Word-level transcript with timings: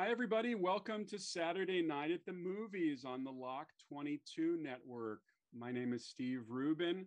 Hi, 0.00 0.10
everybody. 0.10 0.54
Welcome 0.54 1.04
to 1.08 1.18
Saturday 1.18 1.82
Night 1.82 2.10
at 2.10 2.24
the 2.24 2.32
Movies 2.32 3.04
on 3.04 3.22
the 3.22 3.30
Lock 3.30 3.66
22 3.86 4.56
Network. 4.58 5.20
My 5.54 5.70
name 5.70 5.92
is 5.92 6.06
Steve 6.06 6.44
Rubin. 6.48 7.04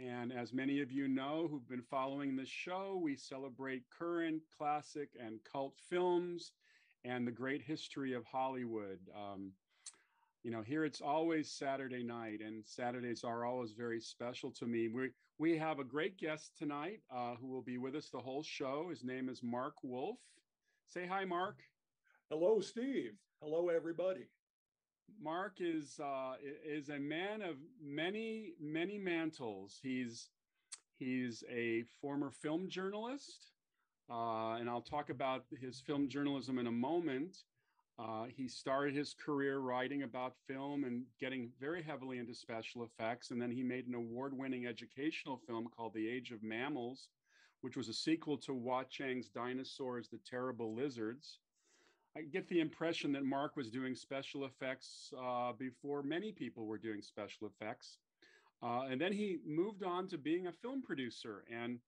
And 0.00 0.32
as 0.32 0.52
many 0.52 0.80
of 0.80 0.90
you 0.90 1.06
know 1.06 1.46
who've 1.48 1.68
been 1.68 1.84
following 1.88 2.34
this 2.34 2.48
show, 2.48 2.98
we 3.00 3.14
celebrate 3.14 3.84
current, 3.96 4.42
classic, 4.58 5.10
and 5.24 5.38
cult 5.44 5.74
films 5.88 6.50
and 7.04 7.24
the 7.24 7.30
great 7.30 7.62
history 7.62 8.12
of 8.12 8.24
Hollywood. 8.24 8.98
Um, 9.16 9.52
you 10.42 10.50
know, 10.50 10.62
here 10.62 10.84
it's 10.84 11.00
always 11.00 11.48
Saturday 11.48 12.02
night, 12.02 12.40
and 12.44 12.66
Saturdays 12.66 13.22
are 13.22 13.44
always 13.44 13.70
very 13.70 14.00
special 14.00 14.50
to 14.50 14.66
me. 14.66 14.88
We 14.88 15.10
we 15.38 15.56
have 15.58 15.78
a 15.78 15.84
great 15.84 16.18
guest 16.18 16.50
tonight 16.58 17.02
uh, 17.08 17.36
who 17.36 17.46
will 17.46 17.62
be 17.62 17.78
with 17.78 17.94
us 17.94 18.08
the 18.10 18.18
whole 18.18 18.42
show. 18.42 18.88
His 18.90 19.04
name 19.04 19.28
is 19.28 19.44
Mark 19.44 19.74
Wolf. 19.84 20.18
Say 20.88 21.06
hi, 21.06 21.24
Mark. 21.24 21.58
Hello, 22.28 22.60
Steve. 22.60 23.12
Hello, 23.40 23.68
everybody. 23.68 24.26
Mark 25.22 25.58
is 25.60 26.00
uh, 26.02 26.32
is 26.66 26.88
a 26.88 26.98
man 26.98 27.40
of 27.40 27.54
many 27.80 28.54
many 28.60 28.98
mantles. 28.98 29.78
He's 29.80 30.28
he's 30.98 31.44
a 31.48 31.84
former 32.00 32.32
film 32.32 32.68
journalist, 32.68 33.52
uh, 34.10 34.54
and 34.54 34.68
I'll 34.68 34.80
talk 34.80 35.08
about 35.08 35.44
his 35.60 35.80
film 35.80 36.08
journalism 36.08 36.58
in 36.58 36.66
a 36.66 36.72
moment. 36.72 37.44
Uh, 37.96 38.24
he 38.24 38.48
started 38.48 38.96
his 38.96 39.14
career 39.14 39.60
writing 39.60 40.02
about 40.02 40.34
film 40.48 40.82
and 40.82 41.04
getting 41.20 41.52
very 41.60 41.80
heavily 41.80 42.18
into 42.18 42.34
special 42.34 42.82
effects. 42.82 43.30
And 43.30 43.40
then 43.40 43.52
he 43.52 43.62
made 43.62 43.86
an 43.86 43.94
award 43.94 44.36
winning 44.36 44.66
educational 44.66 45.40
film 45.46 45.68
called 45.76 45.94
The 45.94 46.08
Age 46.08 46.32
of 46.32 46.42
Mammals, 46.42 47.08
which 47.60 47.76
was 47.76 47.88
a 47.88 47.94
sequel 47.94 48.36
to 48.38 48.52
Wah 48.52 48.82
Chang's 48.82 49.28
Dinosaurs, 49.28 50.08
the 50.08 50.18
Terrible 50.28 50.74
Lizards. 50.74 51.38
I 52.16 52.22
get 52.22 52.48
the 52.48 52.60
impression 52.60 53.12
that 53.12 53.24
Mark 53.24 53.56
was 53.56 53.68
doing 53.68 53.94
special 53.94 54.46
effects 54.46 55.12
uh, 55.22 55.52
before 55.52 56.02
many 56.02 56.32
people 56.32 56.64
were 56.64 56.78
doing 56.78 57.02
special 57.02 57.46
effects. 57.46 57.98
Uh, 58.62 58.84
and 58.90 58.98
then 58.98 59.12
he 59.12 59.36
moved 59.46 59.82
on 59.84 60.08
to 60.08 60.16
being 60.16 60.46
a 60.46 60.52
film 60.52 60.80
producer. 60.82 61.44
And 61.52 61.78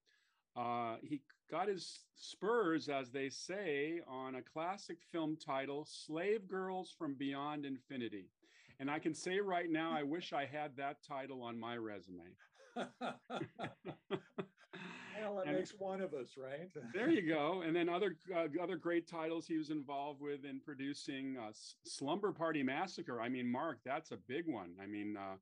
uh, 0.54 0.96
he 1.02 1.22
got 1.50 1.68
his 1.68 2.00
spurs, 2.14 2.90
as 2.90 3.10
they 3.10 3.30
say, 3.30 4.02
on 4.06 4.34
a 4.34 4.42
classic 4.42 4.98
film 5.10 5.38
title, 5.42 5.86
Slave 5.88 6.46
Girls 6.46 6.94
from 6.98 7.14
Beyond 7.14 7.64
Infinity. 7.64 8.26
And 8.80 8.90
I 8.90 8.98
can 8.98 9.14
say 9.14 9.40
right 9.40 9.70
now, 9.70 9.92
I 9.92 10.02
wish 10.02 10.34
I 10.34 10.44
had 10.44 10.76
that 10.76 10.98
title 11.02 11.42
on 11.42 11.58
my 11.58 11.76
resume. 11.78 12.36
well, 15.22 15.36
that 15.36 15.46
and 15.46 15.56
makes 15.56 15.74
one 15.78 16.00
of 16.00 16.14
us, 16.14 16.36
right? 16.36 16.68
there 16.94 17.10
you 17.10 17.22
go. 17.22 17.62
And 17.64 17.74
then 17.74 17.88
other 17.88 18.16
uh, 18.34 18.46
other 18.62 18.76
great 18.76 19.08
titles 19.08 19.46
he 19.46 19.56
was 19.56 19.70
involved 19.70 20.20
with 20.20 20.44
in 20.44 20.60
producing 20.60 21.36
uh, 21.36 21.50
Slumber 21.84 22.32
Party 22.32 22.62
Massacre. 22.62 23.20
I 23.20 23.28
mean, 23.28 23.50
Mark, 23.50 23.78
that's 23.84 24.10
a 24.10 24.16
big 24.16 24.46
one. 24.46 24.72
I 24.82 24.86
mean, 24.86 25.16
uh, 25.16 25.36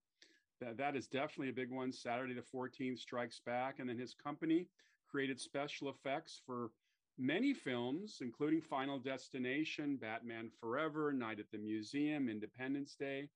that, 0.61 0.77
that 0.79 0.97
is 0.97 1.07
definitely 1.07 1.51
a 1.51 1.53
big 1.53 1.71
one. 1.71 1.93
Saturday 1.93 2.35
the 2.35 2.43
14th 2.43 2.99
Strikes 2.99 3.41
Back. 3.45 3.79
And 3.79 3.89
then 3.89 3.99
his 3.99 4.15
company, 4.15 4.67
created 5.09 5.41
special 5.41 5.89
effects 5.89 6.41
for 6.45 6.71
many 7.19 7.55
films, 7.55 8.19
including 8.21 8.61
Final 8.61 8.99
Destination, 8.99 9.97
Batman 9.97 10.51
Forever, 10.61 11.13
Night 11.13 11.39
at 11.39 11.51
the 11.51 11.59
Museum, 11.59 12.29
Independence 12.29 12.95
Day. 12.95 13.29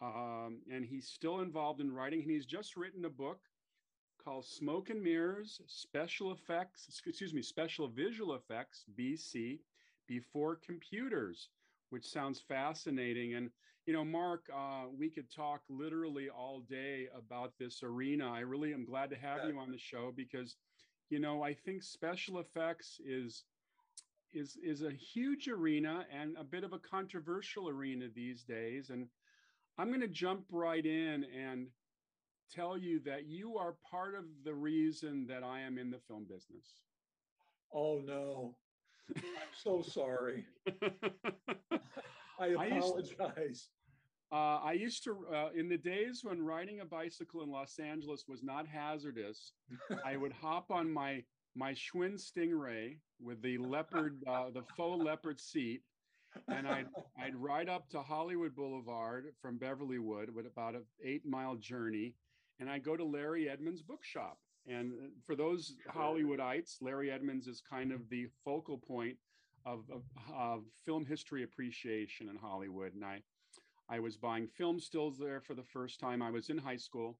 Um, 0.00 0.60
and 0.72 0.84
he's 0.84 1.08
still 1.08 1.40
involved 1.40 1.80
in 1.80 1.92
writing. 1.92 2.22
And 2.22 2.30
he's 2.30 2.46
just 2.46 2.76
written 2.76 3.04
a 3.04 3.10
book 3.10 3.40
called 4.22 4.44
Smoke 4.44 4.90
and 4.90 5.02
Mirrors 5.02 5.60
Special 5.66 6.32
Effects, 6.32 6.86
excuse 6.88 7.34
me, 7.34 7.42
Special 7.42 7.88
Visual 7.88 8.34
Effects, 8.34 8.84
BC, 8.98 9.60
Before 10.06 10.56
Computers, 10.56 11.48
which 11.90 12.06
sounds 12.06 12.40
fascinating. 12.40 13.34
And, 13.34 13.50
you 13.86 13.92
know, 13.92 14.04
Mark, 14.04 14.46
uh, 14.54 14.84
we 14.96 15.08
could 15.08 15.30
talk 15.30 15.62
literally 15.68 16.28
all 16.28 16.60
day 16.60 17.08
about 17.16 17.52
this 17.58 17.82
arena. 17.82 18.30
I 18.30 18.40
really 18.40 18.74
am 18.74 18.84
glad 18.84 19.10
to 19.10 19.16
have 19.16 19.48
you 19.48 19.58
on 19.58 19.70
the 19.70 19.78
show 19.78 20.12
because 20.14 20.56
you 21.10 21.18
know 21.18 21.42
i 21.42 21.54
think 21.54 21.82
special 21.82 22.38
effects 22.38 23.00
is 23.04 23.44
is 24.32 24.58
is 24.62 24.82
a 24.82 24.90
huge 24.90 25.48
arena 25.48 26.04
and 26.14 26.36
a 26.36 26.44
bit 26.44 26.64
of 26.64 26.72
a 26.72 26.78
controversial 26.78 27.68
arena 27.68 28.06
these 28.14 28.42
days 28.44 28.90
and 28.90 29.06
i'm 29.78 29.88
going 29.88 30.00
to 30.00 30.08
jump 30.08 30.44
right 30.50 30.84
in 30.84 31.24
and 31.24 31.68
tell 32.54 32.76
you 32.78 33.00
that 33.04 33.26
you 33.26 33.56
are 33.56 33.74
part 33.90 34.14
of 34.14 34.24
the 34.44 34.54
reason 34.54 35.26
that 35.28 35.42
i 35.42 35.60
am 35.60 35.78
in 35.78 35.90
the 35.90 35.98
film 36.08 36.24
business. 36.28 36.74
Oh 37.72 38.00
no. 38.04 38.56
I'm 39.16 39.22
so 39.54 39.82
sorry. 39.88 40.44
I 42.40 42.46
apologize. 42.48 43.68
uh, 44.32 44.60
I 44.62 44.72
used 44.72 45.02
to, 45.04 45.16
uh, 45.34 45.48
in 45.56 45.68
the 45.68 45.76
days 45.76 46.20
when 46.22 46.40
riding 46.42 46.80
a 46.80 46.84
bicycle 46.84 47.42
in 47.42 47.50
Los 47.50 47.78
Angeles 47.78 48.24
was 48.28 48.42
not 48.42 48.66
hazardous, 48.66 49.52
I 50.04 50.16
would 50.16 50.32
hop 50.40 50.70
on 50.70 50.92
my 50.92 51.24
my 51.56 51.72
Schwinn 51.72 52.14
Stingray 52.14 52.98
with 53.20 53.42
the 53.42 53.58
leopard, 53.58 54.22
uh, 54.28 54.50
the 54.50 54.62
faux 54.76 55.02
leopard 55.02 55.40
seat, 55.40 55.82
and 56.48 56.68
I'd 56.68 56.86
I'd 57.20 57.34
ride 57.34 57.68
up 57.68 57.88
to 57.90 58.00
Hollywood 58.02 58.54
Boulevard 58.54 59.32
from 59.42 59.58
Beverlywood 59.58 60.30
with 60.30 60.46
about 60.46 60.74
an 60.76 60.84
eight 61.04 61.26
mile 61.26 61.56
journey, 61.56 62.14
and 62.58 62.68
I'd 62.70 62.84
go 62.84 62.96
to 62.96 63.04
Larry 63.04 63.48
Edmunds' 63.48 63.82
bookshop. 63.82 64.38
And 64.66 64.92
for 65.24 65.34
those 65.34 65.76
Hollywoodites, 65.90 66.82
Larry 66.82 67.10
Edmunds 67.10 67.46
is 67.46 67.62
kind 67.62 67.92
of 67.92 68.08
the 68.10 68.26
focal 68.44 68.78
point 68.78 69.16
of, 69.64 69.84
of, 69.90 70.02
of 70.34 70.64
film 70.84 71.06
history 71.06 71.42
appreciation 71.42 72.28
in 72.28 72.36
Hollywood, 72.36 72.94
and 72.94 73.04
I 73.04 73.22
I 73.90 74.00
was 74.00 74.16
buying 74.16 74.46
film 74.46 74.78
stills 74.78 75.18
there 75.18 75.40
for 75.40 75.54
the 75.54 75.62
first 75.62 75.98
time. 75.98 76.20
I 76.20 76.30
was 76.30 76.50
in 76.50 76.58
high 76.58 76.76
school. 76.76 77.18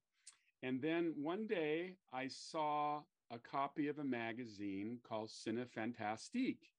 And 0.61 0.81
then 0.81 1.13
one 1.15 1.47
day 1.47 1.95
I 2.13 2.27
saw 2.27 3.01
a 3.31 3.39
copy 3.39 3.87
of 3.87 3.99
a 3.99 4.03
magazine 4.03 4.99
called 5.07 5.29
Cinefantastique. 5.29 6.69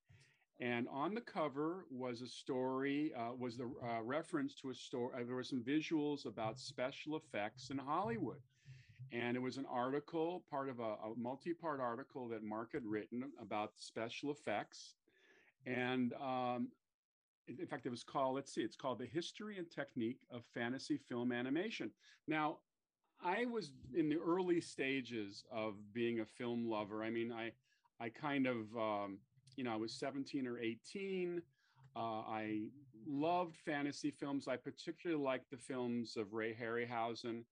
And 0.61 0.87
on 0.89 1.15
the 1.15 1.23
cover 1.23 1.87
was 1.91 2.21
a 2.21 2.29
story, 2.29 3.13
uh, 3.17 3.33
was 3.37 3.57
the 3.57 3.73
uh, 3.83 4.03
reference 4.03 4.55
to 4.57 4.71
a 4.71 4.75
story. 4.75 5.11
Uh, 5.15 5.25
there 5.25 5.35
were 5.35 5.43
some 5.43 5.63
visuals 5.63 6.27
about 6.27 6.61
special 6.61 7.17
effects 7.17 7.71
in 7.71 7.79
Hollywood. 7.79 8.43
And 9.13 9.37
it 9.37 9.41
was 9.41 9.57
an 9.57 9.67
article, 9.69 10.45
part 10.51 10.69
of 10.69 10.79
a, 10.79 10.83
a 10.83 11.13
multi 11.17 11.53
part 11.53 11.81
article 11.81 12.29
that 12.29 12.43
Mark 12.43 12.73
had 12.73 12.87
written 12.87 13.25
about 13.41 13.73
special 13.77 14.31
effects. 14.31 14.95
And 15.67 16.13
um, 16.15 16.69
in 17.49 17.67
fact, 17.67 17.87
it 17.87 17.91
was 17.91 18.05
called, 18.05 18.37
let's 18.37 18.53
see, 18.53 18.63
it's 18.63 18.77
called 18.77 18.99
The 18.99 19.07
History 19.07 19.59
and 19.59 19.71
Technique 19.71 20.21
of 20.31 20.45
Fantasy 20.55 20.97
Film 20.97 21.33
Animation. 21.33 21.91
Now, 22.29 22.59
I 23.23 23.45
was 23.47 23.73
in 23.95 24.09
the 24.09 24.19
early 24.19 24.61
stages 24.61 25.45
of 25.53 25.75
being 25.93 26.21
a 26.21 26.25
film 26.25 26.69
lover. 26.69 27.03
I 27.03 27.11
mean, 27.11 27.33
I, 27.33 27.53
I 28.01 28.09
kind 28.09 28.47
of, 28.47 28.75
um, 28.77 29.19
you 29.57 29.65
know, 29.65 29.73
I 29.73 29.77
was 29.77 29.93
17 29.93 30.47
or 30.47 30.59
18. 30.59 31.43
Uh, 31.97 31.99
I 31.99 32.69
loved 33.07 33.57
fantasy 33.57 34.11
films. 34.11 34.49
I 34.49 34.57
particularly 34.57 35.23
liked 35.23 35.51
the 35.51 35.57
films 35.57 36.17
of 36.17 36.33
Ray 36.33 36.55
Harryhausen. 36.55 37.43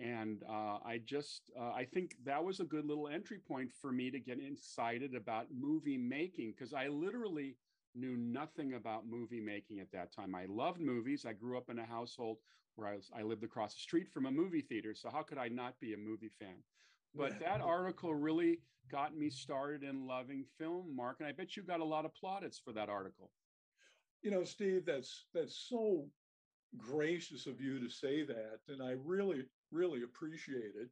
And 0.00 0.42
uh, 0.48 0.78
I 0.84 1.00
just, 1.04 1.50
uh, 1.58 1.70
I 1.70 1.84
think 1.84 2.16
that 2.24 2.42
was 2.42 2.58
a 2.60 2.64
good 2.64 2.84
little 2.84 3.08
entry 3.08 3.38
point 3.38 3.70
for 3.72 3.92
me 3.92 4.10
to 4.10 4.18
get 4.18 4.38
excited 4.40 5.14
about 5.14 5.46
movie 5.56 5.98
making 5.98 6.52
because 6.52 6.74
I 6.74 6.88
literally 6.88 7.56
knew 7.94 8.16
nothing 8.16 8.74
about 8.74 9.06
movie 9.06 9.40
making 9.40 9.78
at 9.78 9.92
that 9.92 10.12
time. 10.12 10.34
I 10.34 10.46
loved 10.46 10.80
movies. 10.80 11.24
I 11.24 11.32
grew 11.32 11.56
up 11.56 11.70
in 11.70 11.78
a 11.78 11.86
household 11.86 12.38
where 12.74 12.88
I, 12.88 12.96
was, 12.96 13.10
I 13.16 13.22
lived 13.22 13.44
across 13.44 13.74
the 13.74 13.80
street 13.80 14.08
from 14.12 14.26
a 14.26 14.32
movie 14.32 14.62
theater. 14.62 14.94
So 14.94 15.10
how 15.10 15.22
could 15.22 15.38
I 15.38 15.46
not 15.46 15.78
be 15.80 15.94
a 15.94 15.96
movie 15.96 16.32
fan? 16.40 16.56
But 17.14 17.38
that 17.38 17.60
article 17.60 18.12
really 18.12 18.58
got 18.90 19.16
me 19.16 19.30
started 19.30 19.84
in 19.84 20.08
loving 20.08 20.44
film, 20.58 20.94
Mark. 20.94 21.18
And 21.20 21.28
I 21.28 21.32
bet 21.32 21.56
you 21.56 21.62
got 21.62 21.78
a 21.78 21.84
lot 21.84 22.04
of 22.04 22.12
plaudits 22.14 22.58
for 22.58 22.72
that 22.72 22.88
article. 22.88 23.30
You 24.22 24.32
know, 24.32 24.42
Steve, 24.42 24.84
that's 24.84 25.26
that's 25.32 25.56
so 25.68 26.06
gracious 26.78 27.46
of 27.46 27.60
you 27.60 27.78
to 27.80 27.88
say 27.88 28.24
that, 28.24 28.60
and 28.68 28.82
I 28.82 28.94
really, 29.04 29.44
really 29.70 30.02
appreciate 30.02 30.72
it. 30.80 30.88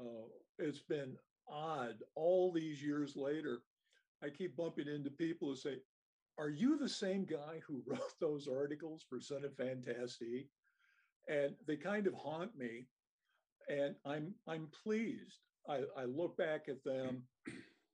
Uh, 0.00 0.26
it's 0.58 0.80
been 0.80 1.16
odd 1.48 1.96
all 2.14 2.52
these 2.52 2.82
years 2.82 3.16
later. 3.16 3.62
I 4.22 4.30
keep 4.30 4.56
bumping 4.56 4.88
into 4.88 5.10
people 5.10 5.48
who 5.48 5.56
say, 5.56 5.76
are 6.38 6.48
you 6.48 6.76
the 6.78 6.88
same 6.88 7.24
guy 7.24 7.60
who 7.66 7.82
wrote 7.86 8.18
those 8.20 8.48
articles 8.48 9.04
for 9.08 9.18
Cinefantastique? 9.18 10.48
And 11.28 11.54
they 11.66 11.76
kind 11.76 12.06
of 12.06 12.14
haunt 12.14 12.56
me. 12.56 12.86
And 13.68 13.94
I'm 14.04 14.34
I'm 14.46 14.68
pleased. 14.82 15.38
I, 15.68 15.82
I 15.96 16.04
look 16.04 16.36
back 16.36 16.68
at 16.68 16.84
them. 16.84 17.22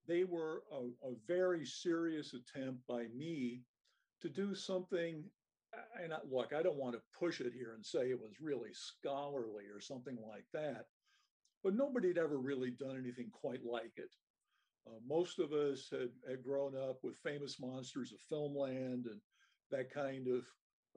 They 0.08 0.24
were 0.24 0.64
a, 0.72 1.08
a 1.08 1.14
very 1.28 1.64
serious 1.64 2.34
attempt 2.34 2.84
by 2.88 3.06
me 3.14 3.62
to 4.20 4.28
do 4.28 4.54
something 4.54 5.22
and 6.02 6.12
I, 6.12 6.18
look, 6.30 6.52
I 6.52 6.62
don't 6.62 6.76
want 6.76 6.94
to 6.94 7.18
push 7.18 7.40
it 7.40 7.52
here 7.52 7.74
and 7.74 7.84
say 7.84 8.10
it 8.10 8.20
was 8.20 8.40
really 8.40 8.70
scholarly 8.72 9.64
or 9.72 9.80
something 9.80 10.18
like 10.26 10.46
that, 10.52 10.86
but 11.62 11.74
nobody 11.74 12.08
had 12.08 12.18
ever 12.18 12.38
really 12.38 12.70
done 12.70 12.96
anything 12.98 13.30
quite 13.32 13.64
like 13.64 13.92
it. 13.96 14.14
Uh, 14.86 14.98
most 15.06 15.38
of 15.38 15.52
us 15.52 15.88
had, 15.90 16.10
had 16.28 16.42
grown 16.42 16.74
up 16.76 16.98
with 17.02 17.18
famous 17.18 17.60
monsters 17.60 18.12
of 18.12 18.18
filmland 18.30 19.04
and 19.06 19.20
that 19.70 19.92
kind 19.92 20.26
of 20.26 20.44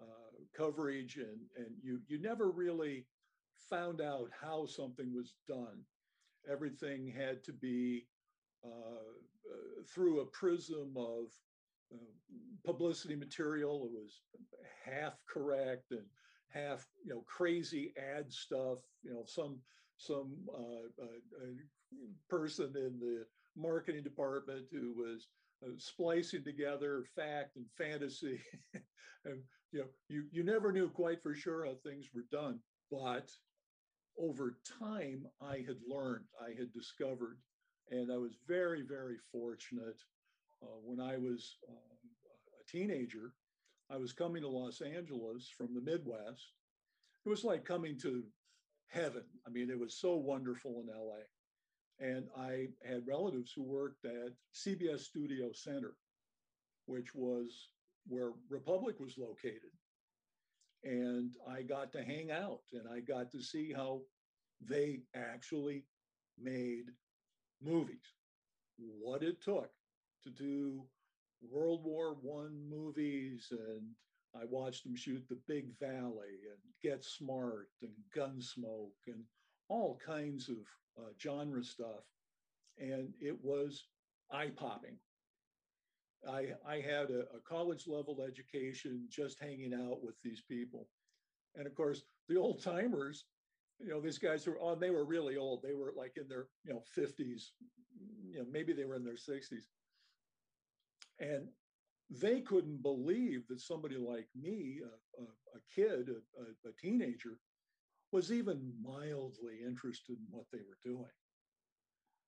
uh, 0.02 0.40
coverage, 0.56 1.18
and, 1.18 1.40
and 1.58 1.76
you, 1.82 2.00
you 2.08 2.20
never 2.20 2.50
really 2.50 3.06
found 3.70 4.02
out 4.02 4.30
how 4.42 4.66
something 4.66 5.14
was 5.14 5.36
done. 5.48 5.84
Everything 6.50 7.14
had 7.16 7.44
to 7.44 7.54
be 7.54 8.08
uh, 8.66 8.70
uh, 8.70 9.84
through 9.94 10.22
a 10.22 10.26
prism 10.26 10.94
of 10.96 11.28
uh, 11.94 11.98
publicity 12.66 13.16
material. 13.16 13.86
It 13.86 13.92
was 13.92 14.22
half 14.86 15.14
correct 15.28 15.92
and 15.92 16.06
half, 16.50 16.86
you 17.06 17.14
know, 17.14 17.24
crazy 17.28 17.94
ad 17.98 18.32
stuff. 18.32 18.80
You 19.04 19.14
know, 19.14 19.24
some 19.26 19.60
some 19.98 20.34
uh, 20.54 21.04
uh, 21.04 21.46
person 22.30 22.74
in 22.76 23.00
the 23.00 23.26
marketing 23.56 24.04
department 24.04 24.66
who 24.72 24.94
was 24.96 25.28
splicing 25.78 26.44
together 26.44 27.06
fact 27.16 27.56
and 27.56 27.66
fantasy, 27.78 28.42
and 29.26 29.42
you 29.72 29.80
know, 29.80 29.88
you 30.10 30.26
you 30.32 30.44
never 30.44 30.72
knew 30.72 30.90
quite 30.90 31.22
for 31.22 31.34
sure 31.34 31.66
how 31.66 31.76
things 31.84 32.08
were 32.14 32.26
done, 32.32 32.60
but 32.92 33.30
over 34.18 34.58
time, 34.80 35.26
I 35.42 35.58
had 35.58 35.78
learned, 35.88 36.26
I 36.40 36.50
had 36.50 36.72
discovered, 36.72 37.40
and 37.90 38.12
I 38.12 38.18
was 38.18 38.38
very, 38.48 38.84
very 38.88 39.18
fortunate 39.32 40.00
uh, 40.64 40.80
when 40.84 41.00
I 41.00 41.18
was 41.18 41.58
uh, 41.70 41.74
a 41.74 42.72
teenager. 42.72 43.34
I 43.92 43.98
was 43.98 44.14
coming 44.14 44.42
to 44.42 44.48
Los 44.48 44.82
Angeles 44.82 45.50
from 45.56 45.74
the 45.74 45.82
Midwest. 45.82 46.54
It 47.26 47.30
was 47.30 47.44
like 47.44 47.66
coming 47.66 48.00
to 48.00 48.24
heaven. 48.88 49.24
I 49.46 49.50
mean, 49.50 49.70
it 49.70 49.80
was 49.80 50.00
so 50.00 50.16
wonderful 50.16 50.82
in 50.82 50.88
LA. 50.88 51.24
And 52.00 52.28
I 52.38 52.68
had 52.88 53.08
relatives 53.08 53.52
who 53.56 53.64
worked 53.64 54.06
at 54.06 54.32
CBS 54.56 55.02
Studio 55.02 55.52
Center, 55.54 55.94
which 56.86 57.14
was 57.14 57.70
where 58.08 58.32
Republic 58.50 59.00
was 59.00 59.18
located 59.18 59.72
and 60.84 61.32
I 61.50 61.62
got 61.62 61.92
to 61.94 62.04
hang 62.04 62.32
out 62.32 62.62
and 62.74 62.84
I 62.94 63.00
got 63.00 63.32
to 63.32 63.42
see 63.42 63.72
how 63.74 64.02
they 64.62 65.02
actually 65.16 65.86
made 66.42 66.86
movies, 67.62 68.14
what 68.78 69.24
it 69.24 69.42
took 69.42 69.70
to 70.24 70.30
do 70.30 70.84
World 71.42 71.84
War 71.84 72.16
One 72.22 72.58
movies, 72.70 73.48
and 73.52 73.84
I 74.36 74.46
watched 74.46 74.84
them 74.84 74.96
shoot 74.96 75.24
The 75.30 75.40
Big 75.48 75.78
Valley 75.80 76.40
and 76.50 76.60
Get 76.82 77.04
Smart 77.04 77.70
and 77.82 77.92
Gunsmoke 78.16 79.08
and 79.08 79.24
all 79.70 80.00
kinds 80.06 80.50
of 80.50 80.58
uh, 80.98 81.10
genre 81.22 81.64
stuff, 81.64 82.06
and 82.78 83.10
it 83.20 83.38
was 83.44 83.86
eye 84.32 84.52
popping. 84.56 84.98
I, 86.28 86.54
I 86.66 86.76
had 86.76 87.10
a, 87.10 87.26
a 87.36 87.42
college 87.48 87.86
level 87.88 88.26
education 88.26 89.06
just 89.10 89.40
hanging 89.40 89.74
out 89.74 90.02
with 90.02 90.16
these 90.24 90.42
people. 90.48 90.88
And 91.56 91.68
of 91.68 91.76
course, 91.76 92.04
the 92.30 92.38
old 92.38 92.64
timers, 92.64 93.26
you 93.80 93.90
know, 93.90 94.00
these 94.00 94.18
guys 94.18 94.48
were 94.48 94.60
on, 94.60 94.78
oh, 94.78 94.80
they 94.80 94.90
were 94.90 95.06
really 95.06 95.36
old. 95.38 95.62
They 95.62 95.74
were 95.74 95.94
like 95.98 96.14
in 96.16 96.28
their, 96.28 96.48
you 96.64 96.74
know, 96.74 96.84
50s, 96.98 97.50
you 98.30 98.40
know, 98.40 98.46
maybe 98.50 98.74
they 98.74 98.86
were 98.86 98.96
in 98.96 99.04
their 99.04 99.16
60s. 99.16 99.66
And 101.20 101.48
they 102.10 102.42
couldn't 102.42 102.82
believe 102.82 103.48
that 103.48 103.62
somebody 103.62 103.98
like 103.98 104.28
me, 104.40 104.82
a, 104.84 105.22
a, 105.22 105.26
a 105.26 105.62
kid, 105.74 106.10
a, 106.10 106.70
a 106.70 106.72
teenager, 106.82 107.40
was 108.12 108.32
even 108.32 108.74
mildly 108.82 109.60
interested 109.66 110.18
in 110.18 110.26
what 110.30 110.46
they 110.52 110.60
were 110.60 110.78
doing. 110.84 111.10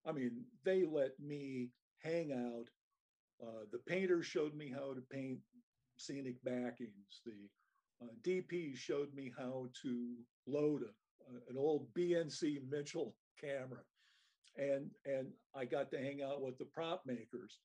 I 0.07 0.11
mean, 0.11 0.45
they 0.63 0.85
let 0.85 1.11
me 1.19 1.69
hang 2.01 2.31
out 2.31 2.67
uh, 3.41 3.65
the 3.71 3.79
painters 3.79 4.25
showed 4.25 4.55
me 4.55 4.69
how 4.69 4.93
to 4.93 5.01
paint 5.11 5.39
scenic 5.97 6.41
backings. 6.43 7.21
The 7.25 8.05
uh, 8.05 8.11
DP 8.23 8.77
showed 8.77 9.13
me 9.13 9.31
how 9.37 9.67
to 9.83 10.15
load 10.47 10.83
a, 10.83 11.51
an 11.51 11.57
old 11.57 11.87
BNC 11.93 12.59
Mitchell 12.69 13.15
camera. 13.39 13.81
And, 14.57 14.89
and 15.05 15.27
I 15.53 15.65
got 15.65 15.91
to 15.91 15.97
hang 15.97 16.21
out 16.21 16.41
with 16.41 16.57
the 16.57 16.65
prop 16.65 17.03
makers. 17.05 17.59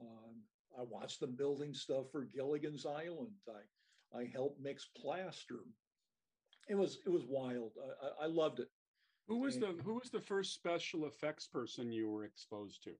Um, 0.00 0.36
I 0.78 0.82
watched 0.82 1.20
them 1.20 1.34
building 1.36 1.74
stuff 1.74 2.10
for 2.10 2.24
Gilligan's 2.24 2.86
Island. 2.86 3.32
I, 3.48 4.18
I 4.18 4.24
helped 4.32 4.60
mix 4.60 4.86
plaster. 4.96 5.60
It 6.68 6.74
was 6.76 6.98
it 7.04 7.10
was 7.10 7.24
wild. 7.26 7.72
I, 8.20 8.24
I 8.24 8.26
loved 8.26 8.60
it. 8.60 8.68
Who 9.28 9.38
was 9.38 9.56
and, 9.56 9.64
the 9.64 9.82
who 9.82 9.94
was 9.94 10.10
the 10.10 10.20
first 10.20 10.54
special 10.54 11.06
effects 11.06 11.46
person 11.46 11.92
you 11.92 12.08
were 12.08 12.24
exposed 12.24 12.82
to? 12.84 12.90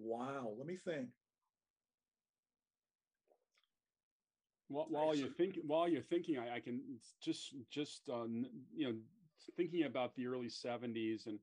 Wow, 0.00 0.54
let 0.56 0.66
me 0.66 0.76
think. 0.76 1.08
While, 4.68 4.86
while 4.88 5.14
you're 5.14 5.28
thinking, 5.28 5.62
while 5.66 5.88
you're 5.88 6.02
thinking, 6.02 6.38
I, 6.38 6.56
I 6.56 6.60
can 6.60 6.80
just 7.22 7.54
just 7.70 8.08
uh, 8.12 8.24
you 8.74 8.86
know 8.86 8.94
thinking 9.56 9.84
about 9.84 10.14
the 10.16 10.26
early 10.26 10.48
'70s 10.48 11.26
and 11.26 11.38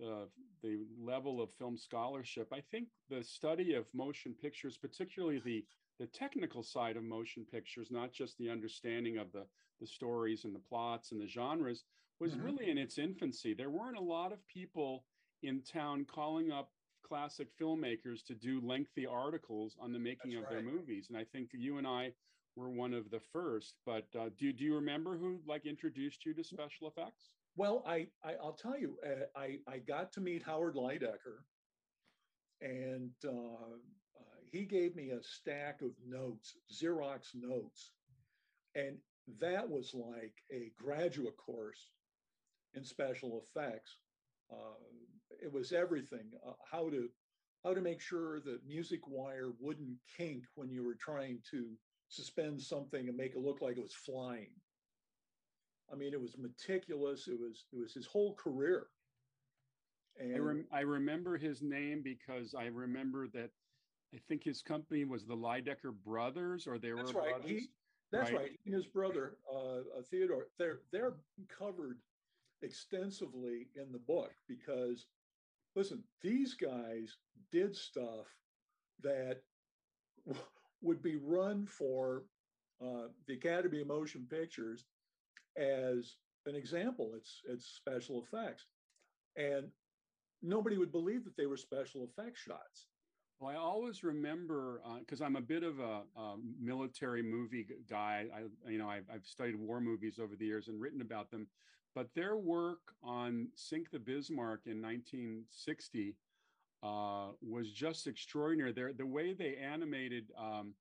the 0.00 0.28
the 0.62 0.80
level 0.98 1.40
of 1.40 1.50
film 1.58 1.76
scholarship. 1.76 2.52
I 2.52 2.60
think 2.70 2.88
the 3.08 3.22
study 3.22 3.74
of 3.74 3.86
motion 3.94 4.34
pictures, 4.40 4.76
particularly 4.76 5.40
the 5.44 5.64
the 5.98 6.06
technical 6.06 6.62
side 6.62 6.96
of 6.96 7.04
motion 7.04 7.44
pictures, 7.50 7.90
not 7.90 8.12
just 8.12 8.38
the 8.38 8.50
understanding 8.50 9.18
of 9.18 9.30
the 9.32 9.46
the 9.80 9.86
stories 9.86 10.44
and 10.44 10.54
the 10.54 10.60
plots 10.68 11.12
and 11.12 11.20
the 11.20 11.26
genres, 11.26 11.84
was 12.18 12.32
mm-hmm. 12.32 12.44
really 12.44 12.70
in 12.70 12.78
its 12.78 12.98
infancy. 12.98 13.54
There 13.54 13.70
weren't 13.70 13.96
a 13.96 14.02
lot 14.02 14.32
of 14.32 14.46
people 14.46 15.04
in 15.42 15.62
town 15.62 16.04
calling 16.04 16.50
up 16.50 16.70
classic 17.02 17.48
filmmakers 17.58 18.24
to 18.26 18.34
do 18.34 18.60
lengthy 18.60 19.06
articles 19.06 19.76
on 19.80 19.92
the 19.92 19.98
making 19.98 20.32
That's 20.32 20.44
of 20.44 20.54
right. 20.54 20.64
their 20.64 20.72
movies. 20.72 21.06
And 21.08 21.16
I 21.16 21.24
think 21.24 21.50
you 21.52 21.78
and 21.78 21.86
I 21.86 22.12
were 22.56 22.70
one 22.70 22.94
of 22.94 23.10
the 23.10 23.20
first. 23.32 23.76
But 23.86 24.06
uh, 24.18 24.30
do 24.38 24.52
do 24.52 24.64
you 24.64 24.74
remember 24.74 25.16
who 25.16 25.40
like 25.46 25.66
introduced 25.66 26.24
you 26.24 26.34
to 26.34 26.44
special 26.44 26.88
effects? 26.88 27.30
Well, 27.60 27.84
I, 27.86 28.06
I 28.24 28.36
will 28.42 28.54
tell 28.54 28.78
you, 28.78 28.96
uh, 29.06 29.38
I 29.38 29.58
I 29.68 29.80
got 29.80 30.12
to 30.12 30.22
meet 30.22 30.42
Howard 30.42 30.76
Lydecker, 30.76 31.44
and 32.62 33.10
uh, 33.22 33.74
uh, 34.18 34.38
he 34.50 34.64
gave 34.64 34.96
me 34.96 35.10
a 35.10 35.22
stack 35.22 35.82
of 35.82 35.90
notes, 36.08 36.56
Xerox 36.72 37.34
notes, 37.34 37.92
and 38.74 38.96
that 39.42 39.68
was 39.68 39.92
like 39.92 40.32
a 40.50 40.72
graduate 40.82 41.36
course 41.36 41.90
in 42.72 42.82
special 42.82 43.44
effects. 43.44 43.98
Uh, 44.50 44.80
it 45.42 45.52
was 45.52 45.70
everything 45.70 46.30
uh, 46.48 46.52
how 46.72 46.88
to 46.88 47.10
how 47.62 47.74
to 47.74 47.82
make 47.82 48.00
sure 48.00 48.40
that 48.40 48.66
music 48.66 49.00
wire 49.06 49.52
wouldn't 49.60 49.98
kink 50.16 50.44
when 50.54 50.70
you 50.70 50.82
were 50.82 50.96
trying 50.98 51.40
to 51.50 51.66
suspend 52.08 52.58
something 52.58 53.06
and 53.06 53.18
make 53.18 53.32
it 53.32 53.44
look 53.44 53.60
like 53.60 53.76
it 53.76 53.82
was 53.82 53.92
flying 53.92 54.48
i 55.92 55.96
mean 55.96 56.12
it 56.12 56.20
was 56.20 56.36
meticulous 56.38 57.28
it 57.28 57.38
was 57.38 57.64
it 57.72 57.78
was 57.78 57.92
his 57.92 58.06
whole 58.06 58.34
career 58.34 58.86
and 60.18 60.34
I, 60.34 60.38
rem- 60.38 60.66
I 60.72 60.80
remember 60.80 61.36
his 61.36 61.62
name 61.62 62.02
because 62.02 62.54
i 62.54 62.66
remember 62.66 63.28
that 63.28 63.50
i 64.14 64.18
think 64.28 64.44
his 64.44 64.62
company 64.62 65.04
was 65.04 65.24
the 65.24 65.36
lydecker 65.36 65.92
brothers 66.04 66.66
or 66.66 66.78
they 66.78 66.92
were 66.92 66.98
that's 66.98 67.14
right. 67.14 67.30
brothers 67.30 67.50
he, 67.50 67.68
that's 68.12 68.32
right. 68.32 68.40
right. 68.40 68.50
His 68.64 68.86
brother, 68.86 69.36
uh, 69.54 70.02
Theodore, 70.10 70.48
they're 70.58 70.80
they're 70.92 71.14
covered 71.48 71.98
extensively 72.62 73.68
in 73.76 73.92
the 73.92 73.98
book 73.98 74.32
because 74.48 75.06
listen, 75.76 76.02
these 76.20 76.54
guys 76.54 77.16
did 77.52 77.74
stuff 77.76 78.26
that 79.02 79.42
would 80.82 81.02
be 81.02 81.16
run 81.16 81.66
for 81.66 82.24
uh, 82.84 83.08
the 83.26 83.34
Academy 83.34 83.80
of 83.80 83.86
Motion 83.86 84.26
Pictures 84.28 84.84
as 85.56 86.16
an 86.46 86.54
example. 86.54 87.12
It's 87.16 87.40
it's 87.48 87.66
special 87.66 88.22
effects, 88.22 88.66
and 89.36 89.68
nobody 90.42 90.78
would 90.78 90.92
believe 90.92 91.24
that 91.24 91.36
they 91.36 91.46
were 91.46 91.56
special 91.56 92.04
effects 92.04 92.40
shots. 92.40 92.86
Well, 93.40 93.50
I 93.50 93.56
always 93.56 94.04
remember 94.04 94.82
because 94.98 95.22
uh, 95.22 95.24
I'm 95.24 95.36
a 95.36 95.40
bit 95.40 95.62
of 95.62 95.80
a, 95.80 96.02
a, 96.14 96.36
military 96.60 97.22
movie 97.22 97.66
guy. 97.88 98.26
I, 98.34 98.70
you 98.70 98.78
know, 98.78 98.88
I've, 98.88 99.04
I've, 99.12 99.24
studied 99.24 99.56
war 99.56 99.80
movies 99.80 100.18
over 100.22 100.36
the 100.36 100.44
years 100.44 100.68
and 100.68 100.78
written 100.78 101.00
about 101.00 101.30
them. 101.30 101.46
But 101.94 102.08
their 102.14 102.36
work 102.36 102.80
on 103.02 103.48
Sink 103.54 103.90
the 103.90 103.98
Bismarck 103.98 104.66
in 104.66 104.82
1960 104.82 106.16
uh, 106.82 107.28
was 107.42 107.72
just 107.72 108.06
extraordinary. 108.06 108.72
Their, 108.72 108.92
the 108.92 109.06
way 109.06 109.32
they 109.32 109.56
animated 109.56 110.30
um, 110.38 110.74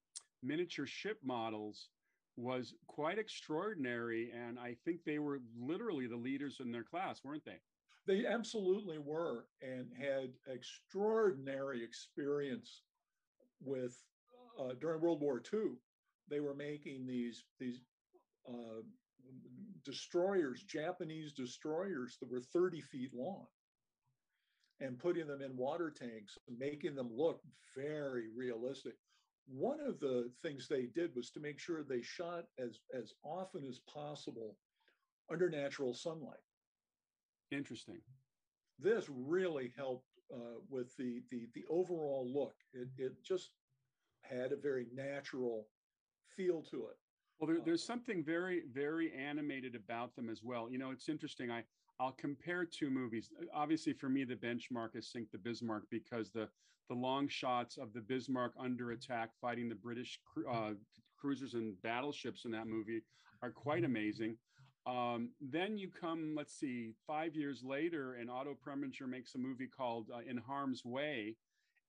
miniature 0.43 0.85
ship 0.85 1.19
models 1.23 1.88
was 2.39 2.74
quite 2.88 3.19
extraordinary. 3.19 4.31
And 4.31 4.60
I 4.60 4.75
think 4.86 5.03
they 5.05 5.19
were 5.19 5.41
literally 5.60 6.08
the 6.08 6.17
leaders 6.17 6.58
in 6.62 6.72
their 6.72 6.84
class, 6.86 7.24
weren't 7.24 7.46
they? 7.46 7.60
They 8.08 8.25
absolutely 8.27 8.98
were 9.00 9.46
and 9.62 9.88
had 9.98 10.31
extraordinary 10.48 11.84
experience 11.84 12.84
with 13.62 13.98
uh, 14.60 14.74
during 14.81 15.01
World 15.01 15.22
War 15.22 15.41
II. 15.53 15.72
They 16.29 16.39
were 16.41 16.55
making 16.55 17.05
these 17.08 17.46
these 17.60 17.81
uh, 18.48 18.81
destroyers, 19.86 20.63
Japanese 20.63 21.34
destroyers 21.34 22.17
that 22.22 22.31
were 22.31 22.41
30 22.41 22.81
feet 22.81 23.12
long. 23.13 23.48
and 24.81 25.00
putting 25.00 25.27
them 25.27 25.41
in 25.41 25.58
water 25.58 25.91
tanks, 25.91 26.38
making 26.58 26.96
them 26.96 27.10
look 27.13 27.41
very 27.75 28.29
realistic. 28.36 28.96
One 29.51 29.79
of 29.79 30.00
the 30.00 30.29
things 30.44 30.68
they 30.68 30.86
did 30.86 31.15
was 31.15 31.32
to 31.32 31.39
make 31.39 31.60
sure 31.60 31.84
they 31.84 32.01
shot 32.01 32.46
as, 32.60 32.79
as 32.94 33.13
often 33.24 33.65
as 33.68 33.79
possible 33.79 34.58
under 35.32 35.50
natural 35.50 35.94
sunlight. 35.94 36.38
Interesting. 37.51 38.00
This 38.77 39.06
really 39.10 39.74
helped 39.75 40.06
uh, 40.32 40.60
with 40.70 40.96
the, 40.98 41.22
the, 41.32 41.48
the 41.56 41.63
overall 41.70 42.32
look. 42.32 42.53
It, 42.74 42.89
it 42.98 43.24
just 43.24 43.51
had 44.22 44.51
a 44.51 44.56
very 44.58 44.86
natural 44.94 45.68
feel 46.27 46.62
to 46.70 46.88
it. 46.88 46.98
Well, 47.39 47.48
there, 47.48 47.60
there's 47.65 47.84
something 47.84 48.24
very, 48.24 48.63
very 48.72 49.12
animated 49.13 49.74
about 49.75 50.15
them 50.15 50.29
as 50.29 50.44
well. 50.44 50.70
You 50.70 50.77
know, 50.77 50.91
it's 50.91 51.10
interesting. 51.10 51.50
I 51.50 51.63
I'll 52.00 52.13
compare 52.13 52.65
two 52.65 52.89
movies. 52.89 53.32
Obviously, 53.53 53.94
for 53.94 54.10
me, 54.10 54.24
the 54.24 54.36
benchmark 54.36 54.96
is 54.96 55.12
Sink 55.12 55.32
the 55.32 55.38
Bismarck 55.38 55.84
because 55.89 56.29
the 56.29 56.48
the 56.89 56.96
long 56.96 57.27
shots 57.27 57.77
of 57.77 57.94
the 57.94 58.01
Bismarck 58.01 58.53
under 58.60 58.91
attack 58.91 59.29
fighting 59.39 59.70
the 59.70 59.75
British 59.75 60.20
uh, 60.51 60.72
cruisers 61.20 61.53
and 61.53 61.79
battleships 61.84 62.46
in 62.46 62.51
that 62.51 62.68
movie 62.68 63.03
are 63.44 63.51
quite 63.51 63.84
amazing. 63.84 64.36
Um, 64.88 65.29
then 65.39 65.77
you 65.77 65.89
come, 65.89 66.34
let's 66.36 66.58
see, 66.58 66.94
five 67.06 67.36
years 67.36 67.62
later, 67.63 68.15
and 68.15 68.29
Otto 68.29 68.58
Preminger 68.65 69.08
makes 69.08 69.36
a 69.36 69.38
movie 69.38 69.68
called 69.68 70.08
uh, 70.12 70.22
In 70.27 70.38
Harm's 70.38 70.84
Way, 70.84 71.36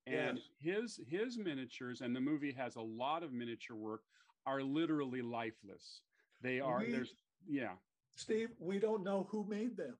and 0.06 0.38
yes. 0.38 0.98
his 0.98 1.00
his 1.08 1.38
miniatures 1.38 2.02
and 2.02 2.14
the 2.14 2.20
movie 2.20 2.52
has 2.52 2.76
a 2.76 2.82
lot 2.82 3.22
of 3.22 3.32
miniature 3.32 3.76
work 3.76 4.02
are 4.44 4.62
literally 4.62 5.22
lifeless. 5.22 6.02
They 6.42 6.60
are 6.60 6.80
we, 6.80 6.92
there's 6.92 7.14
yeah. 7.48 7.72
Steve, 8.16 8.50
we 8.58 8.78
don't 8.78 9.04
know 9.04 9.26
who 9.30 9.46
made 9.48 9.76
them. 9.76 9.96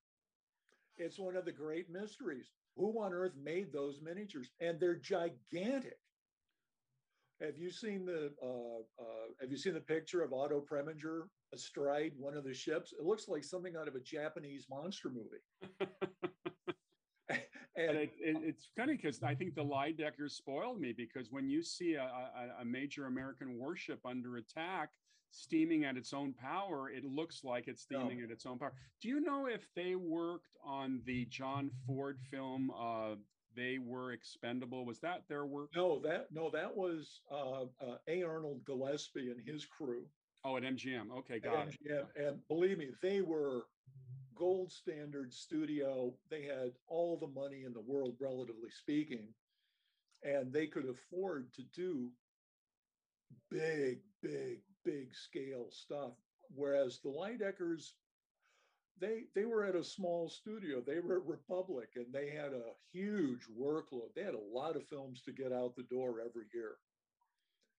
It's 0.97 1.19
one 1.19 1.37
of 1.37 1.45
the 1.45 1.53
great 1.53 1.91
mysteries. 1.91 2.51
Who 2.77 3.03
on 3.03 3.13
earth 3.13 3.33
made 3.43 3.73
those 3.73 4.01
miniatures? 4.03 4.51
And 4.61 4.79
they're 4.79 4.97
gigantic. 4.97 5.99
Have 7.41 7.57
you 7.57 7.71
seen 7.71 8.05
the 8.05 8.33
uh, 8.43 9.03
uh, 9.03 9.29
Have 9.41 9.51
you 9.51 9.57
seen 9.57 9.73
the 9.73 9.81
picture 9.81 10.23
of 10.23 10.35
Otto 10.35 10.63
Preminger 10.71 11.23
astride 11.55 12.13
one 12.19 12.37
of 12.37 12.45
the 12.45 12.53
ships? 12.53 12.93
It 12.93 13.05
looks 13.05 13.29
like 13.29 13.45
something 13.45 13.77
out 13.81 13.89
of 13.89 13.95
a 13.95 14.01
Japanese 14.01 14.67
monster 14.69 15.09
movie. 15.09 15.81
and 17.77 17.97
it, 17.97 18.11
it, 18.19 18.37
it's 18.43 18.71
funny 18.77 18.97
because 18.97 19.23
I 19.23 19.35
think 19.35 19.55
the 19.55 19.65
Lydeckers 19.65 20.33
spoiled 20.33 20.81
me 20.81 20.93
because 20.97 21.29
when 21.31 21.49
you 21.49 21.63
see 21.63 21.95
a, 21.95 22.03
a, 22.03 22.63
a, 22.63 22.65
major 22.65 23.07
American 23.07 23.57
warship 23.57 24.01
under 24.05 24.37
attack 24.37 24.91
steaming 25.31 25.85
at 25.85 25.97
its 25.97 26.13
own 26.13 26.33
power, 26.33 26.91
it 26.91 27.05
looks 27.05 27.45
like 27.45 27.69
it's 27.69 27.83
steaming 27.83 28.19
no. 28.19 28.25
at 28.25 28.31
its 28.31 28.47
own 28.47 28.59
power. 28.59 28.73
Do 29.01 29.09
you 29.09 29.21
know 29.21 29.47
if 29.47 29.67
they 29.75 29.95
worked 29.95 30.57
on 30.65 31.01
the 31.05 31.27
John 31.27 31.71
Ford 31.87 32.19
film? 32.31 32.71
Uh, 32.79 33.17
they 33.57 33.79
were 33.79 34.13
expendable. 34.13 34.85
Was 34.85 35.01
that 35.01 35.23
their 35.29 35.45
work? 35.45 35.71
No, 35.75 36.01
that 36.01 36.29
no, 36.33 36.51
that 36.51 36.77
was 36.77 37.21
uh, 37.31 37.63
uh, 37.85 37.97
A. 38.09 38.23
Arnold 38.23 38.65
Gillespie 38.65 39.31
and 39.31 39.41
his 39.47 39.65
crew. 39.65 40.05
Oh, 40.45 40.57
at 40.57 40.63
MGM. 40.63 41.11
Okay, 41.19 41.39
got 41.39 41.57
at 41.57 41.69
it. 41.69 41.79
MGM. 41.85 42.07
And 42.17 42.49
believe 42.49 42.79
me, 42.79 42.89
they 43.03 43.21
were 43.21 43.67
gold 44.37 44.73
standard 44.73 45.33
studio. 45.33 46.15
They 46.31 46.43
had 46.43 46.73
all 46.89 47.19
the 47.19 47.41
money 47.41 47.65
in 47.67 47.73
the 47.73 47.81
world, 47.81 48.15
relatively 48.21 48.71
speaking, 48.71 49.29
and 50.23 50.53
they 50.53 50.67
could 50.67 50.87
afford 50.89 51.53
to 51.55 51.63
do 51.75 52.11
big, 53.51 53.99
big, 54.23 54.61
big 54.85 55.15
scale 55.15 55.67
stuff. 55.71 56.13
Whereas 56.55 56.99
the 57.03 57.11
Lydeckers, 57.11 57.93
they 59.01 59.25
they 59.35 59.45
were 59.45 59.65
at 59.65 59.77
a 59.77 59.85
small 59.85 60.29
studio. 60.29 60.81
They 60.81 61.01
were 61.01 61.17
at 61.17 61.27
Republic, 61.27 61.91
and 61.97 62.07
they 62.13 62.31
had 62.31 62.53
a 62.53 62.73
huge 62.93 63.47
workload. 63.59 64.15
They 64.15 64.23
had 64.23 64.35
a 64.35 64.59
lot 64.59 64.77
of 64.77 64.87
films 64.87 65.23
to 65.23 65.33
get 65.33 65.53
out 65.53 65.77
the 65.77 65.85
door 65.85 66.17
every 66.21 66.47
year. 66.53 66.73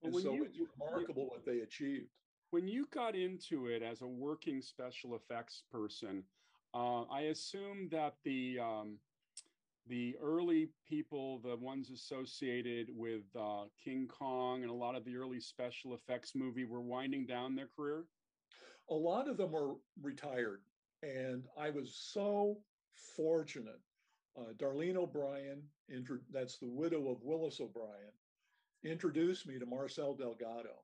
Well, 0.02 0.16
and 0.16 0.24
so 0.24 0.34
you, 0.34 0.44
it's 0.46 0.58
remarkable 0.80 1.24
you, 1.24 1.30
what 1.30 1.46
they 1.46 1.60
achieved. 1.60 2.10
When 2.50 2.68
you 2.68 2.88
got 2.94 3.16
into 3.16 3.68
it 3.68 3.82
as 3.82 4.02
a 4.02 4.08
working 4.08 4.62
special 4.62 5.16
effects 5.16 5.64
person, 5.72 6.24
uh, 6.74 7.04
I 7.04 7.22
assume 7.32 7.90
that 7.92 8.16
the 8.24 8.60
um, 8.60 8.98
the 9.88 10.16
early 10.22 10.70
people, 10.88 11.40
the 11.40 11.56
ones 11.56 11.90
associated 11.90 12.88
with 12.96 13.24
uh, 13.40 13.64
King 13.84 14.08
Kong 14.08 14.62
and 14.62 14.72
a 14.72 14.74
lot 14.74 14.96
of 14.96 15.04
the 15.06 15.18
early 15.18 15.40
special 15.40 15.94
effects 15.94 16.34
movie, 16.36 16.66
were 16.66 16.82
winding 16.82 17.26
down 17.26 17.56
their 17.56 17.70
career. 17.76 18.06
A 18.90 18.94
lot 18.94 19.28
of 19.28 19.38
them 19.38 19.52
were 19.52 19.76
retired, 20.02 20.62
and 21.04 21.46
I 21.60 21.70
was 21.70 21.96
so 21.96 22.58
fortunate. 23.16 23.80
Uh, 24.38 24.54
Darlene 24.58 24.96
O'Brien, 24.96 25.62
that's 26.32 26.58
the 26.58 26.70
widow 26.70 27.10
of 27.10 27.24
Willis 27.24 27.60
O'Brien, 27.60 28.14
introduced 28.84 29.48
me 29.48 29.60
to 29.60 29.66
Marcel 29.66 30.14
Delgado. 30.16 30.84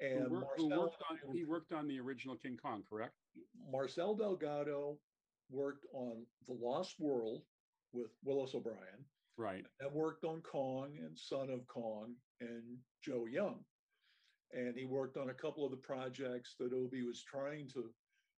And 0.00 0.28
who, 0.28 0.40
Marcel, 0.40 0.68
who 0.68 0.80
worked 0.80 1.02
on, 1.10 1.18
he 1.32 1.44
worked 1.44 1.72
on 1.72 1.86
the 1.86 2.00
original 2.00 2.36
King 2.36 2.58
Kong, 2.60 2.82
correct? 2.88 3.14
Marcel 3.70 4.14
Delgado 4.14 4.98
worked 5.50 5.86
on 5.92 6.24
The 6.46 6.54
Lost 6.54 6.94
World 6.98 7.42
with 7.92 8.10
Willis 8.24 8.54
O'Brien. 8.54 9.04
Right. 9.36 9.64
And 9.80 9.92
worked 9.92 10.24
on 10.24 10.40
Kong 10.42 10.96
and 11.00 11.18
Son 11.18 11.50
of 11.50 11.66
Kong 11.66 12.14
and 12.40 12.78
Joe 13.02 13.26
Young. 13.26 13.60
And 14.52 14.76
he 14.76 14.84
worked 14.84 15.16
on 15.16 15.30
a 15.30 15.34
couple 15.34 15.64
of 15.64 15.70
the 15.70 15.76
projects 15.76 16.54
that 16.60 16.72
Obie 16.72 17.02
was 17.02 17.22
trying 17.22 17.68
to 17.74 17.90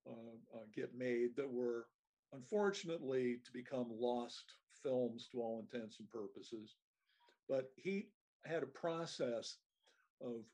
uh, 0.09 0.57
uh, 0.57 0.65
get 0.75 0.97
made 0.97 1.37
that 1.37 1.51
were 1.51 1.87
unfortunately 2.33 3.39
to 3.45 3.53
become 3.53 3.89
lost 3.91 4.55
films 4.83 5.29
to 5.33 5.41
all 5.41 5.61
intents 5.61 5.99
and 5.99 6.09
purposes. 6.11 6.77
But 7.49 7.71
he 7.77 8.09
had 8.45 8.63
a 8.63 8.67
process 8.67 9.59
of 10.21 10.45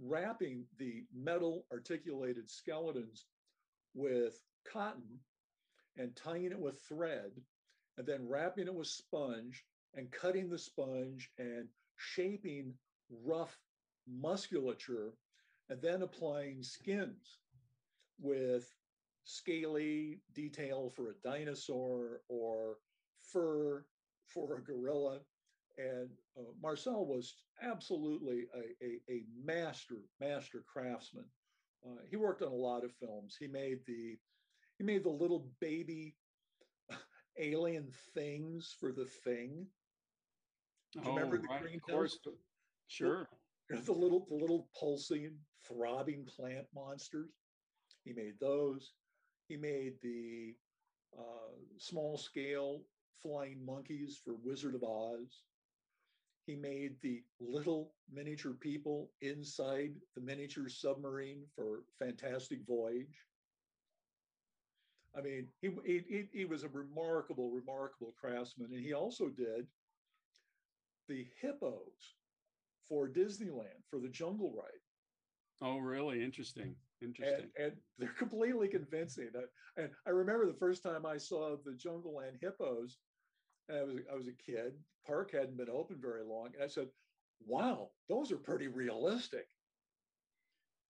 wrapping 0.00 0.64
the 0.78 1.04
metal 1.14 1.64
articulated 1.72 2.50
skeletons 2.50 3.26
with 3.94 4.40
cotton 4.70 5.20
and 5.96 6.14
tying 6.16 6.44
it 6.44 6.58
with 6.58 6.80
thread 6.88 7.30
and 7.98 8.06
then 8.06 8.28
wrapping 8.28 8.66
it 8.66 8.74
with 8.74 8.86
sponge 8.86 9.64
and 9.94 10.10
cutting 10.10 10.50
the 10.50 10.58
sponge 10.58 11.30
and 11.38 11.68
shaping 11.96 12.74
rough 13.24 13.56
musculature 14.06 15.14
and 15.70 15.80
then 15.80 16.02
applying 16.02 16.62
skins 16.62 17.38
with 18.20 18.72
scaly 19.24 20.20
detail 20.34 20.92
for 20.94 21.10
a 21.10 21.28
dinosaur 21.28 22.20
or 22.28 22.76
fur 23.32 23.84
for 24.26 24.56
a 24.56 24.62
gorilla. 24.62 25.18
And 25.78 26.08
uh, 26.38 26.52
Marcel 26.62 27.04
was 27.04 27.34
absolutely 27.62 28.44
a, 28.54 28.84
a, 28.84 29.14
a 29.14 29.22
master, 29.44 29.96
master 30.20 30.62
craftsman. 30.66 31.24
Uh, 31.84 32.00
he 32.08 32.16
worked 32.16 32.42
on 32.42 32.52
a 32.52 32.54
lot 32.54 32.84
of 32.84 32.94
films. 32.94 33.36
He 33.38 33.46
made 33.46 33.78
the 33.86 34.16
he 34.78 34.84
made 34.84 35.04
the 35.04 35.10
little 35.10 35.48
baby 35.60 36.14
alien 37.38 37.88
things 38.14 38.74
for 38.78 38.92
the 38.92 39.06
thing. 39.24 39.66
Do 40.92 41.00
you 41.00 41.04
oh, 41.06 41.14
remember 41.14 41.38
the 41.38 41.48
right. 41.48 41.62
green 41.62 41.76
of 41.76 41.82
course. 41.82 42.18
Sure. 42.88 43.28
The, 43.68 43.76
the 43.84 43.92
little 43.92 44.26
the 44.28 44.36
little 44.36 44.68
pulsing, 44.78 45.34
throbbing 45.66 46.24
plant 46.24 46.66
monsters. 46.74 47.30
He 48.04 48.12
made 48.12 48.34
those. 48.40 48.92
He 49.48 49.56
made 49.56 49.94
the 50.02 50.54
uh, 51.18 51.54
small 51.78 52.16
scale 52.16 52.82
flying 53.22 53.64
monkeys 53.64 54.20
for 54.24 54.34
Wizard 54.44 54.74
of 54.74 54.84
Oz. 54.84 55.42
He 56.46 56.54
made 56.54 56.94
the 57.02 57.24
little 57.40 57.92
miniature 58.12 58.52
people 58.52 59.10
inside 59.20 59.94
the 60.14 60.20
miniature 60.20 60.68
submarine 60.68 61.42
for 61.56 61.80
Fantastic 61.98 62.60
Voyage. 62.68 63.25
I 65.16 65.22
mean, 65.22 65.48
he, 65.62 65.70
he, 65.84 66.28
he 66.32 66.44
was 66.44 66.62
a 66.62 66.68
remarkable, 66.68 67.50
remarkable 67.50 68.12
craftsman. 68.20 68.72
And 68.72 68.84
he 68.84 68.92
also 68.92 69.28
did 69.28 69.66
the 71.08 71.26
hippos 71.40 72.16
for 72.88 73.08
Disneyland 73.08 73.82
for 73.88 73.98
the 73.98 74.08
jungle 74.08 74.52
ride. 74.52 74.80
Oh, 75.62 75.78
really? 75.78 76.22
Interesting. 76.22 76.76
Interesting. 77.02 77.50
And, 77.56 77.64
and 77.66 77.72
they're 77.98 78.08
completely 78.18 78.68
convincing. 78.68 79.30
And 79.76 79.90
I 80.06 80.10
remember 80.10 80.46
the 80.46 80.58
first 80.58 80.82
time 80.82 81.06
I 81.06 81.16
saw 81.16 81.56
the 81.64 81.74
Jungle 81.74 82.14
Land 82.14 82.38
hippos, 82.40 82.98
and 83.68 83.78
I 83.78 83.82
was 83.82 83.96
I 84.12 84.14
was 84.14 84.28
a 84.28 84.32
kid. 84.32 84.74
Park 85.06 85.32
hadn't 85.32 85.56
been 85.56 85.70
open 85.70 86.00
very 86.00 86.22
long, 86.24 86.50
and 86.54 86.62
I 86.62 86.66
said, 86.66 86.88
"Wow, 87.44 87.90
those 88.08 88.32
are 88.32 88.38
pretty 88.38 88.68
realistic." 88.68 89.46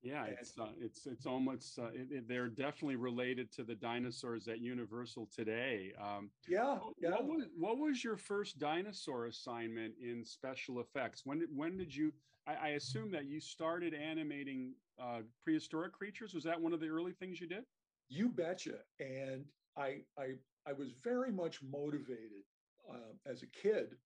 Yeah, 0.07 0.27
it's 0.27 0.57
uh, 0.57 0.69
it's 0.81 1.07
it's 1.07 1.27
almost 1.27 1.79
uh, 1.81 1.87
it, 1.87 2.09
it, 2.11 2.29
they're 2.29 2.49
definitely 2.49 2.95
related 2.95 3.51
to 3.53 3.65
the 3.65 3.75
dinosaurs 3.75 4.47
at 4.47 4.61
Universal 4.61 5.29
today. 5.35 5.93
Um, 6.01 6.31
yeah, 6.49 6.79
yeah. 7.01 7.11
What 7.11 7.27
was, 7.27 7.45
what 7.59 7.79
was 7.79 8.05
your 8.05 8.17
first 8.17 8.61
dinosaur 8.61 9.27
assignment 9.27 9.95
in 10.01 10.25
special 10.25 10.81
effects? 10.81 11.23
When 11.25 11.41
did 11.41 11.49
when 11.53 11.77
did 11.77 11.95
you? 11.95 12.13
I, 12.47 12.55
I 12.55 12.69
assume 12.69 13.11
that 13.11 13.25
you 13.25 13.41
started 13.41 13.95
animating 13.95 14.75
uh, 15.03 15.23
prehistoric 15.43 15.93
creatures. 15.93 16.35
Was 16.35 16.45
that 16.45 16.61
one 16.61 16.73
of 16.73 16.79
the 16.79 16.89
early 16.89 17.13
things 17.13 17.41
you 17.41 17.49
did? 17.49 17.65
You 18.09 18.29
betcha. 18.29 18.79
And 19.01 19.45
I 19.77 20.03
I 20.17 20.35
I 20.69 20.73
was 20.73 20.93
very 21.03 21.33
much 21.33 21.63
motivated 21.65 22.45
uh, 22.89 23.13
as 23.29 23.43
a 23.43 23.47
kid 23.47 23.97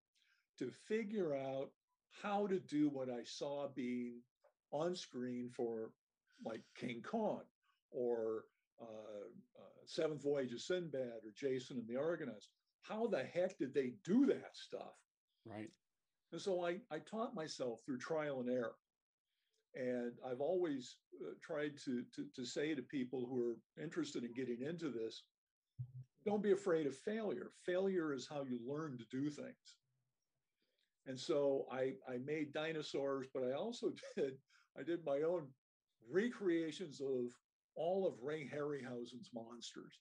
to 0.59 0.71
figure 0.89 1.35
out 1.35 1.71
how 2.23 2.47
to 2.47 2.59
do 2.59 2.89
what 2.89 3.11
I 3.11 3.23
saw 3.23 3.69
being 3.75 4.23
on 4.73 4.95
screen 4.95 5.51
for 5.55 5.91
like 6.45 6.63
King 6.77 7.03
Kong 7.03 7.43
or 7.91 8.45
uh, 8.81 8.85
uh, 9.59 9.85
Seventh 9.85 10.23
Voyage 10.23 10.53
of 10.53 10.61
Sinbad 10.61 11.23
or 11.25 11.33
Jason 11.37 11.79
and 11.79 11.89
the 11.89 12.01
Argonauts. 12.01 12.49
How 12.83 13.07
the 13.07 13.23
heck 13.23 13.59
did 13.59 13.75
they 13.75 13.93
do 14.05 14.27
that 14.27 14.55
stuff? 14.55 14.95
Right. 15.45 15.71
And 16.33 16.41
so 16.41 16.65
I, 16.65 16.79
I 16.91 16.99
taught 16.99 17.35
myself 17.35 17.81
through 17.85 17.99
trial 17.99 18.41
and 18.41 18.49
error. 18.49 18.77
And 19.75 20.13
I've 20.29 20.41
always 20.41 20.97
uh, 21.21 21.35
tried 21.43 21.73
to, 21.85 22.03
to, 22.15 22.25
to 22.35 22.45
say 22.45 22.75
to 22.75 22.83
people 22.83 23.27
who 23.27 23.51
are 23.51 23.85
interested 23.85 24.25
in 24.25 24.33
getting 24.33 24.63
into 24.67 24.91
this 24.91 25.25
don't 26.27 26.43
be 26.43 26.53
afraid 26.53 26.87
of 26.87 26.97
failure. 26.97 27.53
Failure 27.65 28.13
is 28.13 28.29
how 28.29 28.45
you 28.45 28.59
learn 28.67 28.99
to 28.99 29.05
do 29.11 29.31
things. 29.31 29.79
And 31.07 31.19
so 31.19 31.67
I, 31.73 31.95
I 32.09 32.19
made 32.25 32.53
dinosaurs, 32.53 33.27
but 33.33 33.43
I 33.43 33.53
also 33.53 33.93
did, 34.17 34.35
I 34.79 34.83
did 34.83 35.05
my 35.05 35.23
own 35.23 35.47
recreations 36.11 37.01
of 37.01 37.33
all 37.77 38.07
of 38.07 38.15
Ray 38.23 38.49
Harryhausen's 38.53 39.31
monsters. 39.35 39.99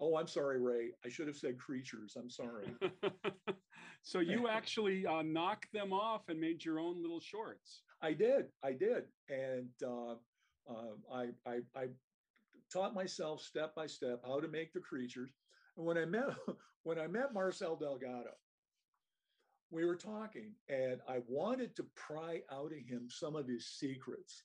Oh, 0.00 0.16
I'm 0.16 0.28
sorry, 0.28 0.60
Ray. 0.60 0.90
I 1.04 1.08
should 1.08 1.26
have 1.26 1.36
said 1.36 1.58
creatures. 1.58 2.16
I'm 2.18 2.28
sorry. 2.30 2.66
so 4.02 4.20
you 4.20 4.48
actually 4.50 5.06
uh, 5.06 5.22
knocked 5.22 5.72
them 5.72 5.92
off 5.92 6.28
and 6.28 6.38
made 6.38 6.64
your 6.64 6.78
own 6.78 7.00
little 7.00 7.20
shorts. 7.20 7.82
I 8.02 8.12
did. 8.12 8.46
I 8.62 8.72
did. 8.72 9.04
And 9.30 9.70
uh, 9.82 10.12
uh, 10.68 11.14
I, 11.14 11.28
I, 11.46 11.58
I 11.74 11.86
taught 12.72 12.94
myself 12.94 13.40
step 13.40 13.74
by 13.74 13.86
step 13.86 14.20
how 14.26 14.40
to 14.40 14.48
make 14.48 14.72
the 14.72 14.80
creatures. 14.80 15.30
And 15.76 15.86
when 15.86 15.96
I 15.96 16.04
met 16.04 16.24
when 16.82 16.98
I 16.98 17.06
met 17.06 17.34
Marcel 17.34 17.76
Delgado, 17.76 18.30
we 19.70 19.84
were 19.84 19.96
talking, 19.96 20.52
and 20.68 21.00
I 21.08 21.18
wanted 21.28 21.74
to 21.76 21.86
pry 21.94 22.42
out 22.52 22.72
of 22.72 22.78
him 22.78 23.08
some 23.10 23.34
of 23.36 23.48
his 23.48 23.66
secrets, 23.66 24.44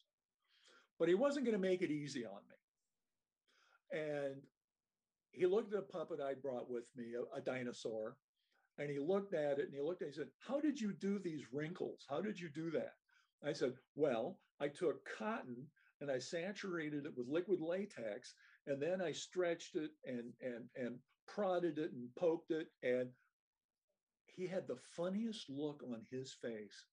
but 0.98 1.08
he 1.08 1.16
wasn't 1.16 1.46
going 1.46 1.60
to 1.60 1.68
make 1.70 1.82
it 1.82 1.92
easy 1.92 2.26
on 2.26 2.42
me. 2.50 4.00
And 4.00 4.36
he 5.32 5.46
looked 5.46 5.74
at 5.74 5.80
a 5.80 5.84
puppet 5.84 6.20
I 6.20 6.34
brought 6.34 6.70
with 6.70 6.86
me, 6.96 7.14
a, 7.16 7.38
a 7.38 7.42
dinosaur, 7.42 8.18
and 8.78 8.90
he 8.90 9.00
looked 9.00 9.34
at 9.34 9.60
it 9.60 9.66
and 9.66 9.74
he 9.74 9.82
looked 9.82 10.02
at 10.02 10.08
it 10.08 10.16
and 10.16 10.16
he 10.16 10.20
said, 10.22 10.32
How 10.40 10.60
did 10.60 10.80
you 10.80 10.94
do 10.94 11.20
these 11.20 11.44
wrinkles? 11.52 12.06
How 12.10 12.22
did 12.22 12.40
you 12.40 12.50
do 12.50 12.72
that? 12.72 12.94
I 13.46 13.54
said, 13.54 13.74
Well, 13.96 14.40
I 14.60 14.68
took 14.68 15.08
cotton 15.18 15.68
and 16.00 16.10
I 16.10 16.20
saturated 16.20 17.06
it 17.06 17.16
with 17.16 17.28
liquid 17.28 17.62
latex, 17.62 18.34
and 18.68 18.82
then 18.82 19.02
I 19.02 19.12
stretched 19.12 19.76
it 19.76 19.92
and 20.06 20.34
and 20.42 20.66
and 20.76 20.98
prodded 21.28 21.78
it 21.78 21.92
and 21.92 22.10
poked 22.16 22.52
it, 22.52 22.68
and 22.84 23.10
he 24.36 24.48
had 24.48 24.68
the 24.68 24.80
funniest 24.96 25.50
look 25.50 25.84
on 25.84 26.02
his 26.10 26.34
face. 26.34 26.86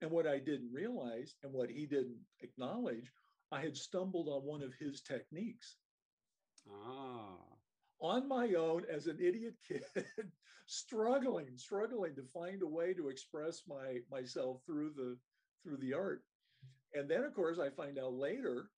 And 0.00 0.10
what 0.10 0.26
I 0.26 0.38
didn't 0.38 0.72
realize 0.72 1.34
and 1.42 1.52
what 1.52 1.70
he 1.70 1.86
didn't 1.86 2.20
acknowledge, 2.40 3.10
I 3.50 3.60
had 3.60 3.76
stumbled 3.76 4.28
on 4.28 4.42
one 4.42 4.62
of 4.62 4.74
his 4.74 5.00
techniques. 5.00 5.76
Ah. 6.70 7.38
On 8.00 8.28
my 8.28 8.54
own 8.54 8.84
as 8.92 9.06
an 9.06 9.18
idiot 9.20 9.54
kid, 9.66 9.82
struggling, 10.66 11.56
struggling 11.56 12.14
to 12.14 12.22
find 12.22 12.62
a 12.62 12.66
way 12.66 12.94
to 12.94 13.08
express 13.08 13.62
my 13.66 13.98
myself 14.10 14.60
through 14.66 14.90
the 14.90 15.18
through 15.64 15.78
the 15.78 15.94
art. 15.94 16.22
And 16.94 17.10
then 17.10 17.24
of 17.24 17.34
course 17.34 17.58
I 17.58 17.70
find 17.70 17.98
out 17.98 18.12
later 18.14 18.70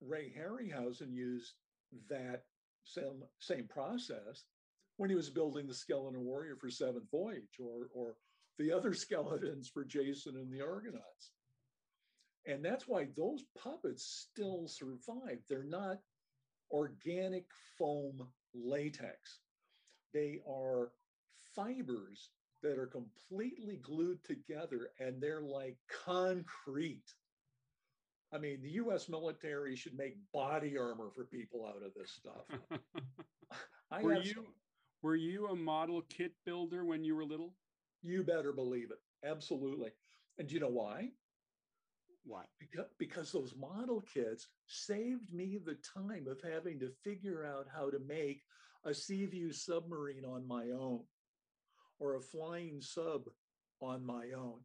Ray 0.00 0.32
Harryhausen 0.38 1.12
used 1.12 1.54
that 2.08 2.44
same, 2.84 3.24
same 3.40 3.66
process 3.66 4.44
when 4.98 5.08
he 5.08 5.16
was 5.16 5.30
building 5.30 5.66
the 5.66 5.74
skeleton 5.74 6.24
warrior 6.24 6.56
for 6.56 6.68
Seventh 6.68 7.10
Voyage 7.10 7.58
or, 7.58 7.88
or 7.94 8.16
the 8.58 8.70
other 8.70 8.92
skeletons 8.94 9.68
for 9.68 9.84
Jason 9.84 10.36
and 10.36 10.52
the 10.52 10.60
Argonauts. 10.60 11.30
And 12.46 12.64
that's 12.64 12.86
why 12.86 13.06
those 13.16 13.44
puppets 13.56 14.28
still 14.30 14.66
survive. 14.66 15.38
They're 15.48 15.64
not 15.64 15.98
organic 16.70 17.44
foam 17.78 18.26
latex. 18.54 19.40
They 20.12 20.40
are 20.48 20.90
fibers 21.54 22.30
that 22.62 22.78
are 22.78 22.86
completely 22.86 23.76
glued 23.76 24.24
together 24.24 24.90
and 24.98 25.20
they're 25.20 25.42
like 25.42 25.76
concrete. 26.04 27.14
I 28.32 28.38
mean, 28.38 28.60
the 28.62 28.70
US 28.70 29.08
military 29.08 29.76
should 29.76 29.96
make 29.96 30.16
body 30.32 30.76
armor 30.76 31.10
for 31.14 31.24
people 31.24 31.66
out 31.66 31.82
of 31.84 31.94
this 31.94 32.10
stuff. 32.10 32.80
I 33.90 34.02
were 34.02 34.20
you 34.20 34.46
were 35.02 35.16
you 35.16 35.48
a 35.48 35.56
model 35.56 36.02
kit 36.08 36.32
builder 36.44 36.84
when 36.84 37.04
you 37.04 37.14
were 37.14 37.24
little? 37.24 37.54
You 38.02 38.22
better 38.22 38.52
believe 38.52 38.90
it. 38.90 38.98
Absolutely. 39.26 39.90
And 40.38 40.48
do 40.48 40.54
you 40.54 40.60
know 40.60 40.68
why? 40.68 41.10
Why? 42.24 42.44
Because, 42.58 42.86
because 42.98 43.32
those 43.32 43.54
model 43.56 44.02
kits 44.12 44.48
saved 44.66 45.32
me 45.32 45.58
the 45.64 45.78
time 45.94 46.26
of 46.28 46.40
having 46.42 46.78
to 46.80 46.90
figure 47.04 47.44
out 47.44 47.66
how 47.74 47.90
to 47.90 47.98
make 48.00 48.42
a 48.84 48.94
Seaview 48.94 49.52
submarine 49.52 50.24
on 50.24 50.46
my 50.46 50.70
own 50.70 51.00
or 51.98 52.16
a 52.16 52.20
flying 52.20 52.80
sub 52.80 53.22
on 53.80 54.04
my 54.04 54.30
own. 54.36 54.60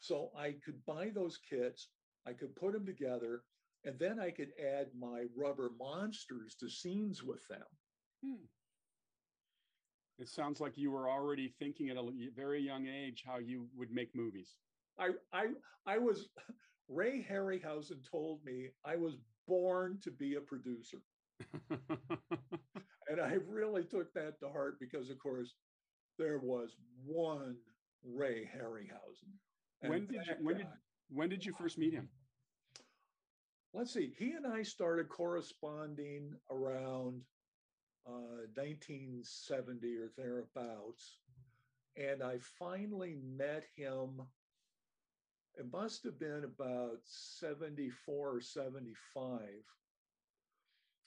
So 0.00 0.30
I 0.36 0.56
could 0.64 0.84
buy 0.86 1.10
those 1.14 1.38
kits, 1.38 1.88
I 2.26 2.32
could 2.32 2.54
put 2.56 2.72
them 2.72 2.84
together, 2.84 3.42
and 3.84 3.98
then 3.98 4.18
I 4.18 4.30
could 4.30 4.52
add 4.60 4.88
my 4.98 5.24
rubber 5.36 5.70
monsters 5.78 6.56
to 6.60 6.68
scenes 6.68 7.22
with 7.22 7.46
them. 7.48 7.64
Hmm. 8.24 8.44
It 10.18 10.28
sounds 10.28 10.60
like 10.60 10.78
you 10.78 10.90
were 10.90 11.10
already 11.10 11.48
thinking 11.58 11.90
at 11.90 11.96
a 11.96 12.10
very 12.36 12.60
young 12.60 12.86
age 12.86 13.24
how 13.26 13.38
you 13.38 13.66
would 13.76 13.90
make 13.90 14.14
movies. 14.14 14.56
I 14.98 15.10
I 15.32 15.46
I 15.86 15.98
was 15.98 16.28
Ray 16.88 17.26
Harryhausen 17.28 18.08
told 18.08 18.44
me 18.44 18.68
I 18.84 18.96
was 18.96 19.16
born 19.48 19.98
to 20.02 20.10
be 20.10 20.34
a 20.34 20.40
producer. 20.40 20.98
and 21.70 23.20
I 23.20 23.38
really 23.48 23.84
took 23.84 24.12
that 24.14 24.38
to 24.40 24.48
heart 24.48 24.78
because 24.78 25.10
of 25.10 25.18
course 25.18 25.54
there 26.18 26.38
was 26.38 26.76
one 27.04 27.56
Ray 28.04 28.48
Harryhausen. 28.56 29.32
When 29.80 30.06
did 30.06 30.26
you 30.26 30.34
when 30.40 30.56
did 30.58 30.66
when 31.08 31.28
did 31.28 31.44
you 31.44 31.52
first 31.58 31.76
meet 31.76 31.92
him? 31.92 32.08
Let's 33.72 33.92
see. 33.92 34.14
He 34.16 34.30
and 34.30 34.46
I 34.46 34.62
started 34.62 35.08
corresponding 35.08 36.32
around 36.50 37.22
uh, 38.06 38.46
1970 38.54 39.96
or 39.96 40.10
thereabouts. 40.16 41.18
And 41.96 42.22
I 42.22 42.38
finally 42.58 43.16
met 43.36 43.64
him, 43.76 44.22
it 45.56 45.70
must 45.72 46.02
have 46.04 46.18
been 46.18 46.44
about 46.44 46.98
74 47.04 48.36
or 48.36 48.40
75. 48.40 49.40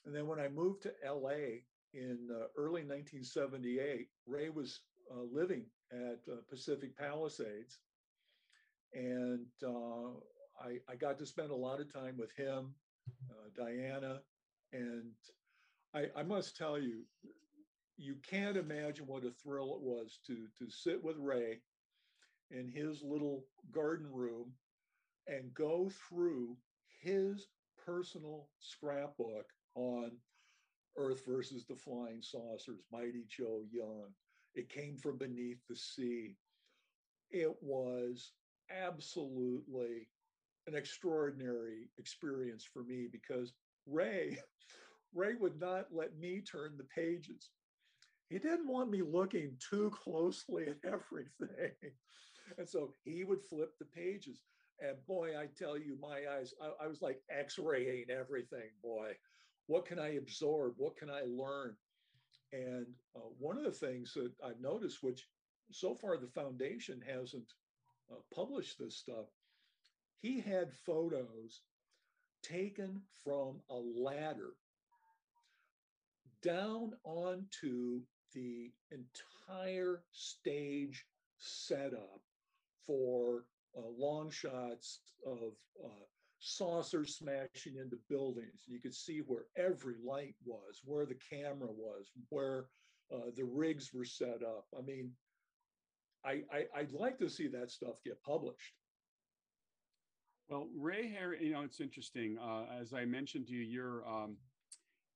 And 0.06 0.14
then 0.14 0.26
when 0.26 0.40
I 0.40 0.48
moved 0.48 0.82
to 0.82 0.94
LA 1.06 1.60
in 1.92 2.28
uh, 2.30 2.46
early 2.56 2.82
1978, 2.82 4.08
Ray 4.26 4.48
was 4.48 4.80
uh, 5.10 5.22
living 5.30 5.64
at 5.92 6.20
uh, 6.30 6.36
Pacific 6.48 6.96
Palisades. 6.96 7.78
And 8.94 9.46
uh, 9.62 10.16
I, 10.60 10.78
I, 10.88 10.96
got 10.96 11.18
to 11.18 11.26
spend 11.26 11.50
a 11.50 11.54
lot 11.54 11.80
of 11.80 11.92
time 11.92 12.16
with 12.16 12.32
him, 12.32 12.74
uh, 13.30 13.50
Diana, 13.54 14.20
and 14.72 15.12
I, 15.94 16.06
I 16.16 16.22
must 16.22 16.56
tell 16.56 16.78
you, 16.78 17.04
you 17.96 18.16
can't 18.28 18.56
imagine 18.56 19.06
what 19.06 19.24
a 19.24 19.30
thrill 19.30 19.74
it 19.74 19.80
was 19.80 20.20
to 20.26 20.46
to 20.58 20.70
sit 20.70 21.02
with 21.02 21.16
Ray 21.18 21.60
in 22.50 22.68
his 22.68 23.02
little 23.02 23.44
garden 23.72 24.06
room 24.12 24.52
and 25.26 25.52
go 25.54 25.90
through 26.08 26.56
his 27.00 27.48
personal 27.84 28.48
scrapbook 28.60 29.46
on 29.74 30.12
Earth 30.96 31.22
versus 31.26 31.64
the 31.64 31.76
Flying 31.76 32.22
Saucers, 32.22 32.80
Mighty 32.90 33.24
Joe 33.28 33.62
Young. 33.70 34.08
It 34.54 34.68
came 34.68 34.96
from 34.96 35.18
beneath 35.18 35.60
the 35.68 35.76
sea. 35.76 36.36
It 37.30 37.54
was 37.60 38.32
absolutely 38.70 40.08
an 40.66 40.74
extraordinary 40.74 41.88
experience 41.98 42.64
for 42.64 42.82
me 42.82 43.08
because 43.10 43.52
Ray 43.86 44.38
Ray 45.14 45.34
would 45.34 45.60
not 45.60 45.86
let 45.92 46.18
me 46.18 46.40
turn 46.40 46.76
the 46.76 46.84
pages. 46.84 47.50
He 48.28 48.38
didn't 48.38 48.68
want 48.68 48.90
me 48.90 49.02
looking 49.02 49.56
too 49.58 49.90
closely 49.90 50.66
at 50.68 50.76
everything. 50.84 51.72
And 52.58 52.68
so 52.68 52.94
he 53.04 53.24
would 53.24 53.42
flip 53.42 53.72
the 53.78 53.84
pages. 53.84 54.42
And 54.80 54.96
boy, 55.06 55.38
I 55.38 55.46
tell 55.58 55.76
you, 55.76 55.98
my 56.00 56.22
eyes, 56.38 56.54
I, 56.62 56.84
I 56.84 56.86
was 56.86 57.02
like 57.02 57.20
x 57.30 57.58
raying 57.58 58.06
everything, 58.10 58.70
boy. 58.82 59.12
What 59.66 59.86
can 59.86 59.98
I 59.98 60.14
absorb? 60.14 60.74
What 60.76 60.96
can 60.96 61.10
I 61.10 61.22
learn? 61.26 61.76
And 62.52 62.86
uh, 63.16 63.28
one 63.38 63.58
of 63.58 63.64
the 63.64 63.70
things 63.70 64.14
that 64.14 64.32
I've 64.44 64.60
noticed, 64.60 65.02
which 65.02 65.26
so 65.70 65.94
far 65.94 66.16
the 66.16 66.28
foundation 66.28 67.02
hasn't 67.06 67.52
uh, 68.10 68.16
published 68.34 68.78
this 68.78 68.96
stuff, 68.96 69.26
he 70.20 70.40
had 70.40 70.72
photos 70.72 71.62
taken 72.42 73.02
from 73.24 73.60
a 73.68 73.74
ladder 73.74 74.52
down 76.42 76.92
onto 77.04 78.00
the 78.34 78.70
entire 78.90 80.02
stage 80.12 81.04
setup 81.38 82.20
for 82.86 83.44
uh, 83.76 83.82
long 83.96 84.30
shots 84.30 85.00
of 85.26 85.52
uh, 85.84 86.04
saucers 86.40 87.16
smashing 87.16 87.76
into 87.76 87.98
buildings. 88.08 88.64
You 88.66 88.80
could 88.80 88.94
see 88.94 89.20
where 89.26 89.44
every 89.56 89.96
light 90.04 90.34
was, 90.44 90.80
where 90.84 91.06
the 91.06 91.18
camera 91.30 91.68
was, 91.70 92.10
where 92.30 92.66
uh, 93.12 93.30
the 93.36 93.44
rigs 93.44 93.92
were 93.92 94.04
set 94.04 94.42
up. 94.42 94.66
I 94.76 94.82
mean, 94.82 95.10
I, 96.24 96.42
I 96.76 96.82
would 96.82 96.92
like 96.92 97.18
to 97.18 97.30
see 97.30 97.48
that 97.48 97.70
stuff 97.70 98.02
get 98.04 98.22
published. 98.22 98.74
Well, 100.48 100.68
Ray 100.76 101.08
Harry, 101.08 101.44
you 101.44 101.52
know, 101.52 101.62
it's 101.62 101.80
interesting. 101.80 102.38
Uh, 102.38 102.64
as 102.80 102.92
I 102.94 103.04
mentioned 103.04 103.46
to 103.48 103.52
you, 103.52 103.60
your 103.60 104.06
um, 104.08 104.36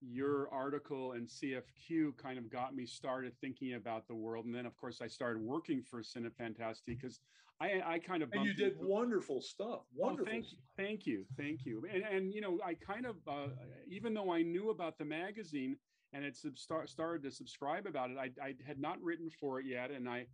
your 0.02 0.48
article 0.52 1.12
and 1.12 1.28
CFQ 1.28 2.16
kind 2.16 2.38
of 2.38 2.50
got 2.50 2.74
me 2.74 2.86
started 2.86 3.32
thinking 3.40 3.74
about 3.74 4.06
the 4.08 4.14
world, 4.14 4.46
and 4.46 4.54
then 4.54 4.66
of 4.66 4.76
course 4.76 5.00
I 5.00 5.06
started 5.06 5.42
working 5.42 5.82
for 5.82 6.02
Cinefantastique 6.02 7.00
because 7.00 7.20
I, 7.60 7.80
I 7.84 7.98
kind 7.98 8.22
of 8.22 8.30
and 8.32 8.44
you 8.44 8.54
did 8.54 8.72
into, 8.72 8.86
wonderful 8.86 9.40
stuff. 9.40 9.82
Wonderful. 9.94 10.26
Oh, 10.28 10.32
thank 10.32 10.52
you, 10.52 10.58
thank 10.76 11.06
you, 11.06 11.24
thank 11.36 11.64
you. 11.64 11.84
And 11.92 12.02
and 12.02 12.34
you 12.34 12.40
know, 12.40 12.58
I 12.64 12.74
kind 12.74 13.06
of 13.06 13.16
uh, 13.28 13.48
even 13.88 14.14
though 14.14 14.32
I 14.32 14.42
knew 14.42 14.70
about 14.70 14.98
the 14.98 15.04
magazine 15.04 15.76
and 16.12 16.24
had 16.24 16.36
sub- 16.36 16.88
started 16.88 17.22
to 17.22 17.30
subscribe 17.30 17.86
about 17.86 18.10
it, 18.10 18.16
I, 18.18 18.30
I 18.44 18.54
had 18.66 18.78
not 18.78 19.00
written 19.02 19.30
for 19.30 19.60
it 19.60 19.66
yet, 19.66 19.90
and 19.90 20.08
I 20.08 20.26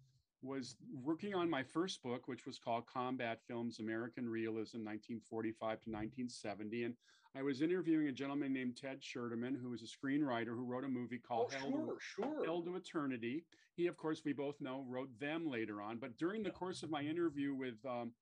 was 0.43 0.77
working 0.93 1.35
on 1.35 1.51
my 1.51 1.63
first 1.63 2.03
book, 2.03 2.29
which 2.29 2.47
was 2.47 2.59
called 2.59 2.85
Combat 2.87 3.41
Films 3.47 3.81
American 3.81 4.29
Realism, 4.29 4.79
1945 4.79 5.59
to 5.59 5.91
1970. 5.91 6.85
And 6.85 6.95
I 7.37 7.43
was 7.43 7.63
interviewing 7.63 8.09
a 8.09 8.13
gentleman 8.13 8.53
named 8.53 8.77
Ted 8.77 9.03
Sherdeman, 9.03 9.59
who 9.61 9.71
was 9.71 9.83
a 9.83 9.87
screenwriter 9.87 10.49
who 10.49 10.65
wrote 10.65 10.85
a 10.85 10.89
movie 10.89 11.19
called 11.19 11.53
oh, 11.55 11.59
Hell, 11.59 11.71
sure, 11.71 11.87
to, 11.87 11.97
sure. 12.01 12.45
Hell 12.45 12.63
to 12.63 12.77
Eternity. 12.77 13.45
He, 13.77 13.87
of 13.87 13.97
course, 13.97 14.23
we 14.25 14.33
both 14.33 14.61
know, 14.61 14.85
wrote 14.89 15.11
them 15.21 15.49
later 15.49 15.81
on. 15.81 15.99
But 15.99 16.17
during 16.17 16.43
the 16.43 16.51
course 16.51 16.83
of 16.83 16.91
my 16.91 17.03
interview 17.03 17.55
with 17.55 17.77
um, 17.87 18.13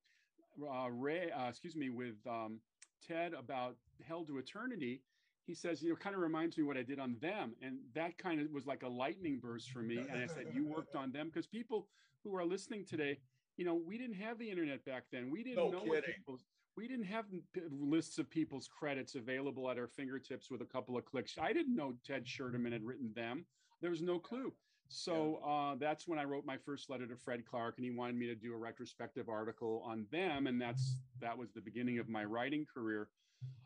uh, 0.63 0.91
Ray, 0.91 1.31
uh, 1.31 1.49
excuse 1.49 1.77
me, 1.77 1.89
with 1.89 2.17
um, 2.29 2.61
Ted 3.07 3.33
about 3.33 3.77
Hell 4.07 4.25
to 4.25 4.39
Eternity, 4.39 5.03
he 5.47 5.55
says, 5.55 5.83
you 5.83 5.91
know, 5.91 5.97
kind 5.97 6.15
of 6.15 6.21
reminds 6.21 6.59
me 6.59 6.65
what 6.65 6.77
I 6.77 6.83
did 6.83 6.99
on 6.99 7.17
them. 7.21 7.55
And 7.63 7.79
that 7.95 8.19
kind 8.19 8.41
of 8.41 8.51
was 8.51 8.67
like 8.67 8.83
a 8.83 8.89
lightning 8.89 9.39
burst 9.41 9.71
for 9.71 9.79
me. 9.79 9.99
And 9.99 10.23
I 10.23 10.27
said, 10.27 10.47
you 10.53 10.67
worked 10.67 10.97
on 10.97 11.13
them 11.13 11.29
because 11.29 11.47
people 11.47 11.87
who 12.25 12.37
are 12.37 12.45
listening 12.45 12.85
today, 12.85 13.19
you 13.57 13.65
know, 13.65 13.75
we 13.75 13.97
didn't 13.97 14.17
have 14.17 14.39
the 14.39 14.51
internet 14.51 14.85
back 14.85 15.05
then. 15.13 15.31
We 15.31 15.45
didn't 15.45 15.57
no 15.57 15.71
know 15.71 15.79
kidding. 15.79 15.91
what 15.91 16.05
people's, 16.05 16.45
we 16.77 16.87
didn't 16.87 17.07
have 17.07 17.25
lists 17.71 18.19
of 18.19 18.29
people's 18.29 18.69
credits 18.69 19.15
available 19.15 19.71
at 19.71 19.79
our 19.79 19.89
fingertips 19.89 20.51
with 20.51 20.61
a 20.61 20.67
couple 20.67 20.97
of 20.97 21.05
clicks. 21.05 21.35
I 21.41 21.53
didn't 21.53 21.75
know 21.75 21.95
Ted 22.07 22.29
Sherdeman 22.29 22.73
had 22.73 22.85
written 22.85 23.13
them. 23.15 23.47
There 23.81 23.91
was 23.91 24.03
no 24.03 24.19
clue. 24.19 24.53
So 24.89 25.41
uh, 25.45 25.75
that's 25.81 26.07
when 26.07 26.19
I 26.19 26.25
wrote 26.25 26.45
my 26.47 26.57
first 26.59 26.89
letter 26.91 27.07
to 27.07 27.17
Fred 27.17 27.45
Clarke, 27.45 27.75
and 27.79 27.85
he 27.85 27.91
wanted 27.91 28.17
me 28.17 28.27
to 28.27 28.37
do 28.37 28.55
a 28.55 28.57
retrospective 28.57 29.29
article 29.29 29.83
on 29.85 30.07
them, 30.13 30.47
and 30.47 30.61
that's 30.61 30.99
that 31.21 31.37
was 31.37 31.51
the 31.53 31.61
beginning 31.61 31.99
of 31.99 32.09
my 32.09 32.25
writing 32.25 32.65
career. 32.73 33.09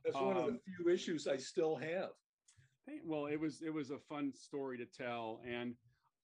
That's 0.05 0.17
um, 0.17 0.27
one 0.27 0.37
of 0.37 0.45
the 0.45 0.53
um, 0.53 0.61
few 0.65 0.91
issues 0.91 1.29
I 1.29 1.37
still 1.37 1.77
have. 1.77 2.11
Well, 3.05 3.27
it 3.27 3.39
was 3.39 3.61
it 3.61 3.73
was 3.73 3.91
a 3.91 3.99
fun 3.99 4.33
story 4.35 4.79
to 4.79 4.87
tell, 4.87 5.43
and 5.47 5.75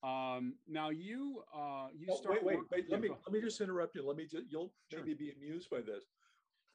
um, 0.03 0.55
now 0.67 0.89
you 0.89 1.43
uh, 1.55 1.89
you 1.95 2.09
oh, 2.11 2.17
start. 2.17 2.43
Wait, 2.43 2.57
wait, 2.57 2.59
wait. 2.73 2.91
Let 2.91 3.03
me 3.03 3.11
let 3.11 3.33
me 3.33 3.41
just 3.43 3.61
interrupt 3.61 3.95
you. 3.97 4.07
Let 4.07 4.17
me 4.17 4.25
just 4.25 4.45
you'll 4.49 4.73
sure. 4.91 5.01
maybe 5.01 5.15
be 5.15 5.33
amused 5.33 5.69
by 5.69 5.83
this. 5.83 6.05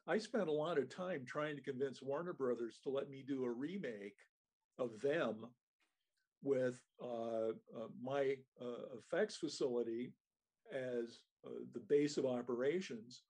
I 0.08 0.18
spent 0.18 0.48
a 0.48 0.52
lot 0.52 0.78
of 0.78 0.94
time 0.94 1.24
trying 1.24 1.56
to 1.56 1.62
convince 1.62 2.02
Warner 2.02 2.32
Brothers 2.32 2.78
to 2.82 2.90
let 2.90 3.08
me 3.08 3.24
do 3.26 3.44
a 3.44 3.50
remake 3.50 4.16
of 4.78 5.00
them 5.00 5.46
with 6.42 6.80
uh, 7.00 7.50
uh, 7.50 7.88
my 8.02 8.34
uh, 8.60 8.96
effects 8.98 9.36
facility 9.36 10.12
as 10.72 11.20
uh, 11.46 11.50
the 11.72 11.80
base 11.80 12.16
of 12.16 12.26
operations. 12.26 13.22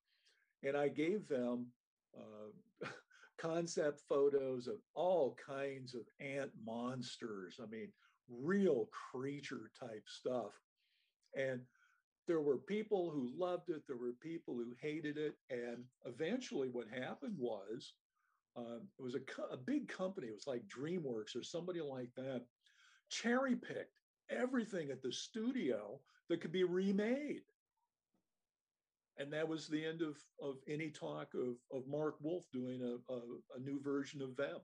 And 0.62 0.76
I 0.76 0.88
gave 0.88 1.28
them 1.28 1.66
uh, 2.16 2.88
concept 3.38 4.00
photos 4.08 4.66
of 4.66 4.76
all 4.94 5.36
kinds 5.46 5.94
of 5.94 6.02
ant 6.20 6.52
monsters. 6.64 7.60
I 7.62 7.66
mean, 7.66 7.88
real 8.30 8.88
creature 9.10 9.70
type 9.78 10.04
stuff. 10.06 10.52
And 11.36 11.60
there 12.26 12.40
were 12.40 12.58
people 12.58 13.10
who 13.10 13.30
loved 13.36 13.70
it, 13.70 13.82
there 13.86 13.96
were 13.96 14.12
people 14.20 14.54
who 14.54 14.72
hated 14.80 15.18
it. 15.18 15.34
And 15.50 15.84
eventually, 16.06 16.68
what 16.68 16.86
happened 16.88 17.36
was 17.38 17.94
um, 18.56 18.82
it 18.98 19.02
was 19.02 19.14
a, 19.14 19.52
a 19.52 19.56
big 19.56 19.88
company, 19.88 20.28
it 20.28 20.34
was 20.34 20.46
like 20.46 20.62
DreamWorks 20.68 21.34
or 21.36 21.42
somebody 21.42 21.80
like 21.80 22.10
that, 22.16 22.42
cherry 23.10 23.56
picked 23.56 23.96
everything 24.30 24.90
at 24.90 25.02
the 25.02 25.12
studio 25.12 26.00
that 26.28 26.40
could 26.40 26.52
be 26.52 26.64
remade. 26.64 27.42
And 29.18 29.32
that 29.32 29.46
was 29.46 29.68
the 29.68 29.84
end 29.84 30.00
of, 30.00 30.16
of 30.40 30.56
any 30.68 30.90
talk 30.90 31.28
of, 31.34 31.56
of 31.76 31.86
Mark 31.86 32.16
Wolf 32.20 32.44
doing 32.52 32.80
a, 32.82 33.12
a, 33.12 33.20
a 33.56 33.60
new 33.60 33.80
version 33.80 34.22
of 34.22 34.36
them. 34.36 34.58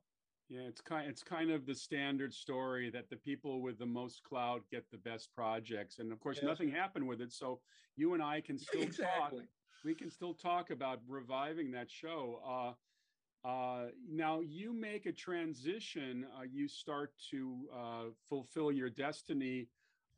Yeah, 0.49 0.61
it's 0.61 0.81
kind 0.81 1.09
it's 1.09 1.23
kind 1.23 1.51
of 1.51 1.67
the 1.67 1.75
standard 1.75 2.33
story 2.33 2.91
that 2.91 3.11
the 3.11 3.17
people 3.17 3.61
with 3.61 3.79
the 3.79 3.87
most 3.87 4.23
cloud 4.23 4.63
get 4.71 4.85
the 4.91 4.97
best 4.97 5.29
projects, 5.35 5.99
and 5.99 6.11
of 6.11 6.21
course, 6.21 6.39
yes. 6.41 6.47
nothing 6.47 6.71
happened 6.71 7.07
with 7.07 7.21
it. 7.21 7.33
So 7.33 7.61
you 7.97 8.15
and 8.15 8.23
I 8.23 8.41
can 8.41 8.59
still 8.59 8.83
exactly. 8.83 9.41
talk. 9.41 9.49
We 9.85 9.95
can 9.95 10.11
still 10.11 10.35
talk 10.35 10.71
about 10.71 11.01
reviving 11.07 11.71
that 11.73 11.91
show. 11.91 12.41
Uh, 12.47 13.49
uh, 13.49 13.87
now 14.11 14.41
you 14.41 14.73
make 14.73 15.07
a 15.07 15.13
transition. 15.13 16.27
Uh, 16.37 16.45
you 16.51 16.67
start 16.67 17.13
to 17.31 17.69
uh, 17.77 18.05
fulfill 18.29 18.73
your 18.73 18.91
destiny 18.91 19.69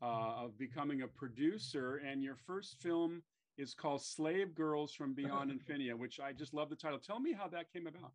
uh, 0.01 0.45
of 0.45 0.57
becoming 0.57 1.01
a 1.01 1.07
producer, 1.07 2.01
and 2.07 2.23
your 2.23 2.37
first 2.47 2.77
film 2.79 3.21
is 3.57 3.73
called 3.73 4.01
"Slave 4.01 4.55
Girls 4.55 4.93
from 4.93 5.13
Beyond 5.13 5.51
Infinity," 5.59 5.91
which 5.91 6.21
I 6.21 6.31
just 6.31 6.53
love 6.53 6.69
the 6.69 6.75
title. 6.77 6.99
Tell 6.99 7.19
me 7.19 7.33
how 7.33 7.49
that 7.49 7.71
came 7.73 7.85
about. 7.85 8.13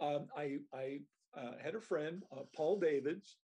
Um, 0.00 0.26
I, 0.36 0.58
I 0.72 1.00
uh, 1.38 1.52
had 1.62 1.74
a 1.74 1.80
friend, 1.80 2.24
uh, 2.32 2.42
Paul 2.54 2.78
Davids, 2.78 3.36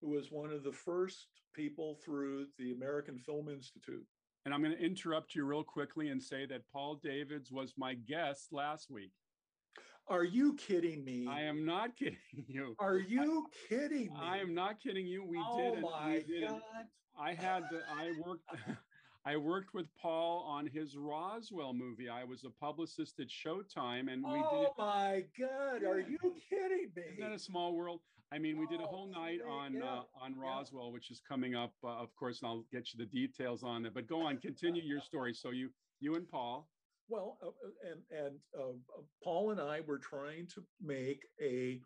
who 0.00 0.10
was 0.10 0.30
one 0.30 0.50
of 0.50 0.64
the 0.64 0.72
first 0.72 1.26
people 1.54 1.98
through 2.04 2.46
the 2.58 2.72
American 2.72 3.18
Film 3.18 3.48
Institute. 3.48 4.04
And 4.44 4.54
I'm 4.54 4.62
going 4.62 4.76
to 4.76 4.84
interrupt 4.84 5.34
you 5.34 5.44
real 5.44 5.64
quickly 5.64 6.08
and 6.08 6.22
say 6.22 6.46
that 6.46 6.62
Paul 6.72 7.00
Davids 7.02 7.50
was 7.50 7.74
my 7.76 7.94
guest 7.94 8.48
last 8.52 8.90
week. 8.90 9.12
Are 10.08 10.24
you 10.24 10.54
kidding 10.54 11.04
me? 11.04 11.26
I 11.28 11.42
am 11.42 11.66
not 11.66 11.96
kidding 11.98 12.18
you. 12.46 12.74
Are 12.78 12.98
you 12.98 13.46
I, 13.46 13.68
kidding 13.68 14.06
me? 14.06 14.20
I 14.20 14.38
am 14.38 14.54
not 14.54 14.80
kidding 14.80 15.06
you. 15.06 15.24
We 15.24 15.38
oh 15.38 15.58
did 15.58 15.78
it. 15.78 15.82
My 15.82 16.12
did 16.26 16.48
God. 16.48 16.56
It. 16.56 16.86
I 17.20 17.34
had 17.34 17.64
the, 17.70 17.80
I 17.92 18.12
worked 18.24 18.44
I 19.24 19.36
worked 19.36 19.74
with 19.74 19.86
Paul 20.00 20.44
on 20.48 20.66
his 20.66 20.96
Roswell 20.96 21.74
movie. 21.74 22.08
I 22.08 22.24
was 22.24 22.44
a 22.44 22.50
publicist 22.50 23.20
at 23.20 23.28
Showtime, 23.28 24.10
and 24.12 24.22
we 24.22 24.30
oh 24.30 24.60
did. 24.60 24.68
Oh 24.70 24.74
my 24.78 25.24
God! 25.38 25.84
Are 25.84 26.00
you 26.00 26.18
kidding 26.48 26.90
me? 26.96 27.02
Isn't 27.12 27.20
that 27.20 27.32
a 27.32 27.38
small 27.38 27.74
world? 27.74 28.00
I 28.30 28.38
mean, 28.38 28.58
we 28.58 28.66
did 28.66 28.80
a 28.80 28.84
oh, 28.84 28.86
whole 28.86 29.10
night 29.10 29.40
on 29.48 29.74
yeah. 29.74 29.84
uh, 29.84 30.02
on 30.22 30.38
Roswell, 30.38 30.86
yeah. 30.86 30.92
which 30.92 31.10
is 31.10 31.20
coming 31.26 31.54
up, 31.54 31.72
uh, 31.82 31.88
of 31.88 32.14
course, 32.16 32.40
and 32.42 32.48
I'll 32.48 32.64
get 32.70 32.92
you 32.92 32.98
the 32.98 33.06
details 33.06 33.62
on 33.62 33.86
it. 33.86 33.94
But 33.94 34.06
go 34.06 34.26
on, 34.26 34.38
continue 34.38 34.82
your 34.82 35.00
story. 35.00 35.34
So 35.34 35.50
you 35.50 35.70
you 36.00 36.14
and 36.14 36.28
Paul. 36.28 36.68
Well, 37.08 37.38
uh, 37.42 37.48
uh 37.48 37.90
and 37.90 38.26
and 38.26 38.36
uh, 38.58 39.00
Paul 39.22 39.50
and 39.50 39.60
I 39.60 39.80
were 39.80 39.98
trying 39.98 40.46
to 40.54 40.62
make 40.80 41.22
a 41.42 41.80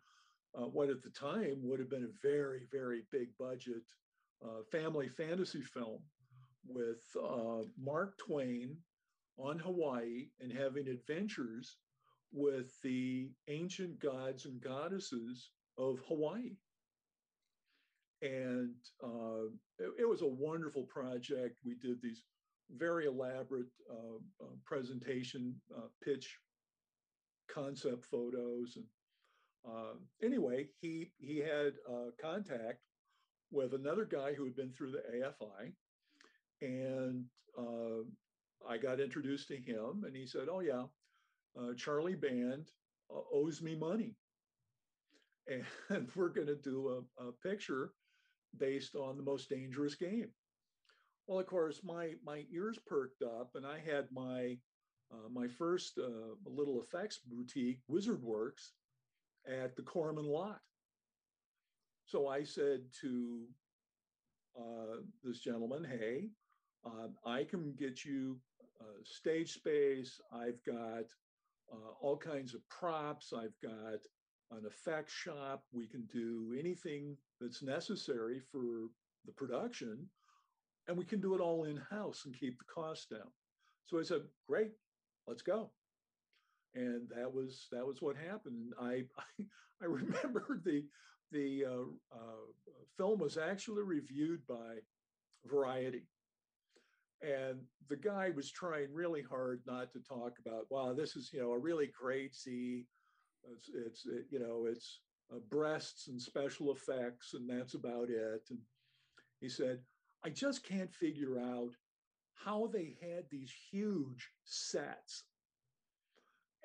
uh, 0.55 0.67
what 0.67 0.89
at 0.89 1.01
the 1.01 1.09
time 1.09 1.57
would 1.63 1.79
have 1.79 1.89
been 1.89 2.03
a 2.03 2.27
very 2.27 2.67
very 2.71 3.03
big 3.11 3.29
budget 3.39 3.83
family 4.69 5.07
fantasy 5.07 5.61
film 5.61 6.01
with 6.67 7.03
uh, 7.21 7.63
Mark 7.77 8.17
Twain 8.17 8.77
on 9.37 9.59
Hawaii 9.59 10.27
and 10.39 10.51
having 10.51 10.87
adventures 10.87 11.77
with 12.31 12.71
the 12.81 13.29
ancient 13.47 13.99
gods 13.99 14.45
and 14.45 14.61
goddesses 14.61 15.51
of 15.77 15.99
Hawaii. 16.07 16.55
And 18.21 18.75
uh, 19.03 19.49
it, 19.79 19.91
it, 20.01 20.09
was 20.09 20.21
a 20.21 20.27
wonderful 20.27 20.83
project. 20.83 21.59
We 21.65 21.75
did 21.75 22.01
these 22.01 22.23
very 22.77 23.05
elaborate 23.05 23.67
uh, 23.91 24.43
uh 24.43 24.55
presentation, 24.65 25.55
uh, 25.75 25.87
pitch, 26.03 26.37
concept 27.53 28.05
photos. 28.05 28.77
And 28.77 28.85
uh, 29.69 29.93
anyway, 30.23 30.67
he, 30.79 31.11
he 31.17 31.39
had 31.39 31.73
contact 32.21 32.79
with 33.51 33.73
another 33.73 34.05
guy 34.05 34.33
who 34.33 34.45
had 34.45 34.55
been 34.55 34.71
through 34.71 34.91
the 34.91 35.03
AFI 35.17 35.73
and 36.63 37.25
uh, 37.57 38.03
I 38.67 38.77
got 38.77 38.99
introduced 38.99 39.49
to 39.49 39.57
him, 39.57 40.03
and 40.05 40.15
he 40.15 40.25
said, 40.25 40.47
"Oh 40.49 40.61
yeah, 40.61 40.85
uh, 41.59 41.73
Charlie 41.75 42.15
Band 42.15 42.69
uh, 43.13 43.21
owes 43.31 43.61
me 43.61 43.75
money, 43.75 44.15
and 45.47 46.07
we're 46.15 46.29
going 46.29 46.47
to 46.47 46.55
do 46.55 47.03
a, 47.19 47.23
a, 47.23 47.31
picture 47.43 47.91
based 48.57 48.95
on 48.95 49.17
the 49.17 49.23
most 49.23 49.49
dangerous 49.49 49.95
game." 49.95 50.29
Well, 51.27 51.39
of 51.39 51.47
course, 51.47 51.81
my 51.83 52.13
my 52.25 52.45
ears 52.51 52.79
perked 52.87 53.21
up, 53.21 53.51
and 53.55 53.65
I 53.65 53.79
had 53.79 54.07
my 54.11 54.57
uh, 55.11 55.29
my 55.31 55.47
first 55.47 55.99
uh, 55.99 56.35
little 56.45 56.81
effects 56.81 57.19
boutique, 57.19 57.79
Wizard 57.87 58.23
Works, 58.23 58.71
at 59.47 59.75
the 59.75 59.83
Corman 59.83 60.25
lot. 60.25 60.61
so 62.05 62.27
I 62.27 62.43
said 62.43 62.81
to 63.01 63.47
uh, 64.57 64.97
this 65.23 65.39
gentleman, 65.39 65.83
hey, 65.83 66.29
uh, 66.85 67.07
I 67.25 67.43
can 67.43 67.73
get 67.77 68.03
you 68.03 68.37
uh, 68.81 69.01
stage 69.03 69.53
space. 69.53 70.19
I've 70.33 70.63
got 70.65 71.05
uh, 71.71 71.91
all 72.01 72.17
kinds 72.17 72.53
of 72.53 72.67
props. 72.69 73.33
I've 73.35 73.57
got 73.61 73.99
an 74.51 74.65
effect 74.65 75.09
shop. 75.09 75.63
We 75.71 75.87
can 75.87 76.03
do 76.11 76.55
anything 76.59 77.17
that's 77.39 77.63
necessary 77.63 78.39
for 78.51 78.89
the 79.25 79.31
production, 79.31 80.07
and 80.87 80.97
we 80.97 81.05
can 81.05 81.21
do 81.21 81.33
it 81.35 81.41
all 81.41 81.63
in 81.65 81.77
house 81.89 82.23
and 82.25 82.37
keep 82.37 82.57
the 82.57 82.65
cost 82.65 83.09
down. 83.09 83.31
So 83.85 83.99
I 83.99 84.03
said, 84.03 84.21
great, 84.47 84.71
let's 85.27 85.41
go. 85.41 85.71
And 86.75 87.07
that 87.15 87.31
was 87.31 87.67
that 87.71 87.85
was 87.85 88.01
what 88.01 88.15
happened. 88.15 88.73
I 88.81 89.03
I, 89.39 89.43
I 89.81 89.85
remember 89.85 90.59
the 90.65 90.83
the 91.31 91.65
uh, 91.65 92.15
uh, 92.15 92.45
film 92.97 93.19
was 93.19 93.37
actually 93.37 93.83
reviewed 93.83 94.45
by 94.47 94.77
Variety, 95.45 96.03
and 97.23 97.59
the 97.89 97.95
guy 97.95 98.31
was 98.35 98.51
trying 98.51 98.93
really 98.93 99.21
hard 99.21 99.61
not 99.65 99.91
to 99.93 99.99
talk 99.99 100.33
about, 100.45 100.65
wow, 100.69 100.93
this 100.93 101.15
is 101.15 101.31
you 101.33 101.41
know 101.41 101.51
a 101.51 101.57
really 101.57 101.89
great 101.99 102.35
see, 102.35 102.85
it's, 103.51 103.69
it's 103.73 104.05
it, 104.05 104.25
you 104.29 104.39
know 104.39 104.65
it's 104.69 104.99
uh, 105.33 105.39
breasts 105.49 106.07
and 106.09 106.21
special 106.21 106.71
effects, 106.71 107.33
and 107.33 107.49
that's 107.49 107.75
about 107.75 108.09
it. 108.09 108.41
And 108.49 108.59
he 109.39 109.49
said, 109.49 109.79
I 110.25 110.29
just 110.29 110.67
can't 110.67 110.93
figure 110.93 111.39
out 111.39 111.71
how 112.33 112.69
they 112.71 112.97
had 113.01 113.23
these 113.29 113.53
huge 113.71 114.29
sets. 114.43 115.23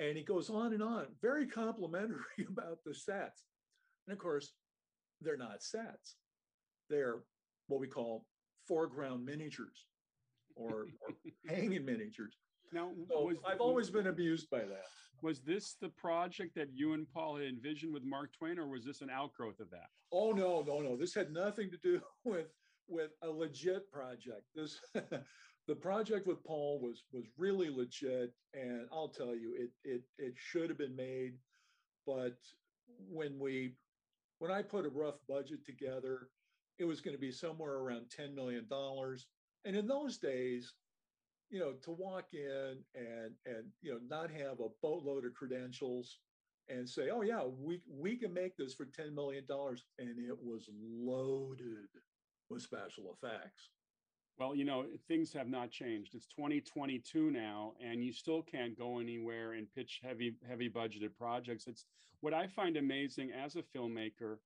And 0.00 0.16
he 0.16 0.22
goes 0.22 0.48
on 0.48 0.72
and 0.72 0.82
on, 0.82 1.06
very 1.20 1.46
complimentary 1.46 2.18
about 2.48 2.78
the 2.84 2.94
sets. 2.94 3.44
And 4.06 4.12
of 4.12 4.18
course, 4.18 4.52
they're 5.20 5.36
not 5.36 5.62
sets. 5.62 6.16
They're 6.88 7.20
what 7.66 7.80
we 7.80 7.86
call 7.86 8.24
foreground 8.66 9.24
miniatures 9.24 9.86
or, 10.58 10.86
or 11.00 11.14
hanging 11.48 11.84
miniatures. 11.84 12.36
Now, 12.72 12.90
so 13.08 13.24
was, 13.24 13.36
I've 13.46 13.60
always 13.60 13.88
been 13.88 14.08
abused 14.08 14.50
by 14.50 14.60
that. 14.60 14.84
Was 15.22 15.40
this 15.40 15.76
the 15.80 15.88
project 15.88 16.54
that 16.56 16.68
you 16.74 16.92
and 16.92 17.10
Paul 17.10 17.36
had 17.36 17.46
envisioned 17.46 17.92
with 17.92 18.04
Mark 18.04 18.30
Twain, 18.38 18.58
or 18.58 18.68
was 18.68 18.84
this 18.84 19.00
an 19.00 19.10
outgrowth 19.10 19.58
of 19.58 19.70
that? 19.70 19.88
Oh 20.12 20.32
no, 20.32 20.62
no, 20.66 20.80
no. 20.80 20.96
This 20.96 21.14
had 21.14 21.32
nothing 21.32 21.70
to 21.70 21.76
do 21.78 22.00
with 22.24 22.48
with 22.88 23.10
a 23.22 23.28
legit 23.28 23.90
project. 23.90 24.44
This 24.54 24.78
the 25.66 25.74
project 25.74 26.26
with 26.26 26.44
Paul 26.44 26.80
was 26.80 27.04
was 27.12 27.24
really 27.36 27.70
legit, 27.70 28.32
and 28.54 28.86
I'll 28.92 29.08
tell 29.08 29.34
you, 29.34 29.54
it 29.56 29.70
it 29.82 30.02
it 30.18 30.34
should 30.36 30.68
have 30.68 30.78
been 30.78 30.96
made, 30.96 31.34
but 32.06 32.36
when 33.10 33.38
we 33.38 33.74
when 34.38 34.50
I 34.50 34.62
put 34.62 34.86
a 34.86 34.90
rough 34.90 35.18
budget 35.28 35.64
together, 35.66 36.28
it 36.78 36.84
was 36.84 37.00
going 37.00 37.14
to 37.14 37.20
be 37.20 37.32
somewhere 37.32 37.74
around 37.74 38.06
$10 38.16 38.34
million. 38.34 38.66
And 39.68 39.76
in 39.76 39.86
those 39.86 40.16
days, 40.16 40.72
you 41.50 41.60
know, 41.60 41.74
to 41.82 41.90
walk 41.90 42.28
in 42.32 42.78
and 42.94 43.34
and 43.44 43.66
you 43.82 43.92
know 43.92 43.98
not 44.08 44.30
have 44.30 44.60
a 44.60 44.68
boatload 44.80 45.26
of 45.26 45.34
credentials 45.34 46.20
and 46.70 46.88
say, 46.88 47.10
oh 47.10 47.20
yeah, 47.20 47.42
we 47.44 47.82
we 47.86 48.16
can 48.16 48.32
make 48.32 48.56
this 48.56 48.72
for 48.72 48.86
$10 48.86 49.12
million. 49.12 49.44
And 49.98 50.18
it 50.18 50.38
was 50.42 50.70
loaded 50.72 51.88
with 52.48 52.62
special 52.62 53.14
effects. 53.14 53.68
Well, 54.38 54.54
you 54.54 54.64
know, 54.64 54.86
things 55.06 55.34
have 55.34 55.48
not 55.48 55.70
changed. 55.70 56.14
It's 56.14 56.28
2022 56.28 57.30
now, 57.30 57.74
and 57.84 58.02
you 58.02 58.12
still 58.12 58.40
can't 58.40 58.78
go 58.78 59.00
anywhere 59.00 59.52
and 59.52 59.66
pitch 59.74 60.00
heavy, 60.02 60.36
heavy 60.48 60.70
budgeted 60.70 61.14
projects. 61.18 61.66
It's 61.66 61.84
what 62.20 62.32
I 62.32 62.46
find 62.46 62.78
amazing 62.78 63.32
as 63.32 63.56
a 63.56 63.62
filmmaker 63.76 64.38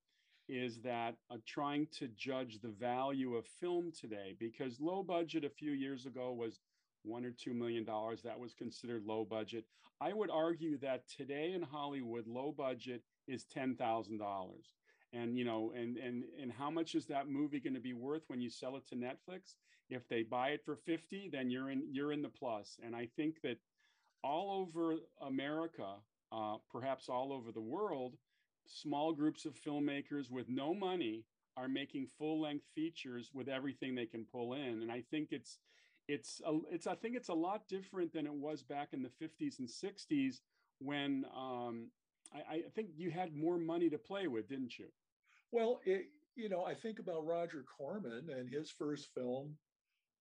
is 0.48 0.80
that 0.82 1.16
uh, 1.30 1.36
trying 1.46 1.86
to 1.98 2.08
judge 2.08 2.60
the 2.60 2.68
value 2.80 3.34
of 3.36 3.46
film 3.46 3.92
today, 3.98 4.34
because 4.38 4.80
low 4.80 5.02
budget 5.02 5.44
a 5.44 5.50
few 5.50 5.72
years 5.72 6.06
ago 6.06 6.32
was 6.32 6.60
one 7.04 7.24
or 7.24 7.32
two 7.32 7.54
million 7.54 7.84
dollars. 7.84 8.22
That 8.22 8.38
was 8.38 8.54
considered 8.54 9.04
low 9.04 9.24
budget. 9.24 9.64
I 10.00 10.12
would 10.12 10.30
argue 10.30 10.78
that 10.78 11.08
today 11.08 11.52
in 11.54 11.62
Hollywood, 11.62 12.26
low 12.26 12.52
budget 12.56 13.02
is 13.28 13.44
ten 13.44 13.76
thousand 13.76 14.18
dollars 14.18 14.74
and 15.12 15.36
you 15.36 15.44
know 15.44 15.72
and 15.76 15.96
and 15.96 16.24
and 16.40 16.52
how 16.52 16.70
much 16.70 16.94
is 16.94 17.06
that 17.06 17.28
movie 17.28 17.60
going 17.60 17.74
to 17.74 17.80
be 17.80 17.92
worth 17.92 18.22
when 18.28 18.40
you 18.40 18.50
sell 18.50 18.76
it 18.76 18.86
to 18.88 18.94
netflix 18.96 19.54
if 19.90 20.08
they 20.08 20.22
buy 20.22 20.48
it 20.48 20.64
for 20.64 20.76
50 20.76 21.28
then 21.32 21.50
you're 21.50 21.70
in 21.70 21.82
you're 21.90 22.12
in 22.12 22.22
the 22.22 22.28
plus 22.28 22.78
and 22.84 22.96
i 22.96 23.06
think 23.16 23.40
that 23.42 23.58
all 24.24 24.50
over 24.60 24.96
america 25.26 25.96
uh, 26.32 26.56
perhaps 26.70 27.08
all 27.08 27.32
over 27.32 27.52
the 27.52 27.60
world 27.60 28.14
small 28.66 29.12
groups 29.12 29.44
of 29.44 29.54
filmmakers 29.54 30.30
with 30.30 30.48
no 30.48 30.74
money 30.74 31.24
are 31.56 31.68
making 31.68 32.06
full 32.18 32.40
length 32.40 32.64
features 32.74 33.30
with 33.34 33.48
everything 33.48 33.94
they 33.94 34.06
can 34.06 34.24
pull 34.24 34.54
in 34.54 34.80
and 34.82 34.90
i 34.90 35.02
think 35.10 35.28
it's 35.32 35.58
it's 36.08 36.40
a, 36.46 36.58
it's 36.70 36.86
i 36.86 36.94
think 36.94 37.14
it's 37.14 37.28
a 37.28 37.34
lot 37.34 37.68
different 37.68 38.12
than 38.12 38.26
it 38.26 38.32
was 38.32 38.62
back 38.62 38.88
in 38.92 39.02
the 39.02 39.10
50s 39.24 39.58
and 39.58 39.68
60s 39.68 40.36
when 40.78 41.24
um, 41.36 41.90
I, 42.34 42.54
I 42.54 42.62
think 42.74 42.88
you 42.96 43.10
had 43.10 43.36
more 43.36 43.58
money 43.58 43.90
to 43.90 43.98
play 43.98 44.26
with 44.26 44.48
didn't 44.48 44.78
you 44.78 44.86
well, 45.52 45.80
it, 45.84 46.06
you 46.34 46.48
know, 46.48 46.64
I 46.64 46.74
think 46.74 46.98
about 46.98 47.26
Roger 47.26 47.64
Corman 47.76 48.30
and 48.30 48.48
his 48.48 48.70
first 48.70 49.10
film. 49.14 49.54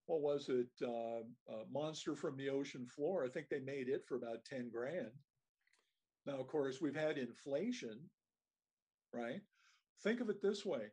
What 0.08 0.22
was 0.22 0.50
it? 0.50 0.68
Uh, 0.84 1.22
uh, 1.52 1.64
Monster 1.72 2.16
from 2.16 2.36
the 2.36 2.50
Ocean 2.50 2.86
Floor. 2.86 3.26
I 3.26 3.30
think 3.30 3.48
they 3.50 3.60
made 3.60 3.88
it 3.88 4.04
for 4.06 4.16
about 4.16 4.44
10 4.44 4.70
grand. 4.70 5.12
Now, 6.26 6.38
of 6.38 6.48
course, 6.48 6.82
we've 6.82 6.96
had 6.96 7.18
inflation, 7.18 7.98
right? 9.14 9.42
Think 10.04 10.22
of 10.22 10.30
it 10.30 10.42
this 10.42 10.66
way 10.66 10.88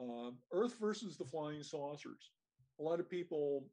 um, 0.00 0.36
Earth 0.52 0.76
versus 0.80 1.16
the 1.16 1.24
flying 1.24 1.62
saucers. 1.62 2.30
A 2.80 2.82
lot 2.82 3.00
of 3.00 3.10
people 3.10 3.66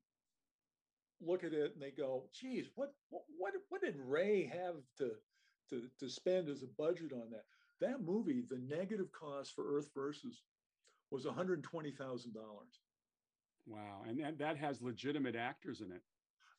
look 1.22 1.44
at 1.44 1.54
it 1.54 1.74
and 1.74 1.82
they 1.82 1.92
go, 1.92 2.26
geez, 2.34 2.68
what, 2.76 2.94
what, 3.10 3.54
what 3.70 3.82
did 3.82 3.96
Ray 3.98 4.44
have 4.46 4.76
to, 4.98 5.12
to, 5.70 5.84
to 6.00 6.10
spend 6.10 6.50
as 6.50 6.64
a 6.64 6.82
budget 6.82 7.14
on 7.14 7.30
that? 7.32 7.44
That 7.82 8.02
movie, 8.02 8.44
the 8.50 8.60
negative 8.68 9.12
cost 9.12 9.54
for 9.54 9.78
Earth 9.78 9.90
versus 9.96 10.42
was 11.12 11.26
$120,000. 11.26 11.62
Wow. 13.68 14.04
And 14.08 14.20
that, 14.20 14.38
that 14.40 14.58
has 14.58 14.82
legitimate 14.82 15.36
actors 15.36 15.82
in 15.82 15.92
it. 15.92 16.02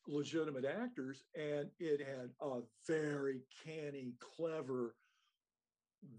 Legitimate 0.09 0.65
actors. 0.65 1.25
And 1.35 1.69
it 1.79 2.01
had 2.01 2.31
a 2.41 2.61
very 2.87 3.41
canny, 3.65 4.15
clever, 4.37 4.95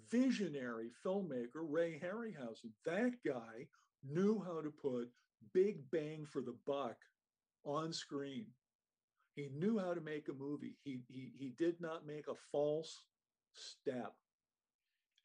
visionary 0.10 0.90
filmmaker, 1.06 1.64
Ray 1.64 2.00
Harryhausen. 2.04 2.72
That 2.86 3.14
guy 3.26 3.68
knew 4.04 4.44
how 4.46 4.62
to 4.62 4.72
put 4.72 5.10
big 5.54 5.90
bang 5.92 6.26
for 6.26 6.42
the 6.42 6.56
buck 6.66 6.98
on 7.66 7.94
screen. 7.94 8.48
He 9.36 9.50
knew 9.54 9.78
how 9.78 9.94
to 9.94 10.02
make 10.02 10.28
a 10.30 10.34
movie. 10.34 10.76
He, 10.84 11.00
he, 11.08 11.32
he 11.38 11.54
did 11.58 11.80
not 11.80 12.08
make 12.08 12.28
a 12.28 12.36
false 12.52 13.04
step 13.54 14.14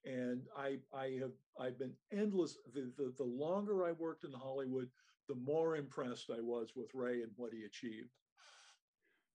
and 0.05 0.43
I 0.57 0.79
I 0.95 1.19
have 1.21 1.33
I've 1.61 1.79
been 1.79 1.95
endless. 2.13 2.57
The, 2.75 2.93
the 2.97 3.13
the 3.17 3.25
longer 3.25 3.87
I 3.87 3.93
worked 3.93 4.25
in 4.25 4.33
Hollywood, 4.33 4.89
the 5.29 5.35
more 5.35 5.77
impressed 5.77 6.31
I 6.31 6.41
was 6.41 6.71
with 6.75 6.89
Ray 6.95 7.23
and 7.23 7.33
what 7.37 7.53
he 7.53 7.65
achieved. 7.65 8.11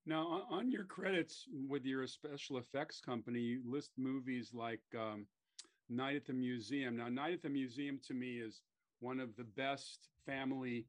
Now, 0.08 0.44
on 0.50 0.72
your 0.72 0.86
credits 0.86 1.50
with 1.68 1.84
your 1.84 2.08
special 2.08 2.60
effects 2.60 3.02
company, 3.02 3.40
you 3.40 3.62
list 3.66 3.92
movies 3.98 4.52
like 4.54 4.80
um, 4.98 5.28
Night 5.90 6.16
at 6.16 6.26
the 6.26 6.32
Museum. 6.32 6.96
Now, 6.96 7.10
Night 7.10 7.34
at 7.34 7.42
the 7.42 7.50
Museum 7.50 8.00
to 8.08 8.14
me 8.14 8.38
is 8.40 8.62
one 9.02 9.20
of 9.20 9.36
the 9.36 9.44
best 9.44 10.08
family 10.26 10.86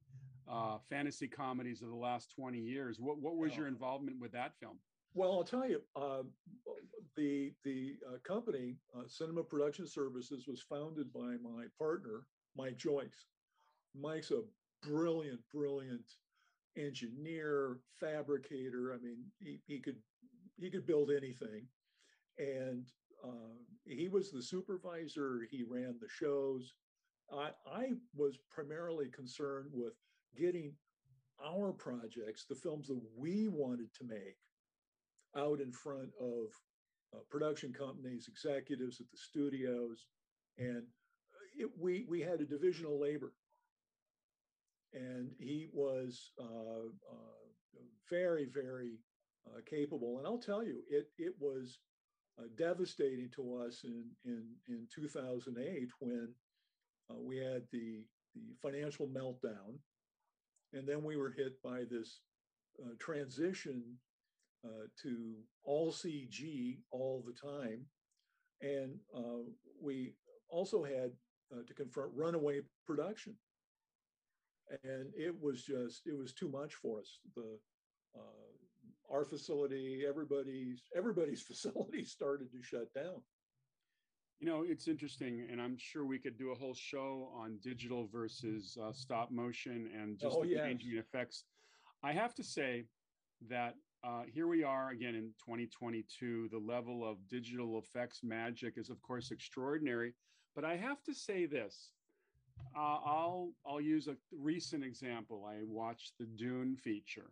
uh, 0.48 0.78
fantasy 0.88 1.26
comedies 1.26 1.82
of 1.82 1.88
the 1.88 1.96
last 1.96 2.32
20 2.36 2.58
years. 2.58 2.98
What, 3.00 3.18
what 3.18 3.36
was 3.36 3.56
your 3.56 3.66
involvement 3.66 4.20
with 4.20 4.30
that 4.32 4.52
film? 4.60 4.78
Well, 5.14 5.32
I'll 5.32 5.42
tell 5.42 5.68
you, 5.68 5.80
uh, 5.96 6.22
the 7.16 7.52
the 7.64 7.96
uh, 8.06 8.18
company, 8.22 8.76
uh, 8.96 9.02
Cinema 9.08 9.42
Production 9.42 9.86
Services, 9.86 10.46
was 10.46 10.62
founded 10.62 11.12
by 11.12 11.34
my 11.42 11.64
partner, 11.76 12.26
Mike 12.56 12.76
Joyce. 12.76 13.26
Mike's 14.00 14.30
a 14.30 14.42
brilliant, 14.86 15.40
brilliant 15.52 16.04
engineer, 16.78 17.78
fabricator. 17.98 18.94
I 18.94 19.02
mean, 19.02 19.18
he, 19.38 19.60
he 19.66 19.80
could 19.80 19.96
he 20.56 20.70
could 20.70 20.86
build 20.86 21.10
anything, 21.10 21.66
and 22.38 22.86
uh, 23.24 23.54
he 23.84 24.08
was 24.08 24.30
the 24.30 24.42
supervisor. 24.42 25.46
He 25.50 25.62
ran 25.62 25.96
the 26.00 26.08
shows. 26.08 26.74
I, 27.32 27.50
I 27.70 27.90
was 28.16 28.38
primarily 28.50 29.08
concerned 29.08 29.70
with 29.72 29.92
getting 30.36 30.72
our 31.44 31.72
projects, 31.72 32.46
the 32.48 32.54
films 32.54 32.88
that 32.88 33.00
we 33.16 33.48
wanted 33.48 33.94
to 33.94 34.04
make, 34.04 34.38
out 35.36 35.60
in 35.60 35.70
front 35.70 36.10
of 36.20 36.46
uh, 37.14 37.20
production 37.30 37.72
companies, 37.72 38.28
executives 38.28 39.00
at 39.00 39.10
the 39.10 39.16
studios, 39.16 40.06
and 40.58 40.82
it, 41.56 41.68
we 41.78 42.04
we 42.08 42.20
had 42.20 42.40
a 42.40 42.44
division 42.44 42.86
of 42.86 42.92
labor, 42.92 43.32
and 44.94 45.30
he 45.38 45.68
was 45.72 46.32
uh, 46.40 46.86
uh, 47.10 47.80
very 48.10 48.46
very 48.52 48.98
uh, 49.46 49.60
capable. 49.68 50.18
And 50.18 50.26
I'll 50.26 50.38
tell 50.38 50.64
you, 50.64 50.82
it 50.90 51.08
it 51.18 51.34
was 51.40 51.78
uh, 52.38 52.44
devastating 52.56 53.30
to 53.36 53.62
us 53.66 53.80
in 53.84 54.04
in 54.24 54.44
in 54.68 54.86
2008 54.94 55.88
when 56.00 56.34
we 57.20 57.38
had 57.38 57.62
the 57.72 58.04
the 58.34 58.54
financial 58.62 59.06
meltdown, 59.06 59.78
and 60.72 60.86
then 60.86 61.02
we 61.02 61.16
were 61.16 61.30
hit 61.30 61.60
by 61.62 61.84
this 61.90 62.20
transition 62.98 63.82
to 65.02 65.34
all 65.64 65.90
CG 65.92 66.78
all 66.90 67.24
the 67.26 67.32
time, 67.32 67.86
and 68.60 68.98
we 69.80 70.14
also 70.50 70.82
had 70.84 71.12
uh, 71.52 71.62
to 71.66 71.74
confront 71.74 72.10
runaway 72.14 72.60
production, 72.86 73.34
and 74.84 75.12
it 75.16 75.34
was 75.40 75.62
just 75.62 76.06
it 76.06 76.16
was 76.16 76.32
too 76.32 76.48
much 76.48 76.74
for 76.74 77.00
us. 77.00 77.20
The 77.34 77.58
uh, 78.16 79.14
our 79.14 79.24
facility, 79.24 80.04
everybody's 80.08 80.82
everybody's 80.96 81.42
facility 81.50 82.04
started 82.04 82.50
to 82.52 82.62
shut 82.62 82.92
down. 82.94 83.22
You 84.40 84.46
know, 84.46 84.64
it's 84.66 84.86
interesting, 84.86 85.48
and 85.50 85.60
I'm 85.60 85.76
sure 85.76 86.06
we 86.06 86.18
could 86.18 86.38
do 86.38 86.52
a 86.52 86.54
whole 86.54 86.74
show 86.74 87.32
on 87.36 87.58
digital 87.60 88.08
versus 88.12 88.78
uh, 88.80 88.92
stop 88.92 89.32
motion 89.32 89.90
and 90.00 90.16
just 90.16 90.36
oh, 90.38 90.42
the 90.42 90.50
yes. 90.50 90.64
changing 90.64 90.96
effects. 90.96 91.44
I 92.04 92.12
have 92.12 92.34
to 92.36 92.44
say 92.44 92.84
that 93.48 93.74
uh, 94.04 94.22
here 94.32 94.46
we 94.46 94.62
are 94.62 94.90
again 94.90 95.16
in 95.16 95.32
2022. 95.44 96.50
The 96.52 96.58
level 96.58 97.08
of 97.08 97.16
digital 97.28 97.80
effects 97.80 98.20
magic 98.22 98.74
is, 98.76 98.90
of 98.90 99.02
course, 99.02 99.32
extraordinary. 99.32 100.14
But 100.54 100.64
I 100.64 100.76
have 100.76 101.02
to 101.04 101.14
say 101.14 101.46
this: 101.46 101.90
uh, 102.76 102.98
I'll 103.04 103.50
I'll 103.66 103.80
use 103.80 104.08
a 104.08 104.16
recent 104.32 104.84
example. 104.84 105.46
I 105.48 105.62
watched 105.64 106.12
the 106.18 106.26
Dune 106.26 106.76
feature, 106.76 107.30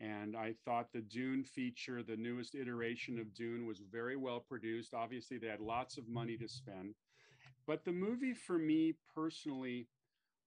and 0.00 0.36
I 0.36 0.54
thought 0.64 0.92
the 0.92 1.00
Dune 1.00 1.44
feature, 1.44 2.02
the 2.02 2.16
newest 2.16 2.54
iteration 2.54 3.18
of 3.18 3.34
Dune, 3.34 3.66
was 3.66 3.80
very 3.90 4.16
well 4.16 4.40
produced. 4.40 4.94
Obviously, 4.94 5.38
they 5.38 5.48
had 5.48 5.60
lots 5.60 5.98
of 5.98 6.08
money 6.08 6.36
to 6.36 6.48
spend. 6.48 6.94
But 7.66 7.84
the 7.84 7.92
movie, 7.92 8.34
for 8.34 8.58
me 8.58 8.94
personally, 9.14 9.88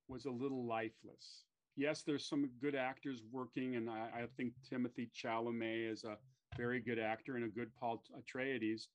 was 0.07 0.25
a 0.25 0.31
little 0.31 0.65
lifeless. 0.65 1.43
Yes, 1.75 2.03
there's 2.03 2.25
some 2.25 2.49
good 2.61 2.75
actors 2.75 3.23
working, 3.31 3.75
and 3.75 3.89
I, 3.89 4.09
I 4.13 4.25
think 4.37 4.53
Timothy 4.69 5.09
Chalamet 5.15 5.91
is 5.91 6.03
a 6.03 6.17
very 6.57 6.79
good 6.79 6.99
actor 6.99 7.35
and 7.35 7.45
a 7.45 7.49
good 7.49 7.73
Paul 7.79 8.03
Atreides 8.17 8.87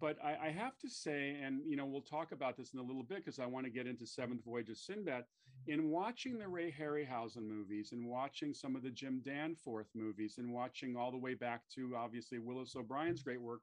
but 0.00 0.16
I, 0.24 0.46
I, 0.46 0.50
have 0.50 0.78
to 0.78 0.88
say, 0.88 1.36
and 1.42 1.60
you 1.66 1.76
know, 1.76 1.86
we'll 1.86 2.00
talk 2.00 2.32
about 2.32 2.56
this 2.56 2.72
in 2.72 2.78
a 2.78 2.82
little 2.82 3.02
bit 3.02 3.24
because 3.24 3.38
I 3.38 3.46
want 3.46 3.66
to 3.66 3.70
get 3.70 3.86
into 3.86 4.06
Seventh 4.06 4.44
Voyage 4.44 4.70
of 4.70 4.76
Sinbad. 4.76 5.24
In 5.66 5.90
watching 5.90 6.38
the 6.38 6.48
Ray 6.48 6.72
Harryhausen 6.72 7.46
movies, 7.46 7.92
and 7.92 8.06
watching 8.06 8.54
some 8.54 8.76
of 8.76 8.82
the 8.82 8.90
Jim 8.90 9.20
Danforth 9.24 9.88
movies, 9.94 10.36
and 10.38 10.52
watching 10.52 10.96
all 10.96 11.10
the 11.10 11.18
way 11.18 11.34
back 11.34 11.62
to 11.74 11.94
obviously 11.96 12.38
Willis 12.38 12.76
O'Brien's 12.76 13.22
great 13.22 13.40
work, 13.40 13.60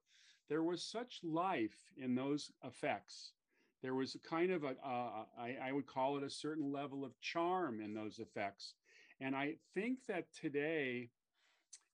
there 0.49 0.63
was 0.63 0.83
such 0.83 1.19
life 1.23 1.91
in 1.97 2.15
those 2.15 2.51
effects. 2.63 3.31
There 3.81 3.95
was 3.95 4.17
kind 4.27 4.51
of 4.51 4.63
a, 4.63 4.75
I, 5.39 5.71
would 5.71 5.87
call 5.87 6.17
it 6.17 6.23
a 6.23 6.29
certain 6.29 6.71
level 6.71 7.05
of 7.05 7.19
charm 7.21 7.79
in 7.81 7.93
those 7.93 8.19
effects. 8.19 8.73
And 9.21 9.35
I 9.35 9.55
think 9.73 9.99
that 10.07 10.25
today, 10.39 11.09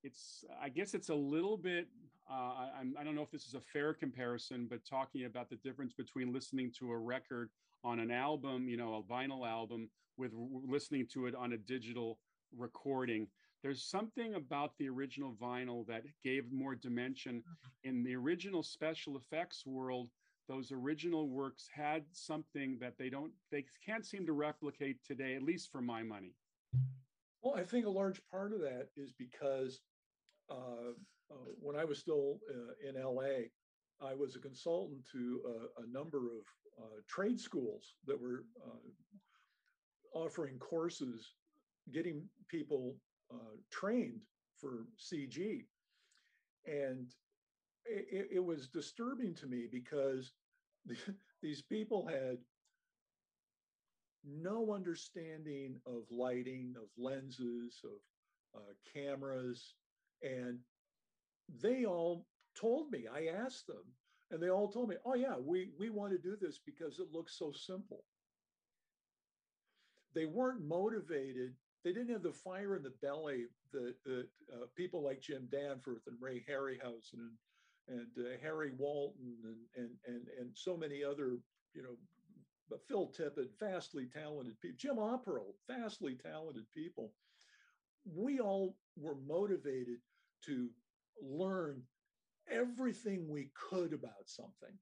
it's 0.04 0.43
i 0.60 0.67
guess 0.67 0.95
it's 0.95 1.10
a 1.10 1.15
little 1.15 1.58
bit 1.58 1.88
I, 2.33 2.83
I 2.99 3.03
don't 3.03 3.15
know 3.15 3.21
if 3.21 3.31
this 3.31 3.45
is 3.45 3.55
a 3.55 3.61
fair 3.61 3.93
comparison 3.93 4.67
but 4.69 4.85
talking 4.85 5.25
about 5.25 5.49
the 5.49 5.57
difference 5.57 5.93
between 5.93 6.33
listening 6.33 6.71
to 6.79 6.91
a 6.91 6.97
record 6.97 7.49
on 7.83 7.99
an 7.99 8.11
album 8.11 8.69
you 8.69 8.77
know 8.77 8.95
a 8.95 9.13
vinyl 9.13 9.47
album 9.47 9.89
with 10.17 10.31
listening 10.35 11.07
to 11.13 11.25
it 11.25 11.35
on 11.35 11.53
a 11.53 11.57
digital 11.57 12.19
recording. 12.57 13.27
There's 13.63 13.83
something 13.83 14.35
about 14.35 14.73
the 14.77 14.89
original 14.89 15.35
vinyl 15.41 15.85
that 15.87 16.03
gave 16.23 16.51
more 16.51 16.75
dimension. 16.75 17.37
Mm-hmm. 17.37 17.89
in 17.89 18.03
the 18.03 18.15
original 18.15 18.63
special 18.63 19.17
effects 19.17 19.65
world 19.65 20.09
those 20.47 20.71
original 20.71 21.29
works 21.29 21.67
had 21.73 22.03
something 22.11 22.77
that 22.81 22.97
they 22.97 23.09
don't 23.09 23.31
they 23.51 23.63
can't 23.85 24.05
seem 24.05 24.25
to 24.25 24.33
replicate 24.33 24.97
today 25.05 25.35
at 25.35 25.43
least 25.43 25.71
for 25.71 25.81
my 25.81 26.03
money. 26.03 26.33
Well 27.41 27.55
i 27.55 27.63
think 27.63 27.85
a 27.85 27.89
large 27.89 28.21
part 28.29 28.53
of 28.53 28.59
that 28.61 28.89
is 28.97 29.11
because 29.17 29.81
uh, 30.49 30.93
uh, 31.31 31.51
when 31.59 31.75
I 31.75 31.85
was 31.85 31.99
still 31.99 32.39
uh, 32.49 32.89
in 32.89 33.01
LA, 33.01 33.47
I 34.05 34.13
was 34.15 34.35
a 34.35 34.39
consultant 34.39 35.05
to 35.11 35.41
a, 35.45 35.83
a 35.83 35.87
number 35.91 36.17
of 36.17 36.45
trade 37.07 37.39
schools 37.39 37.95
that 38.07 38.19
were 38.19 38.45
offering 40.15 40.57
courses, 40.57 41.33
getting 41.93 42.23
people 42.49 42.95
trained 43.69 44.21
for 44.59 44.87
CG. 44.97 45.65
And 46.65 47.07
it, 47.85 48.29
it, 48.31 48.43
was 48.43 48.67
disturbing 48.67 49.35
to 49.35 49.47
me 49.47 49.67
because 49.71 50.33
these 51.41 51.61
people 51.61 52.07
had 52.07 52.37
no 54.25 54.73
understanding 54.73 55.75
of 55.85 56.03
lighting, 56.11 56.73
of 56.77 56.89
lenses, 56.97 57.81
of 57.83 58.61
uh, 58.61 58.73
cameras, 58.93 59.75
and 60.23 60.59
they 61.59 61.85
all 61.85 62.25
told 62.59 62.91
me, 62.91 63.05
I 63.07 63.27
asked 63.27 63.67
them, 63.67 63.83
and 64.29 64.41
they 64.41 64.49
all 64.49 64.69
told 64.69 64.89
me, 64.89 64.95
oh, 65.05 65.15
yeah, 65.15 65.35
we, 65.37 65.71
we 65.77 65.89
want 65.89 66.11
to 66.11 66.17
do 66.17 66.35
this 66.39 66.59
because 66.65 66.99
it 66.99 67.11
looks 67.11 67.37
so 67.37 67.51
simple. 67.51 68.03
They 70.13 70.25
weren't 70.25 70.65
motivated. 70.65 71.53
They 71.83 71.93
didn't 71.93 72.11
have 72.11 72.23
the 72.23 72.31
fire 72.31 72.75
in 72.75 72.83
the 72.83 72.93
belly 73.01 73.45
that, 73.73 73.95
that 74.05 74.27
uh, 74.53 74.65
people 74.75 75.03
like 75.03 75.21
Jim 75.21 75.47
Danforth 75.51 76.03
and 76.07 76.17
Ray 76.21 76.43
Harryhausen 76.49 77.13
and, 77.13 77.31
and 77.87 78.07
uh, 78.17 78.29
Harry 78.41 78.71
Walton 78.77 79.35
and, 79.43 79.83
and, 79.83 79.89
and, 80.07 80.27
and 80.39 80.49
so 80.53 80.77
many 80.77 81.03
other, 81.03 81.37
you 81.73 81.81
know, 81.81 81.97
but 82.69 82.87
Phil 82.87 83.07
Tippett, 83.07 83.49
vastly 83.59 84.07
talented 84.13 84.59
people, 84.61 84.77
Jim 84.77 84.95
Aupperle, 84.95 85.55
vastly 85.67 86.15
talented 86.15 86.65
people. 86.73 87.11
We 88.05 88.39
all 88.39 88.77
were 88.95 89.17
motivated 89.27 89.99
to 90.45 90.69
learn 91.21 91.84
everything 92.52 93.28
we 93.30 93.52
could 93.69 93.93
about 93.93 94.28
something. 94.28 94.78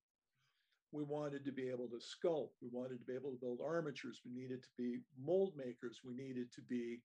We 0.91 1.03
wanted 1.03 1.45
to 1.45 1.51
be 1.51 1.69
able 1.69 1.87
to 1.89 1.97
sculpt. 1.99 2.51
We 2.61 2.69
wanted 2.71 2.99
to 2.99 3.05
be 3.05 3.13
able 3.13 3.31
to 3.31 3.39
build 3.39 3.59
armatures. 3.63 4.21
We 4.25 4.31
needed 4.33 4.63
to 4.63 4.69
be 4.77 5.01
mold 5.21 5.53
makers. 5.55 5.99
We 6.03 6.13
needed 6.15 6.51
to 6.53 6.61
be 6.61 7.01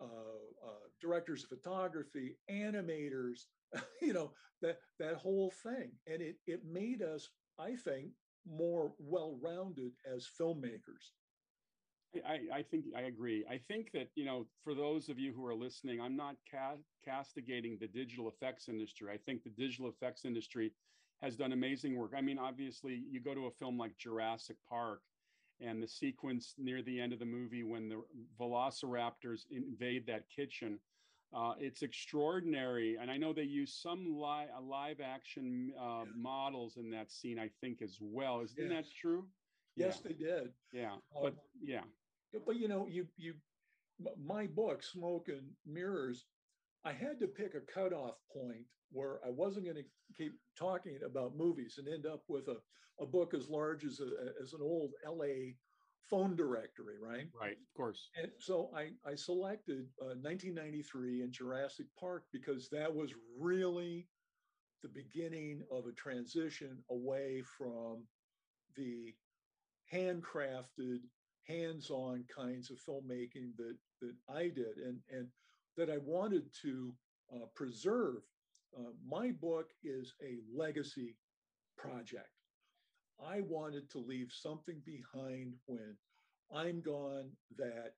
uh, 0.00 0.04
uh, 0.04 0.88
directors 1.00 1.44
of 1.44 1.50
photography, 1.50 2.36
animators, 2.50 3.46
you 4.02 4.12
know, 4.12 4.32
that, 4.62 4.78
that 4.98 5.14
whole 5.16 5.52
thing. 5.62 5.92
And 6.06 6.20
it, 6.20 6.36
it 6.46 6.62
made 6.64 7.02
us, 7.02 7.28
I 7.58 7.76
think, 7.76 8.10
more 8.48 8.92
well 8.98 9.38
rounded 9.40 9.92
as 10.12 10.28
filmmakers. 10.40 11.12
I, 12.26 12.58
I, 12.58 12.62
think 12.62 12.84
I 12.96 13.02
agree. 13.02 13.44
I 13.50 13.58
think 13.68 13.90
that, 13.92 14.08
you 14.14 14.24
know, 14.24 14.46
for 14.62 14.74
those 14.74 15.08
of 15.08 15.18
you 15.18 15.32
who 15.32 15.44
are 15.46 15.54
listening, 15.54 16.00
I'm 16.00 16.16
not 16.16 16.36
ca- 16.50 16.76
castigating 17.04 17.78
the 17.80 17.86
digital 17.86 18.28
effects 18.28 18.68
industry. 18.68 19.12
I 19.12 19.18
think 19.18 19.42
the 19.42 19.50
digital 19.50 19.88
effects 19.88 20.24
industry 20.24 20.72
has 21.22 21.36
done 21.36 21.52
amazing 21.52 21.96
work. 21.96 22.12
I 22.16 22.20
mean, 22.20 22.38
obviously, 22.38 23.02
you 23.10 23.20
go 23.20 23.34
to 23.34 23.46
a 23.46 23.50
film 23.50 23.78
like 23.78 23.96
Jurassic 23.98 24.56
Park 24.68 25.00
and 25.60 25.82
the 25.82 25.88
sequence 25.88 26.54
near 26.58 26.82
the 26.82 27.00
end 27.00 27.12
of 27.12 27.18
the 27.18 27.24
movie 27.24 27.62
when 27.62 27.88
the 27.88 28.02
velociraptors 28.40 29.42
invade 29.50 30.06
that 30.06 30.24
kitchen. 30.34 30.78
Uh, 31.34 31.54
it's 31.58 31.82
extraordinary. 31.82 32.96
And 33.00 33.10
I 33.10 33.16
know 33.16 33.32
they 33.32 33.42
use 33.42 33.76
some 33.82 34.04
li- 34.06 34.46
live 34.62 35.00
action 35.00 35.72
uh, 35.80 36.04
models 36.16 36.76
in 36.76 36.90
that 36.90 37.10
scene, 37.10 37.38
I 37.38 37.50
think, 37.60 37.82
as 37.82 37.98
well. 38.00 38.40
Isn't 38.40 38.58
yes. 38.58 38.70
that 38.70 38.84
true? 39.00 39.24
Yes, 39.76 40.00
yeah. 40.04 40.08
they 40.08 40.24
did. 40.24 40.52
Yeah. 40.72 40.94
But 41.12 41.32
um, 41.32 41.34
yeah 41.62 41.80
but 42.46 42.56
you 42.56 42.68
know, 42.68 42.86
you 42.88 43.06
you 43.16 43.34
my 44.24 44.46
book, 44.46 44.82
Smoke 44.82 45.28
and 45.28 45.50
Mirrors, 45.66 46.26
I 46.84 46.92
had 46.92 47.20
to 47.20 47.26
pick 47.26 47.54
a 47.54 47.72
cutoff 47.72 48.16
point 48.32 48.66
where 48.90 49.18
I 49.26 49.30
wasn't 49.30 49.66
going 49.66 49.76
to 49.76 49.84
keep 50.16 50.32
talking 50.58 50.98
about 51.04 51.36
movies 51.36 51.76
and 51.78 51.88
end 51.88 52.06
up 52.06 52.22
with 52.28 52.48
a, 52.48 52.56
a 53.02 53.06
book 53.06 53.34
as 53.34 53.48
large 53.48 53.84
as 53.84 54.00
a, 54.00 54.42
as 54.42 54.52
an 54.52 54.60
old 54.62 54.90
LA 55.06 55.54
phone 56.08 56.36
directory, 56.36 56.96
right? 57.00 57.26
Right, 57.38 57.52
of 57.52 57.74
course. 57.76 58.10
And 58.20 58.30
so 58.38 58.70
I, 58.76 58.90
I 59.08 59.14
selected 59.14 59.86
uh, 60.00 60.14
1993 60.20 61.22
and 61.22 61.32
Jurassic 61.32 61.86
Park 61.98 62.24
because 62.32 62.68
that 62.70 62.94
was 62.94 63.10
really 63.38 64.06
the 64.82 64.90
beginning 64.90 65.62
of 65.72 65.86
a 65.86 65.92
transition 65.92 66.78
away 66.90 67.42
from 67.56 68.04
the 68.76 69.14
handcrafted 69.92 70.98
hands-on 71.46 72.24
kinds 72.34 72.70
of 72.70 72.78
filmmaking 72.78 73.56
that 73.56 73.76
that 74.00 74.14
I 74.28 74.44
did 74.44 74.78
and 74.84 74.98
and 75.10 75.28
that 75.76 75.90
I 75.90 75.98
wanted 75.98 76.44
to 76.62 76.94
uh, 77.34 77.46
preserve. 77.54 78.22
Uh, 78.76 78.90
my 79.08 79.30
book 79.30 79.70
is 79.82 80.14
a 80.22 80.38
legacy 80.56 81.16
project. 81.76 82.28
I 83.24 83.40
wanted 83.42 83.90
to 83.90 83.98
leave 83.98 84.32
something 84.32 84.80
behind 84.84 85.54
when 85.66 85.96
I'm 86.52 86.80
gone 86.80 87.30
that 87.56 87.92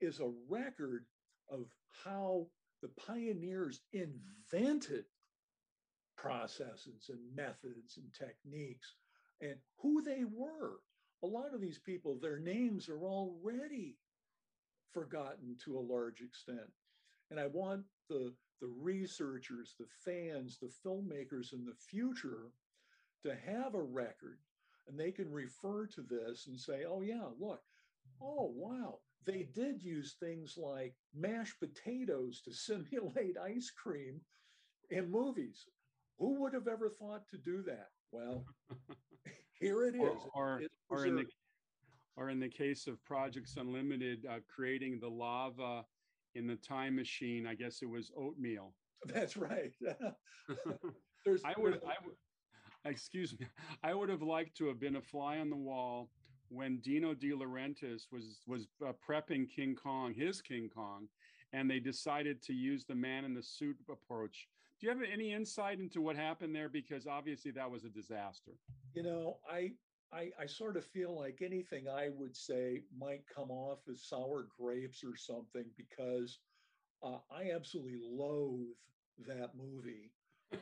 is 0.00 0.20
a 0.20 0.32
record 0.48 1.04
of 1.50 1.66
how 2.04 2.46
the 2.82 2.88
pioneers 3.06 3.80
invented 3.92 5.04
processes 6.16 7.08
and 7.08 7.18
methods 7.34 7.96
and 7.96 8.12
techniques 8.12 8.94
and 9.40 9.56
who 9.80 10.02
they 10.02 10.24
were 10.30 10.78
a 11.22 11.26
lot 11.26 11.54
of 11.54 11.60
these 11.60 11.78
people, 11.78 12.16
their 12.20 12.38
names 12.38 12.88
are 12.88 13.04
already 13.04 13.96
forgotten 14.92 15.56
to 15.64 15.78
a 15.78 15.80
large 15.80 16.20
extent. 16.20 16.72
And 17.30 17.38
I 17.38 17.46
want 17.46 17.84
the, 18.08 18.34
the 18.60 18.68
researchers, 18.68 19.74
the 19.78 19.86
fans, 20.04 20.58
the 20.58 20.70
filmmakers 20.86 21.52
in 21.52 21.64
the 21.64 21.74
future 21.74 22.52
to 23.22 23.34
have 23.34 23.74
a 23.74 23.82
record 23.82 24.38
and 24.88 24.98
they 24.98 25.12
can 25.12 25.30
refer 25.30 25.86
to 25.86 26.02
this 26.02 26.46
and 26.46 26.58
say, 26.58 26.84
oh, 26.88 27.02
yeah, 27.02 27.26
look, 27.38 27.60
oh, 28.22 28.52
wow, 28.54 28.98
they 29.26 29.46
did 29.54 29.82
use 29.82 30.16
things 30.18 30.54
like 30.56 30.94
mashed 31.14 31.60
potatoes 31.60 32.40
to 32.42 32.52
simulate 32.54 33.36
ice 33.38 33.70
cream 33.70 34.20
in 34.90 35.10
movies. 35.10 35.66
Who 36.18 36.40
would 36.40 36.54
have 36.54 36.68
ever 36.68 36.88
thought 36.88 37.28
to 37.28 37.38
do 37.38 37.62
that? 37.62 37.88
Well, 38.10 38.46
here 39.60 39.86
it 39.86 39.94
is. 39.94 40.18
Or, 40.34 40.60
or, 40.90 40.98
or 40.98 41.06
in 41.06 41.16
the 41.16 41.24
or 42.16 42.30
in 42.30 42.40
the 42.40 42.48
case 42.48 42.86
of 42.88 43.02
Projects 43.04 43.56
Unlimited, 43.56 44.26
uh, 44.28 44.38
creating 44.48 44.98
the 45.00 45.08
lava 45.08 45.84
in 46.34 46.46
the 46.46 46.56
time 46.56 46.96
machine. 46.96 47.46
I 47.46 47.54
guess 47.54 47.80
it 47.82 47.88
was 47.88 48.10
oatmeal. 48.16 48.74
That's 49.06 49.36
right. 49.36 49.72
there's, 51.24 51.42
I 51.44 51.54
would, 51.56 51.74
I 51.74 51.94
would, 52.04 52.14
excuse 52.84 53.38
me, 53.38 53.46
I 53.84 53.94
would 53.94 54.08
have 54.08 54.22
liked 54.22 54.56
to 54.58 54.66
have 54.66 54.80
been 54.80 54.96
a 54.96 55.02
fly 55.02 55.38
on 55.38 55.48
the 55.48 55.56
wall 55.56 56.10
when 56.48 56.78
Dino 56.78 57.14
De 57.14 57.30
Laurentiis 57.30 58.06
was 58.10 58.40
was 58.46 58.66
uh, 58.86 58.92
prepping 59.06 59.46
King 59.54 59.74
Kong, 59.74 60.14
his 60.14 60.40
King 60.40 60.68
Kong, 60.74 61.06
and 61.52 61.70
they 61.70 61.78
decided 61.78 62.42
to 62.42 62.52
use 62.52 62.84
the 62.84 62.94
man 62.94 63.24
in 63.24 63.34
the 63.34 63.42
suit 63.42 63.76
approach. 63.90 64.48
Do 64.80 64.86
you 64.86 64.92
have 64.92 65.02
any 65.12 65.32
insight 65.32 65.80
into 65.80 66.00
what 66.00 66.16
happened 66.16 66.54
there? 66.54 66.68
Because 66.68 67.06
obviously 67.06 67.50
that 67.52 67.70
was 67.70 67.84
a 67.84 67.88
disaster. 67.88 68.52
You 68.94 69.02
know, 69.02 69.38
I 69.50 69.72
I, 70.12 70.30
I 70.40 70.46
sort 70.46 70.76
of 70.76 70.86
feel 70.86 71.18
like 71.18 71.40
anything 71.42 71.88
I 71.88 72.08
would 72.08 72.36
say 72.36 72.82
might 72.96 73.24
come 73.34 73.50
off 73.50 73.80
as 73.90 74.08
sour 74.08 74.48
grapes 74.58 75.04
or 75.04 75.16
something 75.16 75.66
because 75.76 76.38
uh, 77.02 77.18
I 77.30 77.50
absolutely 77.52 77.98
loathe 78.02 78.76
that 79.26 79.50
movie. 79.56 80.12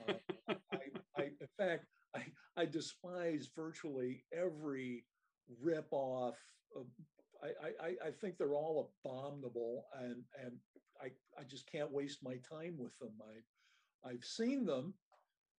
Uh, 0.09 0.15
I, 0.49 0.79
I, 1.19 1.23
in 1.41 1.49
fact, 1.59 1.87
I, 2.15 2.25
I 2.57 2.67
despise 2.67 3.49
virtually 3.55 4.25
every 4.33 5.05
rip 5.61 5.89
off. 5.93 6.37
I, 7.43 7.87
I, 7.87 8.09
I 8.09 8.11
think 8.11 8.37
they're 8.39 8.55
all 8.55 8.91
abominable, 9.05 9.85
and 10.01 10.25
and 10.43 10.57
I, 11.01 11.07
I 11.39 11.45
just 11.45 11.71
can't 11.71 11.93
waste 11.93 12.23
my 12.23 12.37
time 12.39 12.77
with 12.79 12.99
them. 12.99 13.15
I 13.23 14.09
I've 14.09 14.25
seen 14.25 14.65
them, 14.67 14.95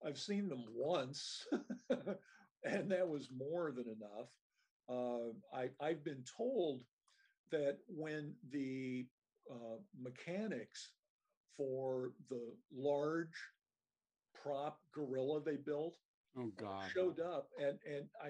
I've 0.05 0.19
seen 0.19 0.49
them 0.49 0.65
once, 0.69 1.45
and 2.67 2.91
that 2.91 3.07
was 3.07 3.29
more 3.35 3.71
than 3.71 3.85
enough. 3.85 4.29
Uh, 4.89 5.33
I, 5.55 5.69
I've 5.81 6.03
been 6.03 6.23
told 6.37 6.81
that 7.51 7.77
when 7.87 8.33
the 8.51 9.05
uh, 9.51 9.77
mechanics 9.99 10.91
for 11.55 12.11
the 12.29 12.53
large 12.75 13.35
prop 14.43 14.79
gorilla 14.93 15.41
they 15.41 15.55
built 15.55 15.95
oh 16.37 16.51
god. 16.57 16.83
showed 16.93 17.19
up 17.19 17.47
and 17.59 17.79
and 17.91 18.05
i 18.21 18.27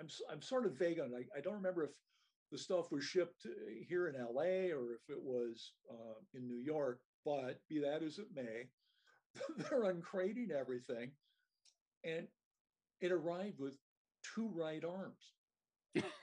i'm 0.00 0.08
i'm 0.30 0.40
sort 0.40 0.64
of 0.64 0.78
vague 0.78 0.98
on 0.98 1.06
it. 1.06 1.26
I, 1.36 1.38
I 1.38 1.40
don't 1.42 1.54
remember 1.54 1.84
if 1.84 1.90
the 2.50 2.56
stuff 2.56 2.90
was 2.90 3.04
shipped 3.04 3.46
here 3.86 4.08
in 4.08 4.14
la 4.14 4.42
or 4.42 4.94
if 4.94 5.10
it 5.10 5.20
was 5.20 5.72
uh, 5.90 6.14
in 6.32 6.46
new 6.46 6.62
york 6.64 7.00
but 7.26 7.60
be 7.68 7.80
that 7.80 8.02
as 8.02 8.18
it 8.18 8.28
may 8.34 8.68
they're 9.56 9.84
uncrating 9.84 10.50
everything. 10.50 11.12
And 12.04 12.26
it 13.02 13.12
arrived 13.12 13.58
with 13.58 13.76
two 14.34 14.50
right 14.54 14.82
arms. 14.84 15.32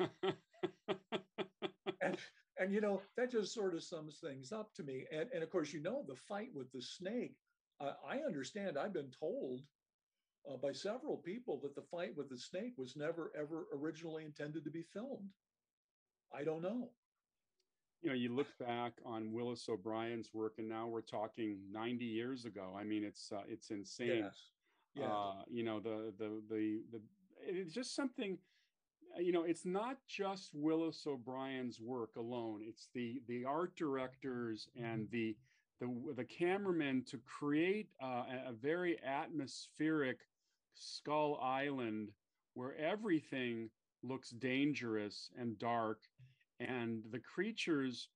and, 2.02 2.18
and, 2.58 2.74
you 2.74 2.82
know, 2.82 3.02
that 3.18 3.32
just 3.32 3.54
sort 3.54 3.76
of 3.76 3.84
sums 3.84 4.20
things 4.24 4.52
up 4.52 4.74
to 4.76 4.84
me. 4.84 5.06
And, 5.12 5.30
and 5.34 5.44
of 5.44 5.50
course, 5.50 5.74
you 5.74 5.82
know, 5.82 6.04
the 6.08 6.16
fight 6.16 6.50
with 6.56 6.72
the 6.72 6.82
snake, 6.82 7.36
uh, 7.82 7.94
I 8.08 8.20
understand, 8.20 8.78
I've 8.78 8.94
been 8.94 9.12
told 9.20 9.62
uh, 10.50 10.58
by 10.58 10.72
several 10.72 11.18
people 11.18 11.60
that 11.64 11.76
the 11.76 11.82
fight 11.82 12.16
with 12.16 12.30
the 12.30 12.38
snake 12.38 12.74
was 12.78 12.96
never, 12.96 13.32
ever 13.38 13.68
originally 13.76 14.24
intended 14.24 14.64
to 14.64 14.72
be 14.72 14.84
filmed. 14.94 15.30
I 16.34 16.44
don't 16.44 16.62
know. 16.62 16.90
You 18.02 18.10
know, 18.10 18.16
you 18.16 18.34
look 18.34 18.48
back 18.60 18.94
on 19.06 19.34
Willis 19.34 19.68
O'Brien's 19.68 20.30
work, 20.34 20.54
and 20.58 20.70
now 20.70 20.88
we're 20.88 21.02
talking 21.02 21.58
90 21.70 22.06
years 22.06 22.46
ago. 22.46 22.74
I 22.80 22.86
mean, 22.86 23.04
it's 23.04 23.30
uh, 23.30 23.42
it's 23.50 23.72
insane. 23.72 24.24
Yes 24.24 24.52
yeah. 24.96 25.06
Uh, 25.06 25.34
you 25.50 25.64
know, 25.64 25.80
the, 25.80 26.14
the, 26.18 26.42
the, 26.50 26.82
the, 26.92 27.02
it's 27.46 27.74
just 27.74 27.96
something, 27.96 28.38
you 29.18 29.32
know, 29.32 29.44
it's 29.44 29.66
not 29.66 29.98
just 30.08 30.52
Willis 30.54 31.06
O'Brien's 31.08 31.80
work 31.80 32.16
alone. 32.18 32.62
It's 32.64 32.90
the, 32.94 33.22
the 33.28 33.46
art 33.46 33.76
directors 33.76 34.68
and 34.76 35.08
the, 35.12 35.36
the, 35.80 35.88
the 36.16 36.24
cameramen 36.26 37.04
to 37.10 37.20
create 37.26 37.90
uh, 38.04 38.24
a 38.48 38.54
very 38.54 38.98
atmospheric 39.04 40.20
Skull 40.76 41.40
Island 41.42 42.12
where 42.54 42.76
everything 42.78 43.70
looks 44.04 44.30
dangerous 44.32 45.30
and 45.38 45.58
dark. 45.60 46.00
And 46.60 47.04
the 47.12 47.20
creatures, 47.20 48.10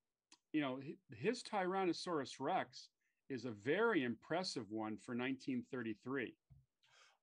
you 0.51 0.61
know, 0.61 0.79
his 1.15 1.43
Tyrannosaurus 1.43 2.39
Rex 2.39 2.89
is 3.29 3.45
a 3.45 3.51
very 3.51 4.03
impressive 4.03 4.69
one 4.69 4.97
for 4.97 5.15
1933. 5.15 6.33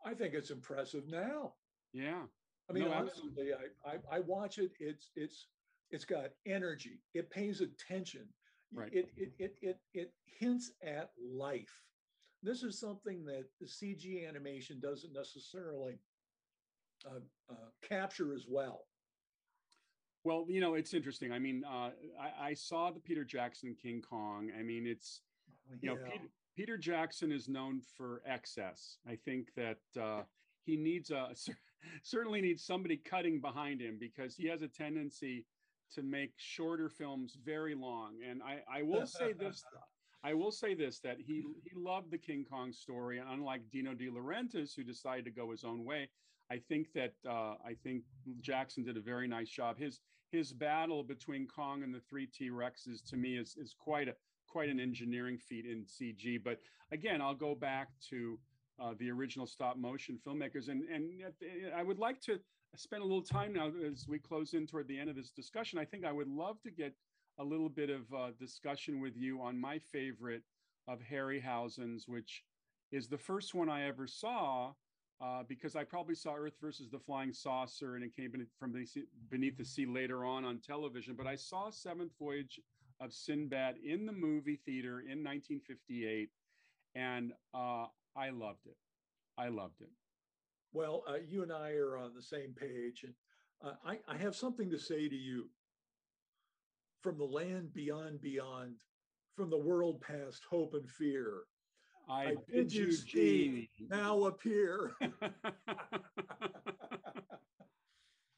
I 0.05 0.15
think 0.15 0.35
it's 0.35 0.51
impressive 0.51 1.05
now. 1.09 1.53
Yeah. 1.93 2.23
I 2.69 2.73
mean, 2.73 2.85
no, 2.85 2.93
honestly, 2.93 3.51
I, 3.85 3.91
I, 3.91 4.17
I 4.17 4.21
watch 4.21 4.59
it. 4.59 4.71
It's 4.79 5.11
it's 5.17 5.49
it's 5.91 6.05
got 6.05 6.31
energy. 6.47 7.01
It 7.15 7.31
pays 7.31 7.61
attention. 7.61 8.27
Right. 8.73 8.93
It, 8.93 9.11
it 9.17 9.33
it 9.39 9.57
it 9.61 9.79
it 9.93 10.13
hints 10.25 10.73
at 10.83 11.11
life. 11.21 11.83
This 12.43 12.63
is 12.63 12.79
something 12.79 13.25
that 13.25 13.45
the 13.61 13.67
CG 13.67 14.27
animation 14.27 14.81
doesn't 14.81 15.13
necessarily 15.13 15.99
uh, 17.07 17.21
uh, 17.51 17.69
capture 17.87 18.33
as 18.33 18.47
well. 18.49 18.85
Well, 20.25 20.47
you 20.49 20.61
know, 20.61 20.75
it's 20.75 20.95
interesting. 20.95 21.33
I 21.33 21.39
mean, 21.39 21.65
uh, 21.67 21.91
I, 22.21 22.49
I, 22.49 22.55
saw 22.55 22.91
the 22.91 23.01
Peter 23.01 23.25
Jackson 23.25 23.75
King 23.81 24.03
Kong. 24.03 24.51
I 24.59 24.63
mean, 24.63 24.87
it's 24.87 25.23
you 25.71 25.79
yeah. 25.83 25.91
know, 25.91 25.97
Peter, 26.05 26.25
Peter 26.57 26.77
Jackson 26.77 27.33
is 27.33 27.49
known 27.49 27.81
for 27.97 28.23
excess. 28.27 28.99
I 29.09 29.17
think 29.17 29.49
that 29.57 29.79
uh, 30.01 30.23
he 30.65 30.77
needs 30.77 31.11
a 31.11 31.31
certainly 32.03 32.41
needs 32.41 32.65
somebody 32.65 32.97
cutting 32.97 33.41
behind 33.41 33.81
him 33.81 33.97
because 33.99 34.37
he 34.37 34.47
has 34.49 34.63
a 34.63 34.69
tendency 34.69 35.47
to 35.95 36.03
make 36.03 36.33
shorter 36.37 36.89
films 36.89 37.37
very 37.45 37.75
long. 37.75 38.17
And 38.29 38.43
I, 38.43 38.61
I 38.73 38.83
will 38.83 39.07
say 39.07 39.33
this. 39.33 39.65
I 40.23 40.35
will 40.35 40.53
say 40.53 40.75
this 40.75 40.99
that 41.01 41.17
he 41.19 41.43
he 41.65 41.71
loved 41.75 42.11
the 42.11 42.19
King 42.19 42.45
Kong 42.49 42.73
story, 42.73 43.19
and 43.19 43.29
unlike 43.31 43.63
Dino 43.73 43.95
De 43.95 44.11
Laurentiis, 44.11 44.77
who 44.77 44.85
decided 44.85 45.25
to 45.25 45.31
go 45.31 45.51
his 45.51 45.65
own 45.65 45.83
way, 45.83 46.11
I 46.51 46.59
think 46.59 46.93
that 46.95 47.15
uh, 47.27 47.55
I 47.65 47.75
think 47.83 48.03
Jackson 48.43 48.85
did 48.85 48.99
a 48.99 49.01
very 49.01 49.27
nice 49.27 49.49
job. 49.49 49.79
His 49.79 50.01
his 50.31 50.53
battle 50.53 51.03
between 51.03 51.47
Kong 51.47 51.83
and 51.83 51.95
the 51.95 52.01
three 52.01 52.27
T 52.27 52.51
Rexes 52.51 53.03
to 53.09 53.17
me 53.17 53.39
is 53.39 53.57
is 53.57 53.75
quite 53.79 54.09
a 54.09 54.15
quite 54.51 54.69
an 54.69 54.81
engineering 54.81 55.39
feat 55.39 55.65
in 55.65 55.85
CG. 55.85 56.43
But 56.43 56.61
again, 56.93 57.23
I'll 57.23 57.35
go 57.35 57.55
back 57.55 57.89
to 58.11 58.39
uh, 58.81 58.95
the 58.99 59.11
original 59.11 59.47
stop 59.47 59.77
motion 59.77 60.19
filmmakers, 60.27 60.69
and 60.69 60.83
and 60.89 61.23
I 61.75 61.83
would 61.83 61.99
like 61.99 62.21
to 62.23 62.39
spend 62.77 63.03
a 63.03 63.05
little 63.05 63.23
time 63.23 63.53
now 63.53 63.71
as 63.87 64.07
we 64.09 64.19
close 64.19 64.55
in 64.55 64.67
toward 64.67 64.89
the 64.89 64.99
end 64.99 65.11
of 65.11 65.17
this 65.17 65.31
discussion. 65.31 65.79
I 65.79 65.85
think 65.85 66.05
I 66.05 66.13
would 66.13 66.29
love 66.29 66.61
to 66.63 66.71
get 66.71 66.95
a 67.39 67.45
little 67.45 67.69
bit 67.69 67.91
of 67.91 68.13
uh, 68.13 68.31
discussion 68.39 69.01
with 69.01 69.17
you 69.17 69.41
on 69.41 69.59
my 69.59 69.79
favorite 69.79 70.43
of 70.89 71.01
Harryhausen's, 71.01 72.07
which 72.07 72.45
is 72.93 73.09
the 73.09 73.19
first 73.19 73.55
one 73.55 73.69
I 73.69 73.87
ever 73.87 74.07
saw. 74.07 74.73
Uh, 75.23 75.43
because 75.47 75.77
I 75.77 75.85
probably 75.85 76.15
saw 76.15 76.35
Earth 76.35 76.55
versus 76.63 76.89
the 76.89 76.99
Flying 76.99 77.35
Saucer 77.35 77.95
and 77.95 78.03
it 78.03 78.17
came 78.17 78.33
from 78.59 78.73
beneath 79.29 79.59
the 79.59 79.65
sea 79.67 79.85
later 79.85 80.25
on 80.25 80.47
on 80.47 80.61
television. 80.61 81.15
But 81.15 81.27
I 81.27 81.37
saw 81.37 81.69
Seventh 81.69 82.13
Voyage 82.19 82.59
of 83.01 83.13
Sinbad 83.13 83.77
in 83.85 84.07
the 84.07 84.13
movie 84.13 84.61
theater 84.65 85.01
in 85.01 85.25
1958, 85.25 86.31
and 86.95 87.33
uh, 87.55 87.87
I 88.17 88.31
loved 88.31 88.67
it. 88.67 88.77
I 89.39 89.49
loved 89.49 89.81
it. 89.81 89.91
Well, 90.73 91.03
uh, 91.09 91.15
you 91.27 91.43
and 91.43 91.53
I 91.53 91.73
are 91.73 91.97
on 91.97 92.13
the 92.15 92.23
same 92.23 92.55
page, 92.55 93.05
and 93.05 93.15
uh, 93.65 93.75
I, 93.85 93.99
I 94.07 94.17
have 94.17 94.37
something 94.37 94.71
to 94.71 94.79
say 94.79 95.09
to 95.09 95.17
you. 95.17 95.49
From 97.03 97.17
the 97.17 97.25
land 97.25 97.73
beyond 97.73 98.21
beyond, 98.21 98.77
from 99.35 99.49
the 99.49 99.57
world 99.57 100.03
past 100.03 100.43
hope 100.51 100.75
and 100.75 100.87
fear, 100.87 101.45
I, 102.11 102.25
I 102.25 102.35
bid 102.47 102.73
you, 102.73 102.93
Steve, 102.93 103.69
now 103.89 104.25
appear. 104.25 104.93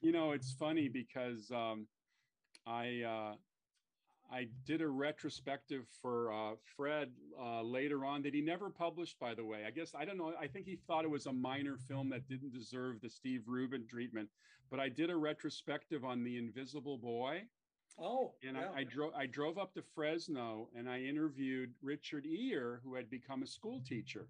you 0.01 0.13
know, 0.13 0.31
it's 0.31 0.53
funny 0.53 0.87
because 0.87 1.51
um, 1.51 1.87
I 2.65 3.01
uh, 3.01 3.35
I 4.33 4.47
did 4.65 4.81
a 4.81 4.87
retrospective 4.87 5.85
for 6.01 6.33
uh, 6.33 6.55
Fred 6.75 7.11
uh, 7.39 7.61
later 7.61 8.03
on 8.03 8.23
that 8.23 8.33
he 8.33 8.41
never 8.41 8.69
published, 8.69 9.19
by 9.19 9.35
the 9.35 9.45
way. 9.45 9.59
I 9.67 9.71
guess, 9.71 9.93
I 9.95 10.05
don't 10.05 10.17
know, 10.17 10.33
I 10.39 10.47
think 10.47 10.65
he 10.65 10.79
thought 10.87 11.05
it 11.05 11.09
was 11.09 11.27
a 11.27 11.33
minor 11.33 11.77
film 11.77 12.09
that 12.09 12.27
didn't 12.27 12.51
deserve 12.51 12.99
the 12.99 13.09
Steve 13.09 13.43
Rubin 13.45 13.85
treatment. 13.87 14.29
But 14.71 14.79
I 14.79 14.89
did 14.89 15.11
a 15.11 15.15
retrospective 15.15 16.03
on 16.03 16.23
The 16.23 16.37
Invisible 16.37 16.97
Boy. 16.97 17.43
Oh, 17.99 18.33
and 18.41 18.57
yeah. 18.57 18.69
I, 18.75 18.79
I 18.79 18.83
drove 18.85 19.13
I 19.13 19.27
drove 19.27 19.59
up 19.59 19.75
to 19.75 19.83
Fresno 19.93 20.67
and 20.75 20.89
I 20.89 21.01
interviewed 21.01 21.71
Richard 21.83 22.25
Eyer, 22.25 22.81
who 22.83 22.95
had 22.95 23.07
become 23.07 23.43
a 23.43 23.47
school 23.47 23.83
teacher. 23.87 24.27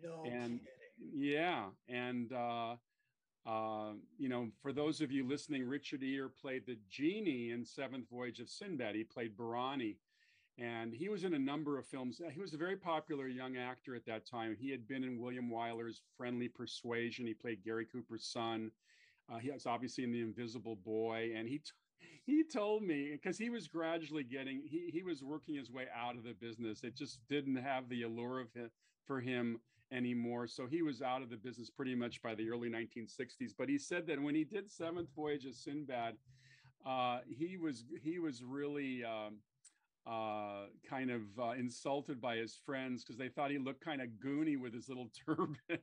No 0.00 0.22
and 0.24 0.60
kidding. 0.60 1.12
yeah, 1.12 1.64
and 1.88 2.32
uh, 2.32 2.76
uh, 3.44 3.92
you 4.18 4.28
know, 4.28 4.48
for 4.60 4.72
those 4.72 5.00
of 5.00 5.10
you 5.10 5.26
listening, 5.26 5.66
Richard 5.66 6.02
Eyer 6.04 6.28
played 6.28 6.64
the 6.66 6.78
genie 6.88 7.50
in 7.50 7.64
Seventh 7.64 8.08
Voyage 8.08 8.38
of 8.38 8.48
Sinbad. 8.48 8.94
He 8.94 9.02
played 9.02 9.36
Barani, 9.36 9.96
and 10.58 10.94
he 10.94 11.08
was 11.08 11.24
in 11.24 11.34
a 11.34 11.38
number 11.38 11.76
of 11.76 11.86
films. 11.86 12.20
He 12.32 12.40
was 12.40 12.54
a 12.54 12.58
very 12.58 12.76
popular 12.76 13.26
young 13.26 13.56
actor 13.56 13.96
at 13.96 14.06
that 14.06 14.26
time. 14.26 14.56
He 14.58 14.70
had 14.70 14.86
been 14.86 15.02
in 15.02 15.18
William 15.18 15.50
Wyler's 15.50 16.02
Friendly 16.16 16.48
Persuasion. 16.48 17.26
He 17.26 17.34
played 17.34 17.64
Gary 17.64 17.86
Cooper's 17.86 18.26
son. 18.26 18.70
Uh, 19.32 19.38
he 19.38 19.50
was 19.50 19.66
obviously 19.66 20.04
in 20.04 20.12
The 20.12 20.20
Invisible 20.20 20.76
Boy, 20.76 21.32
and 21.36 21.48
he. 21.48 21.58
T- 21.58 21.70
he 22.24 22.42
told 22.44 22.82
me 22.82 23.10
because 23.12 23.38
he 23.38 23.50
was 23.50 23.68
gradually 23.68 24.24
getting 24.24 24.62
he, 24.64 24.90
he 24.92 25.02
was 25.02 25.22
working 25.22 25.54
his 25.54 25.70
way 25.70 25.86
out 25.96 26.16
of 26.16 26.24
the 26.24 26.32
business 26.32 26.82
it 26.82 26.96
just 26.96 27.20
didn't 27.28 27.56
have 27.56 27.88
the 27.88 28.02
allure 28.02 28.40
of 28.40 28.52
him 28.52 28.70
for 29.06 29.20
him 29.20 29.60
anymore. 29.92 30.46
So 30.46 30.66
he 30.66 30.82
was 30.82 31.02
out 31.02 31.22
of 31.22 31.30
the 31.30 31.36
business 31.36 31.70
pretty 31.70 31.94
much 31.94 32.22
by 32.22 32.34
the 32.34 32.50
early 32.50 32.68
1960s. 32.68 33.52
But 33.56 33.68
he 33.68 33.78
said 33.78 34.06
that 34.06 34.20
when 34.20 34.34
he 34.34 34.44
did 34.44 34.70
Seventh 34.70 35.08
Voyage 35.14 35.44
of 35.44 35.54
Sinbad, 35.54 36.16
uh, 36.86 37.18
he 37.28 37.56
was 37.56 37.84
he 38.02 38.18
was 38.18 38.42
really 38.42 39.04
um, 39.04 39.36
uh, 40.06 40.64
kind 40.88 41.10
of 41.10 41.22
uh, 41.38 41.50
insulted 41.52 42.20
by 42.20 42.36
his 42.36 42.58
friends 42.66 43.04
because 43.04 43.18
they 43.18 43.28
thought 43.28 43.50
he 43.50 43.58
looked 43.58 43.84
kind 43.84 44.00
of 44.02 44.08
goony 44.24 44.60
with 44.60 44.74
his 44.74 44.88
little 44.88 45.10
turban. 45.26 45.56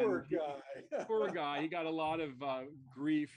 poor 0.00 0.26
guy. 0.30 1.04
poor 1.06 1.30
guy. 1.30 1.60
He 1.62 1.68
got 1.68 1.86
a 1.86 1.90
lot 1.90 2.20
of 2.20 2.40
uh, 2.42 2.62
grief 2.94 3.30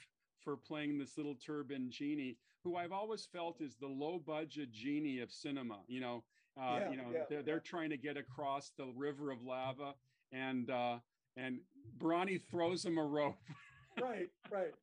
for 0.44 0.58
playing 0.58 1.00
this 1.00 1.18
little 1.18 1.36
turban 1.44 1.90
genie, 1.90 2.38
who 2.64 2.76
I've 2.76 2.92
always 2.92 3.28
felt 3.32 3.62
is 3.62 3.78
the 3.78 3.88
low 3.88 4.20
budget 4.20 4.72
genie 4.72 5.22
of 5.22 5.32
cinema. 5.32 5.80
You 5.88 6.02
know, 6.02 6.24
uh, 6.60 6.80
Yeah, 6.80 6.92
you 6.92 6.98
know, 6.98 7.04
yeah, 7.12 7.20
they're, 7.30 7.44
they're 7.44 7.60
trying 7.60 7.90
to 7.90 7.98
get 7.98 8.18
across 8.18 8.72
the 8.78 8.88
river 8.96 9.32
of 9.32 9.42
lava, 9.44 9.94
and 10.32 10.70
uh, 10.70 10.98
and 11.38 11.60
Barani 12.00 12.42
throws 12.50 12.86
him 12.86 12.98
a 12.98 13.04
rope. 13.04 13.38
right, 14.02 14.30
right. 14.52 14.74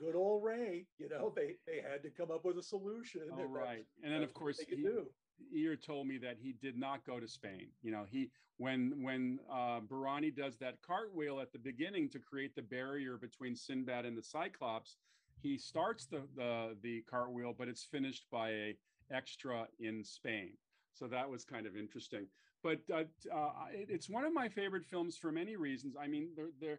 Good 0.00 0.16
old 0.16 0.44
Ray, 0.44 0.86
you 0.98 1.08
know, 1.08 1.32
they 1.34 1.56
they 1.66 1.80
had 1.80 2.02
to 2.02 2.10
come 2.10 2.30
up 2.30 2.44
with 2.44 2.58
a 2.58 2.62
solution. 2.62 3.22
And 3.38 3.54
right. 3.54 3.84
And 4.02 4.12
then, 4.12 4.22
of 4.22 4.34
course, 4.34 4.58
he- 4.58 4.76
do. 4.76 5.06
Eyer 5.52 5.76
told 5.76 6.06
me 6.06 6.16
that 6.18 6.36
he 6.40 6.52
did 6.62 6.78
not 6.78 7.04
go 7.04 7.18
to 7.18 7.26
Spain. 7.26 7.68
You 7.82 7.90
know, 7.90 8.04
he 8.08 8.30
when 8.58 9.02
when 9.02 9.40
uh, 9.50 9.80
Barani 9.80 10.34
does 10.34 10.56
that 10.58 10.80
cartwheel 10.82 11.40
at 11.40 11.52
the 11.52 11.58
beginning 11.58 12.08
to 12.10 12.18
create 12.18 12.54
the 12.54 12.62
barrier 12.62 13.16
between 13.16 13.56
Sinbad 13.56 14.04
and 14.04 14.16
the 14.16 14.22
Cyclops, 14.22 14.96
he 15.42 15.58
starts 15.58 16.06
the 16.06 16.22
the 16.36 16.76
the 16.82 17.02
cartwheel, 17.10 17.54
but 17.56 17.68
it's 17.68 17.84
finished 17.84 18.26
by 18.30 18.50
a 18.50 18.76
extra 19.10 19.66
in 19.78 20.04
Spain. 20.04 20.52
So 20.92 21.06
that 21.08 21.28
was 21.28 21.44
kind 21.44 21.66
of 21.66 21.76
interesting. 21.76 22.26
But 22.62 22.80
uh, 22.92 23.04
uh, 23.34 23.50
it, 23.72 23.88
it's 23.90 24.08
one 24.08 24.24
of 24.24 24.32
my 24.32 24.48
favorite 24.48 24.84
films 24.84 25.16
for 25.16 25.32
many 25.32 25.56
reasons. 25.56 25.96
I 26.00 26.06
mean, 26.06 26.28
the 26.36 26.52
the 26.60 26.78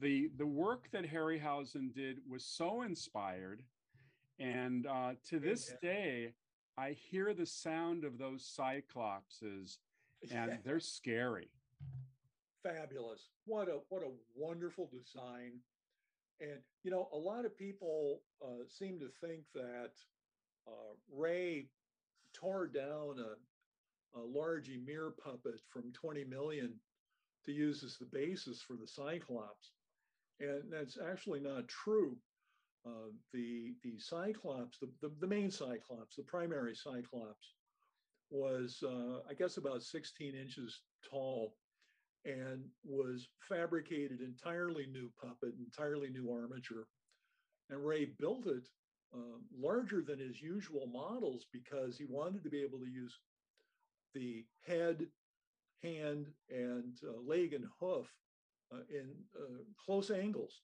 the 0.00 0.30
the 0.36 0.46
work 0.46 0.90
that 0.92 1.04
Harryhausen 1.04 1.92
did 1.92 2.18
was 2.28 2.44
so 2.44 2.82
inspired, 2.82 3.62
and 4.38 4.86
uh, 4.86 5.14
to 5.28 5.38
this 5.38 5.68
Yeah. 5.68 5.76
day, 5.82 6.34
I 6.78 6.92
hear 6.92 7.34
the 7.34 7.46
sound 7.46 8.04
of 8.04 8.18
those 8.18 8.44
cyclopses, 8.44 9.78
and 10.30 10.58
they're 10.64 10.80
scary. 10.80 11.50
fabulous. 12.62 13.28
What 13.44 13.68
a 13.68 13.80
what 13.88 14.02
a 14.02 14.10
wonderful 14.34 14.88
design. 14.92 15.60
And 16.40 16.60
you 16.82 16.90
know, 16.90 17.08
a 17.12 17.16
lot 17.16 17.44
of 17.44 17.56
people 17.56 18.20
uh, 18.44 18.64
seem 18.68 18.98
to 19.00 19.08
think 19.20 19.42
that 19.54 19.92
Ray 21.12 21.66
tore 22.34 22.66
down 22.66 23.16
a, 23.18 24.18
a 24.18 24.22
large 24.22 24.68
Ymir 24.68 25.12
puppet 25.22 25.60
from 25.68 25.92
20 25.92 26.24
million 26.24 26.74
to 27.44 27.52
use 27.52 27.82
as 27.82 27.96
the 27.96 28.06
basis 28.06 28.60
for 28.60 28.74
the 28.74 28.86
Cyclops, 28.86 29.72
and 30.40 30.64
that's 30.70 30.98
actually 30.98 31.40
not 31.40 31.68
true. 31.68 32.16
Uh, 32.86 33.10
the 33.32 33.74
the 33.82 33.98
Cyclops, 33.98 34.78
the, 34.78 34.88
the 35.00 35.12
the 35.20 35.26
main 35.26 35.50
Cyclops, 35.50 36.16
the 36.16 36.22
primary 36.22 36.74
Cyclops, 36.74 37.54
was 38.30 38.82
uh, 38.84 39.20
I 39.28 39.34
guess 39.34 39.56
about 39.56 39.82
16 39.82 40.34
inches 40.34 40.80
tall 41.08 41.54
and 42.24 42.64
was 42.84 43.28
fabricated 43.40 44.20
entirely 44.20 44.86
new 44.86 45.10
puppet, 45.20 45.54
entirely 45.58 46.10
new 46.10 46.30
armature. 46.30 46.88
And 47.70 47.84
Ray 47.84 48.06
built 48.18 48.46
it 48.46 48.68
uh, 49.14 49.38
larger 49.56 50.02
than 50.02 50.18
his 50.18 50.40
usual 50.40 50.86
models 50.86 51.46
because 51.52 51.96
he 51.96 52.04
wanted 52.08 52.42
to 52.42 52.50
be 52.50 52.62
able 52.62 52.78
to 52.78 52.86
use 52.90 53.18
the 54.14 54.44
head, 54.66 55.06
hand, 55.82 56.26
and 56.50 56.98
uh, 57.06 57.20
leg 57.26 57.52
and 57.52 57.64
hoof 57.80 58.06
uh, 58.72 58.78
in 58.90 59.10
uh, 59.38 59.62
close 59.84 60.10
angles. 60.10 60.62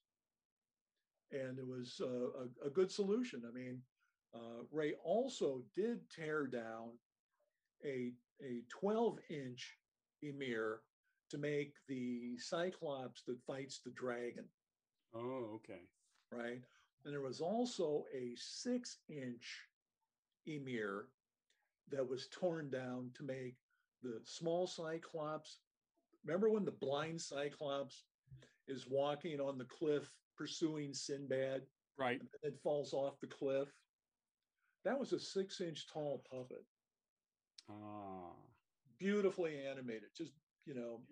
And 1.30 1.58
it 1.58 1.66
was 1.66 2.00
uh, 2.02 2.44
a, 2.64 2.66
a 2.66 2.70
good 2.70 2.90
solution. 2.90 3.42
I 3.48 3.52
mean, 3.52 3.80
uh, 4.34 4.64
Ray 4.70 4.94
also 5.04 5.62
did 5.74 6.00
tear 6.10 6.46
down 6.46 6.90
a, 7.84 8.12
a 8.42 8.62
12 8.68 9.18
inch 9.30 9.76
Ymir 10.22 10.80
to 11.30 11.38
make 11.38 11.72
the 11.88 12.36
Cyclops 12.38 13.22
that 13.26 13.40
fights 13.46 13.80
the 13.84 13.92
dragon, 13.92 14.44
Oh, 15.14 15.54
okay. 15.56 15.80
right? 16.30 16.60
And 17.04 17.12
there 17.12 17.20
was 17.20 17.40
also 17.40 18.04
a 18.14 18.34
six 18.36 18.98
inch 19.08 19.68
Ymir 20.46 21.08
that 21.88 22.06
was 22.06 22.28
torn 22.28 22.70
down 22.70 23.10
to 23.14 23.22
make 23.24 23.56
the 24.02 24.20
small 24.24 24.66
Cyclops. 24.66 25.60
Remember 26.24 26.48
when 26.50 26.64
the 26.64 26.72
blind 26.72 27.20
Cyclops 27.20 28.04
is 28.68 28.86
walking 28.88 29.40
on 29.40 29.58
the 29.58 29.64
cliff 29.64 30.08
pursuing 30.36 30.94
Sinbad 30.94 31.62
Right. 31.98 32.20
and 32.20 32.28
it 32.42 32.60
falls 32.62 32.92
off 32.92 33.20
the 33.20 33.26
cliff? 33.26 33.68
That 34.84 34.98
was 34.98 35.12
a 35.12 35.20
six 35.20 35.60
inch 35.60 35.86
tall 35.86 36.24
puppet, 36.30 36.64
Ah. 37.68 38.34
beautifully 38.98 39.64
animated, 39.66 40.14
just, 40.16 40.32
you 40.64 40.74
know, 40.74 41.06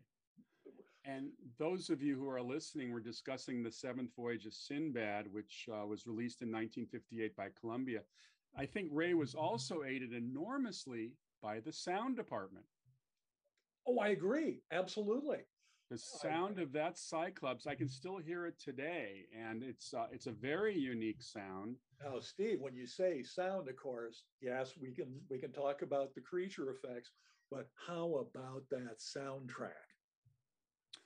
And 1.05 1.31
those 1.59 1.89
of 1.89 2.03
you 2.03 2.19
who 2.19 2.29
are 2.29 2.43
listening, 2.43 2.93
we're 2.93 3.01
discussing 3.01 3.63
the 3.63 3.73
Seventh 3.73 4.11
Voyage 4.15 4.45
of 4.45 4.53
Sinbad, 4.53 5.33
which 5.33 5.67
uh, 5.73 5.87
was 5.87 6.07
released 6.07 6.43
in 6.43 6.49
1958 6.49 7.35
by 7.37 7.49
Columbia. 7.59 8.01
I 8.57 8.67
think 8.67 8.91
Ray 8.93 9.15
was 9.15 9.35
also 9.35 9.83
aided 9.83 10.13
enormously 10.13 11.13
by 11.43 11.61
the 11.61 11.73
sound 11.73 12.17
department. 12.17 12.67
oh, 13.87 13.99
I 13.99 14.09
agree. 14.09 14.61
Absolutely. 14.73 15.39
The 15.91 15.99
sound 15.99 16.61
of 16.61 16.73
that 16.73 16.97
Cyclops, 16.97 17.67
I 17.67 17.75
can 17.75 17.89
still 17.89 18.19
hear 18.19 18.47
it 18.47 18.61
today, 18.61 19.27
and 19.37 19.65
it's 19.65 19.93
uh, 19.93 20.07
it's 20.13 20.29
a 20.29 20.33
very 20.33 20.79
unique 20.79 21.21
sound. 21.21 21.75
Now, 22.01 22.21
Steve, 22.21 22.61
when 22.61 22.77
you 22.77 22.87
say 22.87 23.25
sound, 23.25 23.69
of 23.69 23.75
course, 23.75 24.23
yes, 24.41 24.75
we 24.81 24.93
can 24.93 25.21
we 25.29 25.39
can 25.39 25.51
talk 25.51 25.83
about 25.83 26.15
the 26.15 26.21
creature 26.21 26.71
effects, 26.71 27.11
but 27.51 27.67
how 27.89 28.25
about 28.25 28.63
that 28.71 28.99
soundtrack? 29.01 29.90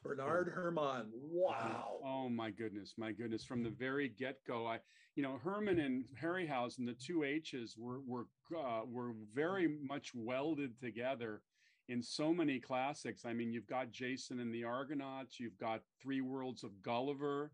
Bernard 0.04 0.52
Herrmann. 0.54 1.06
wow. 1.14 1.98
Oh 2.04 2.28
my 2.28 2.50
goodness, 2.50 2.94
my 2.98 3.12
goodness! 3.12 3.44
From 3.44 3.62
the 3.62 3.70
very 3.70 4.08
get-go, 4.08 4.66
I, 4.66 4.78
you 5.16 5.22
know, 5.22 5.40
Herrmann 5.42 5.80
and 5.80 6.04
Harryhausen, 6.20 6.86
the 6.86 6.94
two 6.94 7.24
H's 7.24 7.76
were 7.78 8.00
were 8.06 8.26
uh, 8.56 8.82
were 8.86 9.12
very 9.34 9.78
much 9.82 10.12
welded 10.14 10.78
together 10.80 11.40
in 11.88 12.02
so 12.02 12.32
many 12.32 12.60
classics. 12.60 13.24
I 13.24 13.32
mean, 13.32 13.52
you've 13.52 13.66
got 13.66 13.90
Jason 13.90 14.40
and 14.40 14.54
the 14.54 14.64
Argonauts, 14.64 15.40
you've 15.40 15.58
got 15.58 15.80
Three 16.02 16.20
Worlds 16.20 16.64
of 16.64 16.70
Gulliver, 16.82 17.50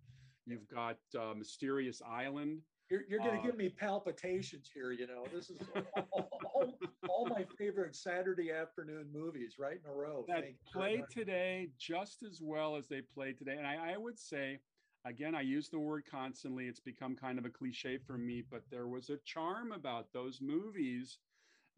you've 0.46 0.68
got 0.68 0.96
uh, 1.18 1.34
Mysterious 1.34 2.03
Island. 2.07 2.61
You're, 2.90 3.03
you're 3.09 3.20
going 3.20 3.36
to 3.36 3.38
uh, 3.38 3.46
give 3.46 3.57
me 3.57 3.68
palpitations 3.68 4.68
here. 4.74 4.90
You 4.90 5.07
know, 5.07 5.24
this 5.32 5.48
is 5.48 5.59
all, 6.11 6.28
all, 6.55 6.74
all 7.09 7.26
my 7.26 7.46
favorite 7.61 7.95
Saturday 7.95 8.51
afternoon 8.51 9.07
movies 9.13 9.57
right 9.59 9.79
in 9.85 9.91
a 9.91 9.95
row. 9.95 10.25
that 10.29 10.45
play 10.73 11.05
today 11.11 11.69
just 11.79 12.23
as 12.23 12.41
well 12.43 12.75
as 12.75 12.89
they 12.89 13.03
play 13.03 13.33
today. 13.33 13.57
And 13.59 13.67
I, 13.67 13.93
I 13.95 13.97
would 13.99 14.19
say, 14.19 14.61
again, 15.05 15.35
I 15.35 15.43
use 15.43 15.69
the 15.69 15.79
word 15.79 16.05
constantly. 16.11 16.67
It's 16.67 16.81
become 16.81 17.15
kind 17.15 17.39
of 17.39 17.45
a 17.45 17.51
cliche 17.51 17.99
for 17.99 18.17
me, 18.17 18.43
but 18.51 18.63
there 18.71 18.89
was 18.89 19.11
a 19.11 19.19
charm 19.27 19.73
about 19.73 20.13
those 20.13 20.41
movies, 20.41 21.19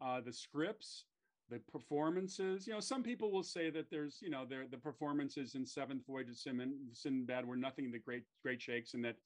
uh, 0.01 0.21
the 0.21 0.31
scripts, 0.31 1.05
the 1.49 1.59
performances. 1.59 2.65
You 2.65 2.73
know, 2.73 2.79
some 2.79 3.03
people 3.03 3.31
will 3.31 3.43
say 3.43 3.69
that 3.69 3.89
there's, 3.91 4.19
you 4.21 4.29
know, 4.29 4.45
the 4.45 4.77
performances 4.77 5.55
in 5.55 5.65
Seventh 5.65 6.05
Voyage 6.07 6.29
of 6.29 6.37
Sin- 6.37 6.79
Sinbad 6.93 7.45
were 7.45 7.57
nothing 7.57 7.91
the 7.91 7.99
great 7.99 8.23
great 8.41 8.61
shakes, 8.61 8.93
and 8.93 9.03
that 9.03 9.17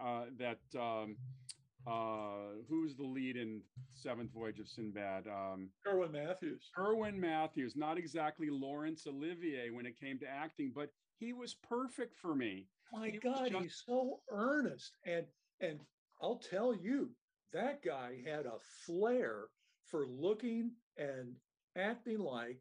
uh, 0.00 0.24
that 0.38 0.60
um, 0.78 1.16
uh, 1.86 2.62
who's 2.68 2.96
the 2.96 3.04
lead 3.04 3.36
in 3.36 3.60
Seventh 3.92 4.32
Voyage 4.32 4.58
of 4.58 4.68
Sinbad? 4.68 5.26
Um, 5.26 5.70
Kerwin 5.84 6.12
Mathews. 6.12 6.70
Kerwin 6.74 7.20
Mathews, 7.20 7.74
not 7.76 7.98
exactly 7.98 8.48
Laurence 8.50 9.06
Olivier 9.06 9.70
when 9.70 9.86
it 9.86 9.98
came 9.98 10.18
to 10.20 10.26
acting, 10.26 10.72
but 10.74 10.90
he 11.18 11.32
was 11.32 11.54
perfect 11.54 12.16
for 12.16 12.34
me. 12.34 12.66
My 12.92 13.08
he 13.08 13.18
God, 13.18 13.50
just... 13.50 13.62
he's 13.62 13.82
so 13.86 14.20
earnest, 14.30 14.92
and 15.06 15.26
and 15.60 15.80
I'll 16.22 16.40
tell 16.50 16.74
you, 16.74 17.10
that 17.52 17.84
guy 17.84 18.18
had 18.24 18.46
a 18.46 18.58
flair 18.86 19.44
for 19.86 20.06
looking 20.06 20.72
and 20.96 21.36
acting 21.76 22.18
like, 22.18 22.60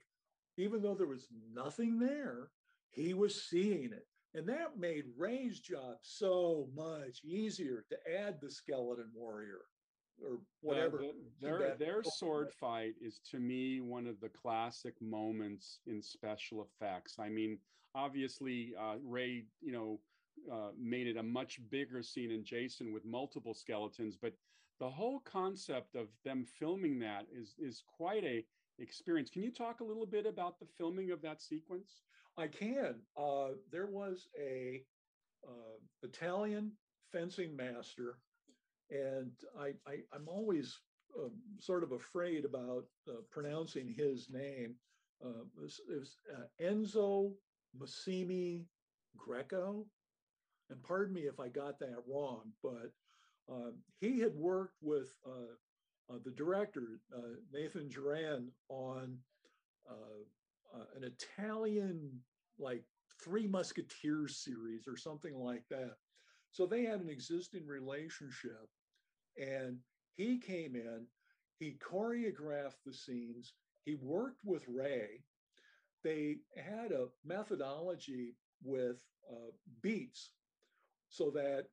even 0.58 0.82
though 0.82 0.96
there 0.96 1.08
was 1.08 1.28
nothing 1.54 2.00
there, 2.00 2.50
he 2.90 3.14
was 3.14 3.44
seeing 3.50 3.86
it. 3.86 4.08
And 4.36 4.48
that 4.50 4.78
made 4.78 5.06
Ray's 5.18 5.60
job 5.60 5.98
so 6.02 6.68
much 6.76 7.24
easier 7.24 7.86
to 7.90 7.98
add 8.20 8.42
the 8.42 8.50
skeleton 8.50 9.12
warrior 9.14 9.62
or 10.24 10.40
whatever. 10.62 10.98
The, 10.98 11.14
the, 11.40 11.48
their 11.48 11.76
their 11.76 12.04
sword 12.04 12.52
fight 12.52 12.94
is 13.02 13.20
to 13.32 13.40
me 13.40 13.80
one 13.82 14.08
of 14.08 14.20
the 14.20 14.30
classic 14.30 14.96
moments 15.02 15.80
in 15.86 16.02
special 16.02 16.68
effects. 16.68 17.18
I 17.20 17.30
mean, 17.30 17.60
obviously, 17.94 18.74
uh, 18.80 18.96
Ray, 19.04 19.46
you 19.62 19.72
know, 19.72 20.00
uh, 20.52 20.72
made 20.80 21.08
it 21.08 21.18
a 21.18 21.24
much 21.24 21.60
bigger 21.70 22.02
scene 22.02 22.32
in 22.32 22.44
Jason 22.44 22.92
with 22.92 23.06
multiple 23.06 23.54
skeletons, 23.54 24.18
but 24.20 24.34
the 24.80 24.90
whole 24.90 25.20
concept 25.20 25.96
of 25.96 26.08
them 26.26 26.44
filming 26.44 27.00
that 27.00 27.28
is 27.32 27.56
is 27.60 27.84
quite 27.88 28.24
a 28.24 28.44
experience. 28.80 29.30
Can 29.30 29.44
you 29.44 29.52
talk 29.52 29.80
a 29.80 29.84
little 29.84 30.08
bit 30.08 30.26
about 30.26 30.60
the 30.60 30.66
filming 30.66 31.12
of 31.12 31.22
that 31.22 31.42
sequence? 31.42 32.02
I 32.38 32.48
can. 32.48 32.96
Uh, 33.18 33.50
there 33.72 33.88
was 33.88 34.28
a 34.40 34.82
uh, 35.48 35.78
Italian 36.02 36.72
fencing 37.12 37.56
master, 37.56 38.18
and 38.90 39.32
I, 39.60 39.74
I 39.88 39.98
am 40.16 40.28
always 40.28 40.80
uh, 41.18 41.30
sort 41.60 41.84
of 41.84 41.92
afraid 41.92 42.46
about 42.46 42.86
uh, 43.08 43.22
pronouncing 43.30 43.94
his 43.96 44.30
name. 44.32 44.76
Uh, 45.24 45.44
was, 45.56 45.80
was 45.88 46.18
uh, 46.36 46.64
Enzo 46.64 47.34
Musumeci 47.80 48.66
Greco, 49.16 49.86
and 50.70 50.82
pardon 50.84 51.14
me 51.14 51.22
if 51.22 51.40
I 51.40 51.50
got 51.50 51.80
that 51.80 52.02
wrong, 52.08 52.52
but 52.64 52.92
he 54.00 54.20
had 54.20 54.34
worked 54.36 54.78
with 54.82 55.10
the 56.24 56.32
director 56.32 57.00
Nathan 57.52 57.90
Juran 57.90 58.48
on 58.70 59.18
uh, 60.74 60.86
an 60.96 61.04
Italian 61.04 62.10
like 62.60 62.84
Three 63.24 63.48
Musketeers 63.48 64.38
series 64.44 64.88
or 64.88 64.98
something 64.98 65.36
like 65.36 65.64
that. 65.70 65.96
So 66.52 66.66
they 66.66 66.84
had 66.84 67.02
an 67.02 67.10
existing 67.10 67.66
relationship, 67.66 68.70
and 69.38 69.78
he 70.16 70.40
came 70.40 70.76
in, 70.76 71.06
he 71.58 71.78
choreographed 71.80 72.84
the 72.86 72.94
scenes, 72.94 73.54
he 73.86 73.96
worked 73.96 74.42
with 74.46 74.64
Ray. 74.68 75.24
They 76.04 76.38
had 76.56 76.92
a 76.92 77.08
methodology 77.26 78.36
with 78.64 79.02
uh, 79.32 79.52
beats 79.82 80.32
so 81.10 81.32
that 81.32 81.66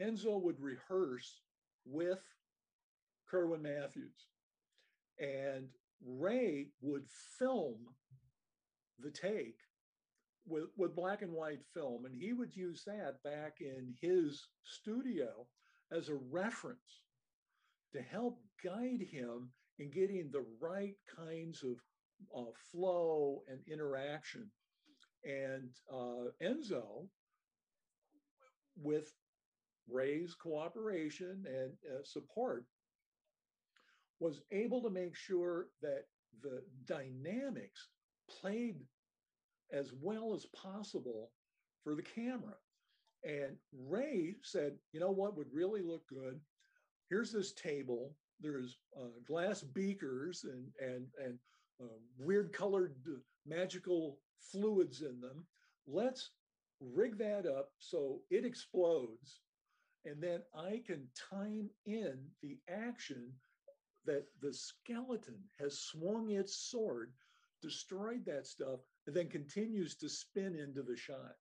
Enzo 0.00 0.40
would 0.40 0.60
rehearse 0.60 1.40
with 1.84 2.20
Kerwin 3.28 3.62
Mathews. 3.62 4.28
And 5.18 5.68
Ray 6.06 6.68
would 6.80 7.04
film 7.38 7.76
the 8.98 9.10
take 9.10 9.58
with, 10.46 10.64
with 10.76 10.94
black 10.94 11.22
and 11.22 11.32
white 11.32 11.64
film, 11.72 12.04
and 12.04 12.14
he 12.14 12.32
would 12.32 12.54
use 12.54 12.84
that 12.86 13.22
back 13.22 13.58
in 13.60 13.94
his 14.00 14.48
studio 14.64 15.46
as 15.92 16.08
a 16.08 16.18
reference 16.30 17.02
to 17.92 18.02
help 18.02 18.38
guide 18.62 19.06
him 19.10 19.50
in 19.78 19.90
getting 19.90 20.30
the 20.30 20.44
right 20.60 20.96
kinds 21.16 21.62
of 21.62 21.76
uh, 22.36 22.50
flow 22.70 23.42
and 23.48 23.60
interaction. 23.70 24.50
And 25.24 25.70
uh, 25.92 26.30
Enzo, 26.42 27.06
with 28.76 29.12
Ray's 29.88 30.34
cooperation 30.34 31.44
and 31.46 31.72
uh, 31.90 32.02
support, 32.04 32.64
was 34.20 34.40
able 34.52 34.82
to 34.82 34.90
make 34.90 35.14
sure 35.14 35.66
that 35.82 36.04
the 36.42 36.62
dynamics 36.86 37.88
played 38.28 38.76
as 39.72 39.92
well 40.00 40.34
as 40.34 40.46
possible 40.46 41.30
for 41.82 41.94
the 41.94 42.02
camera. 42.02 42.54
And 43.24 43.56
Ray 43.72 44.36
said, 44.42 44.74
you 44.92 45.00
know 45.00 45.10
what 45.10 45.36
would 45.36 45.52
really 45.52 45.82
look 45.82 46.06
good? 46.08 46.40
Here's 47.08 47.32
this 47.32 47.52
table. 47.52 48.14
There's 48.40 48.78
uh, 48.98 49.20
glass 49.26 49.62
beakers 49.62 50.44
and 50.44 50.66
and 50.80 51.06
and 51.24 51.38
uh, 51.80 51.98
weird 52.18 52.52
colored 52.52 52.94
uh, 53.06 53.18
magical 53.46 54.18
fluids 54.52 55.02
in 55.02 55.20
them. 55.20 55.44
Let's 55.86 56.30
rig 56.80 57.18
that 57.18 57.46
up 57.46 57.70
so 57.78 58.20
it 58.30 58.44
explodes, 58.44 59.40
and 60.04 60.22
then 60.22 60.42
I 60.54 60.82
can 60.86 61.08
time 61.30 61.70
in 61.86 62.18
the 62.42 62.58
action 62.68 63.32
that 64.06 64.24
the 64.40 64.52
skeleton 64.52 65.38
has 65.58 65.78
swung 65.78 66.30
its 66.30 66.56
sword, 66.56 67.12
destroyed 67.62 68.24
that 68.26 68.46
stuff, 68.46 68.80
and 69.06 69.14
then 69.14 69.28
continues 69.28 69.94
to 69.96 70.08
spin 70.08 70.56
into 70.56 70.82
the 70.82 70.96
shot. 70.96 71.36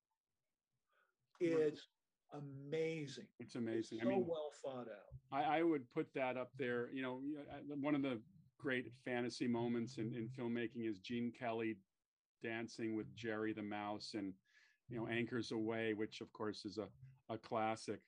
It's 1.39 1.87
amazing. 2.33 3.27
It's 3.39 3.55
amazing. 3.55 3.99
It's 3.99 4.03
so 4.03 4.09
I 4.09 4.15
mean, 4.15 4.25
well 4.27 4.51
thought 4.63 4.87
out. 4.87 5.11
I, 5.31 5.59
I, 5.59 5.63
would 5.63 5.83
put 5.93 6.07
that 6.15 6.37
up 6.37 6.51
there. 6.57 6.89
You 6.93 7.01
know, 7.01 7.21
one 7.81 7.95
of 7.95 8.01
the 8.01 8.19
great 8.59 8.85
fantasy 9.03 9.47
moments 9.47 9.97
in, 9.97 10.13
in 10.13 10.29
filmmaking 10.29 10.89
is 10.89 10.99
Gene 10.99 11.31
Kelly 11.37 11.77
dancing 12.41 12.95
with 12.95 13.13
Jerry 13.15 13.53
the 13.53 13.63
Mouse 13.63 14.11
and, 14.15 14.33
you 14.89 14.97
know, 14.97 15.07
Anchors 15.07 15.51
Aweigh, 15.51 15.95
which 15.95 16.21
of 16.21 16.31
course 16.33 16.65
is 16.65 16.77
a, 16.77 16.87
a 17.33 17.37
classic. 17.37 17.99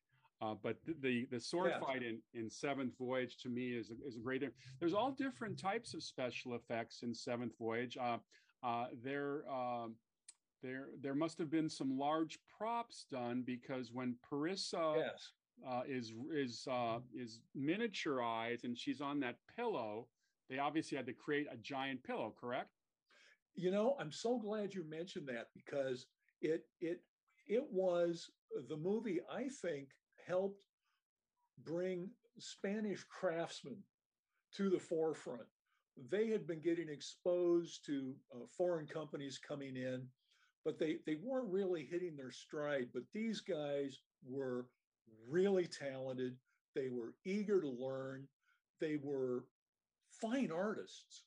Uh, 0.42 0.54
but 0.62 0.78
the, 0.86 0.96
the, 1.02 1.28
the 1.32 1.40
sword 1.40 1.72
yeah. 1.74 1.80
fight 1.80 2.04
in, 2.04 2.20
in 2.34 2.50
Seventh 2.50 2.94
Voyage 3.00 3.38
to 3.38 3.50
me 3.50 3.70
is 3.70 3.90
a, 3.90 4.08
is 4.08 4.18
a 4.18 4.20
great. 4.20 4.44
There's 4.80 4.94
all 4.94 5.12
different 5.12 5.58
types 5.58 5.94
of 5.94 6.04
special 6.04 6.56
effects 6.56 7.04
in 7.04 7.14
Seventh 7.14 7.54
Voyage. 7.58 7.98
Uh, 7.98 8.18
uh, 8.64 8.88
there, 9.02 9.44
um, 9.50 9.96
there, 10.62 10.88
there 11.02 11.16
must 11.16 11.38
have 11.38 11.50
been 11.50 11.70
some 11.70 11.98
large 11.98 12.40
props 12.58 13.06
done 13.10 13.44
because 13.46 13.92
when 13.94 14.16
Parisa 14.30 14.98
yes. 14.98 15.32
Uh, 15.66 15.84
is 15.88 16.12
is 16.34 16.68
uh, 16.70 17.00
is 17.18 17.40
miniaturized 17.58 18.66
and 18.66 18.78
she's 18.78 19.00
on 19.00 19.22
that 19.22 19.38
pillow, 19.56 20.06
they 20.50 20.60
obviously 20.60 20.98
had 20.98 21.06
to 21.06 21.14
create 21.14 21.48
a 21.50 21.56
giant 21.56 22.04
pillow. 22.04 22.34
Correct? 22.38 22.72
You 23.56 23.72
know, 23.72 23.96
I'm 23.98 24.12
so 24.12 24.38
glad 24.38 24.74
you 24.74 24.84
mentioned 24.84 25.30
that 25.30 25.48
because 25.56 26.08
it 26.42 26.66
it 26.82 27.00
it 27.48 27.64
was 27.72 28.30
the 28.68 28.76
movie 28.76 29.22
I 29.32 29.48
think 29.62 29.88
helped 30.28 30.65
bring 31.63 32.09
Spanish 32.38 33.03
craftsmen 33.03 33.78
to 34.55 34.69
the 34.69 34.80
forefront. 34.80 35.47
They 36.09 36.28
had 36.28 36.45
been 36.45 36.61
getting 36.61 36.89
exposed 36.89 37.86
to 37.86 38.13
uh, 38.34 38.45
foreign 38.57 38.88
companies 38.88 39.39
coming 39.39 39.78
in, 39.78 40.05
but 40.65 40.78
they, 40.78 40.97
they 41.05 41.15
weren't 41.23 41.51
really 41.51 41.88
hitting 41.89 42.15
their 42.15 42.32
stride. 42.32 42.89
But 42.93 43.03
these 43.13 43.39
guys 43.39 44.01
were 44.28 44.65
really 45.30 45.67
talented. 45.67 46.36
They 46.76 46.89
were 46.89 47.13
eager 47.23 47.61
to 47.61 47.69
learn. 47.69 48.28
They 48.82 48.97
were 49.01 49.45
fine 50.21 50.51
artists. 50.51 51.23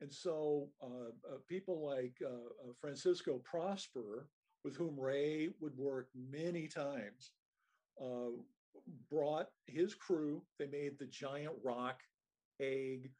And 0.00 0.12
so 0.12 0.68
uh, 0.80 1.10
uh, 1.28 1.38
people 1.48 1.84
like 1.84 2.14
uh, 2.24 2.28
uh 2.28 2.72
Francisco 2.80 3.40
Prosper, 3.44 4.28
with 4.64 4.76
whom 4.76 4.98
Ray 4.98 5.48
would 5.60 5.76
work 5.76 6.08
many 6.14 6.68
times, 6.68 7.32
uh, 8.00 8.30
brought 9.10 9.46
his 9.66 9.94
crew. 9.94 10.42
They 10.58 10.66
made 10.66 10.98
the 10.98 11.06
giant 11.06 11.54
rock 11.64 12.00
egg. 12.60 13.10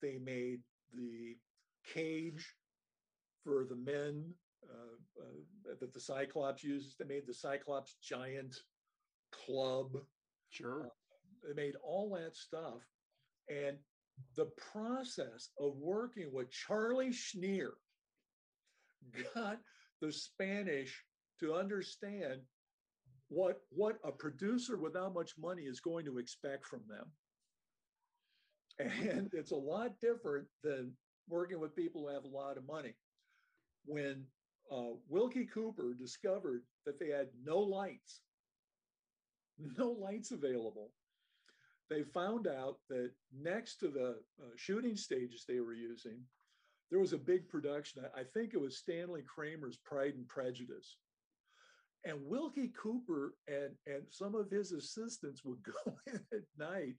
They 0.00 0.18
made 0.18 0.60
the 0.94 1.36
cage 1.94 2.46
for 3.44 3.64
the 3.68 3.76
men 3.76 4.32
uh, 4.68 5.22
uh, 5.22 5.74
that 5.80 5.92
the 5.92 6.00
Cyclops 6.00 6.62
uses. 6.62 6.96
They 6.98 7.04
made 7.04 7.26
the 7.26 7.34
Cyclops 7.34 7.96
giant 8.02 8.56
club. 9.32 9.90
Sure. 10.50 10.86
Uh, 10.86 11.48
they 11.48 11.62
made 11.62 11.74
all 11.82 12.10
that 12.16 12.36
stuff. 12.36 12.82
And 13.48 13.76
the 14.36 14.50
process 14.72 15.48
of 15.58 15.76
working 15.76 16.32
with 16.32 16.50
Charlie 16.50 17.10
Schneer 17.10 17.70
got 19.34 19.58
the 20.00 20.12
Spanish 20.12 21.04
to 21.40 21.54
understand 21.54 22.40
what 23.32 23.60
what 23.70 23.98
a 24.04 24.12
producer 24.12 24.76
without 24.76 25.14
much 25.14 25.32
money 25.38 25.62
is 25.62 25.80
going 25.80 26.04
to 26.04 26.18
expect 26.18 26.66
from 26.66 26.82
them 26.88 27.06
and 28.78 29.30
it's 29.32 29.52
a 29.52 29.56
lot 29.56 29.92
different 30.00 30.46
than 30.62 30.92
working 31.28 31.60
with 31.60 31.76
people 31.76 32.02
who 32.02 32.14
have 32.14 32.24
a 32.24 32.36
lot 32.36 32.56
of 32.56 32.66
money 32.66 32.94
when 33.84 34.24
uh, 34.70 34.94
wilkie 35.08 35.46
cooper 35.46 35.94
discovered 35.98 36.62
that 36.86 36.98
they 36.98 37.08
had 37.08 37.28
no 37.44 37.58
lights 37.58 38.20
no 39.76 39.90
lights 39.90 40.30
available. 40.30 40.90
They 41.90 42.02
found 42.02 42.46
out 42.46 42.78
that 42.88 43.10
next 43.38 43.76
to 43.80 43.88
the 43.88 44.16
uh, 44.42 44.48
shooting 44.56 44.96
stages 44.96 45.44
they 45.46 45.60
were 45.60 45.74
using, 45.74 46.20
there 46.90 47.00
was 47.00 47.12
a 47.12 47.18
big 47.18 47.48
production. 47.48 48.04
I 48.16 48.22
think 48.34 48.54
it 48.54 48.60
was 48.60 48.78
Stanley 48.78 49.22
Kramer's 49.22 49.78
Pride 49.84 50.14
and 50.14 50.26
Prejudice. 50.28 50.96
And 52.04 52.18
Wilkie 52.26 52.72
Cooper 52.80 53.34
and, 53.46 53.70
and 53.86 54.02
some 54.10 54.34
of 54.34 54.50
his 54.50 54.72
assistants 54.72 55.44
would 55.44 55.62
go 55.62 55.96
in 56.06 56.20
at 56.32 56.44
night 56.58 56.96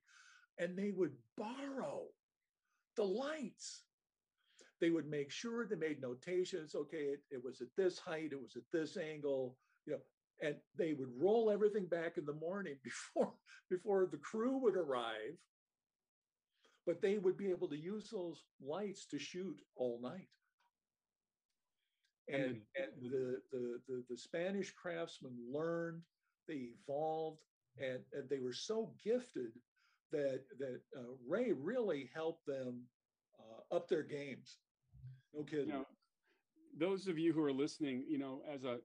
and 0.60 0.78
they 0.78 0.92
would 0.92 1.14
borrow 1.38 2.04
the 2.96 3.04
lights. 3.04 3.84
They 4.80 4.90
would 4.90 5.10
make 5.10 5.32
sure 5.32 5.66
they 5.66 5.76
made 5.76 6.02
notations. 6.02 6.76
Okay, 6.76 6.98
it, 6.98 7.20
it 7.32 7.44
was 7.44 7.62
at 7.62 7.68
this 7.78 7.98
height, 7.98 8.32
it 8.32 8.42
was 8.42 8.56
at 8.56 8.64
this 8.72 8.98
angle, 8.98 9.58
you 9.86 9.94
know, 9.94 10.00
and 10.42 10.56
they 10.78 10.94
would 10.94 11.10
roll 11.18 11.50
everything 11.50 11.86
back 11.86 12.18
in 12.18 12.26
the 12.26 12.34
morning 12.34 12.76
before 12.84 13.34
before 13.70 14.08
the 14.12 14.18
crew 14.18 14.58
would 14.58 14.76
arrive 14.76 15.38
but 16.86 17.02
they 17.02 17.18
would 17.18 17.38
be 17.38 17.50
able 17.50 17.68
to 17.70 17.78
use 17.78 18.10
those 18.10 18.44
lights 18.62 19.06
to 19.06 19.20
shoot 19.20 19.58
all 19.76 20.00
night 20.02 20.28
and, 22.28 22.44
and, 22.44 22.62
and 22.76 23.12
the, 23.12 23.42
the, 23.52 23.80
the, 23.88 24.04
the, 24.10 24.18
Spanish 24.18 24.72
craftsmen 24.72 25.34
learned, 25.52 26.02
they 26.48 26.70
evolved, 26.88 27.40
and, 27.78 28.00
and 28.14 28.30
they 28.30 28.40
were 28.40 28.54
so 28.54 28.94
gifted 29.04 29.52
that, 30.12 30.42
that 30.60 30.82
uh, 30.98 31.14
Ray 31.28 31.52
really 31.52 32.10
helped 32.14 32.46
them 32.46 32.82
uh, 33.40 33.76
up 33.76 33.90
their 33.90 34.04
games. 34.04 34.58
No 35.34 35.44
kidding. 35.44 35.68
You 35.68 35.74
know, 35.74 35.86
those 36.80 37.08
of 37.08 37.20
you 37.20 37.34
who 37.34 37.44
are 37.44 37.54
listening, 37.54 38.04
you 38.08 38.18
know, 38.18 38.42
as 38.52 38.64
a 38.64 38.80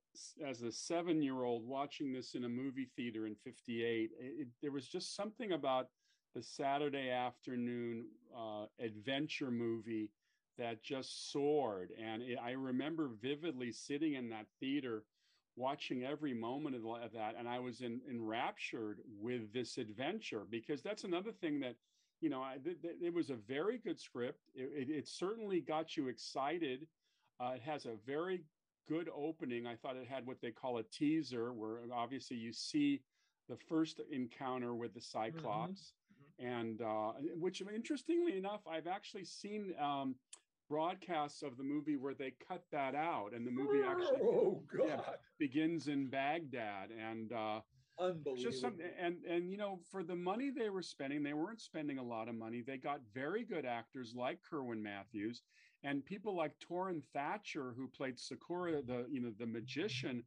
as 0.45 0.63
a 0.63 0.71
seven 0.71 1.23
year 1.23 1.45
old 1.45 1.67
watching 1.67 2.13
this 2.13 2.35
in 2.35 2.45
a 2.45 2.49
movie 2.49 2.89
theater 2.97 3.27
in 3.27 3.35
'58, 3.35 4.11
there 4.63 4.73
was 4.73 4.87
just 4.89 5.17
something 5.17 5.53
about 5.53 5.89
the 6.35 6.43
Saturday 6.43 7.11
afternoon 7.11 8.05
uh, 8.37 8.67
adventure 8.79 9.51
movie 9.51 10.11
that 10.59 10.83
just 10.83 11.33
soared. 11.33 11.91
And 12.03 12.23
it, 12.23 12.39
I 12.43 12.51
remember 12.51 13.11
vividly 13.23 13.73
sitting 13.73 14.15
in 14.15 14.29
that 14.31 14.47
theater 14.61 15.05
watching 15.57 16.05
every 16.05 16.35
moment 16.35 16.77
of, 16.77 17.13
that. 17.13 17.35
And 17.39 17.49
I 17.49 17.59
was 17.59 17.81
in, 17.81 18.01
enraptured 18.09 18.99
with 19.21 19.53
this 19.53 19.79
adventure 19.79 20.47
because 20.51 20.83
that's 20.83 21.05
another 21.05 21.33
thing 21.33 21.61
that, 21.61 21.75
you 22.21 22.31
know, 22.31 22.43
I, 22.43 22.57
th- 22.63 22.83
th- 22.83 22.97
it 23.03 23.15
was 23.15 23.31
a 23.31 23.37
very 23.37 23.79
good 23.79 23.99
script. 24.01 24.41
It, 24.55 24.89
it, 24.89 24.93
it 24.93 25.09
certainly 25.09 25.61
got 25.61 25.97
you 25.97 26.09
excited. 26.09 26.87
Uh, 27.41 27.53
it 27.57 27.63
has 27.63 27.87
a 27.87 27.95
very 28.07 28.43
good 28.89 29.09
opening. 29.15 29.67
I 29.67 29.77
thought 29.77 29.97
it 29.97 30.09
had 30.09 30.27
what 30.27 30.41
they 30.41 30.51
call 30.51 30.79
a 30.79 30.83
teaser, 30.83 31.53
where 31.53 31.81
obviously 31.93 32.37
you 32.37 32.53
see 32.53 33.03
the 33.49 33.57
first 33.69 34.01
encounter 34.11 34.75
with 34.75 34.95
the 34.95 35.01
mm-hmm. 35.01 35.37
Cyclops. 35.37 35.81
Mm-hmm. 35.81 35.95
And 36.41 36.83
uh, 36.83 37.13
which, 37.37 37.63
interestingly 37.75 38.39
enough, 38.39 38.61
I've 38.71 38.87
actually 38.87 39.25
seen 39.25 39.75
um, 39.81 40.15
broadcasts 40.69 41.43
of 41.43 41.57
the 41.57 41.63
movie 41.63 41.97
where 41.97 42.15
they 42.15 42.33
cut 42.47 42.63
that 42.73 42.95
out 42.95 43.31
and 43.35 43.47
the 43.47 43.51
movie 43.51 43.81
actually 43.87 44.21
oh, 44.23 44.63
yeah, 44.87 45.01
begins 45.39 45.89
in 45.89 46.09
Baghdad 46.09 46.91
and 46.91 47.33
uh 47.33 47.61
Unbelievable. 48.01 48.37
Just 48.37 48.61
some, 48.61 48.77
and 49.01 49.17
and 49.29 49.51
you 49.51 49.57
know, 49.57 49.81
for 49.91 50.05
the 50.05 50.15
money 50.15 50.51
they 50.57 50.71
were 50.71 50.83
spending, 50.83 51.21
they 51.21 51.33
weren't 51.33 51.61
spending 51.61 51.99
a 51.99 52.03
lot 52.03 52.29
of 52.29 52.37
money. 52.37 52.63
They 52.65 52.77
got 52.77 53.01
very 53.13 53.45
good 53.45 53.67
actors 53.67 54.15
like 54.17 54.39
Kerwin 54.49 54.81
Mathews 54.81 55.43
and 55.85 56.05
people 56.05 56.37
like 56.37 56.53
Torin 56.59 57.03
Thatcher, 57.13 57.73
who 57.77 57.89
played 57.89 58.17
Sokurah, 58.17 58.87
the 58.87 59.07
you 59.11 59.21
know 59.21 59.33
the 59.39 59.47
magician, 59.47 60.23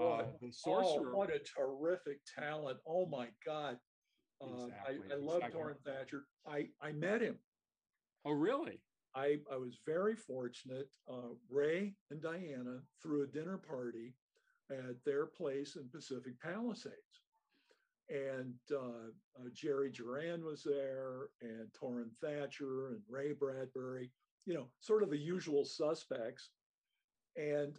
uh, 0.00 0.22
the 0.40 0.52
sorcerer. 0.52 1.12
Oh, 1.14 1.16
what 1.16 1.30
a 1.30 1.38
terrific 1.38 2.18
talent! 2.38 2.78
Oh 2.86 3.06
my 3.06 3.28
God, 3.44 3.78
uh, 4.40 4.66
exactly. 4.66 4.96
I, 5.10 5.14
I 5.14 5.18
love 5.18 5.36
exactly. 5.36 5.60
Torin 5.60 5.76
Thatcher. 5.84 6.24
I 6.46 6.68
I 6.80 6.92
met 6.92 7.20
him. 7.20 7.38
Oh 8.24 8.32
really? 8.32 8.80
I, 9.16 9.38
I 9.50 9.56
was 9.56 9.78
very 9.86 10.14
fortunate. 10.14 10.88
Uh, 11.10 11.32
Ray 11.50 11.94
and 12.10 12.20
Diana 12.20 12.80
threw 13.02 13.22
a 13.22 13.26
dinner 13.26 13.56
party 13.56 14.14
at 14.70 15.02
their 15.04 15.26
place 15.26 15.76
in 15.76 15.88
Pacific 15.88 16.34
Palisades. 16.40 17.22
And 18.10 18.54
uh, 18.70 19.08
uh, 19.38 19.48
Jerry 19.54 19.90
Juran 19.90 20.44
was 20.44 20.62
there, 20.62 21.28
and 21.40 21.66
Torin 21.72 22.10
Thatcher, 22.20 22.88
and 22.88 23.00
Ray 23.08 23.32
Bradbury, 23.32 24.10
you 24.44 24.54
know, 24.54 24.68
sort 24.80 25.02
of 25.02 25.10
the 25.10 25.18
usual 25.18 25.64
suspects. 25.64 26.50
And 27.36 27.74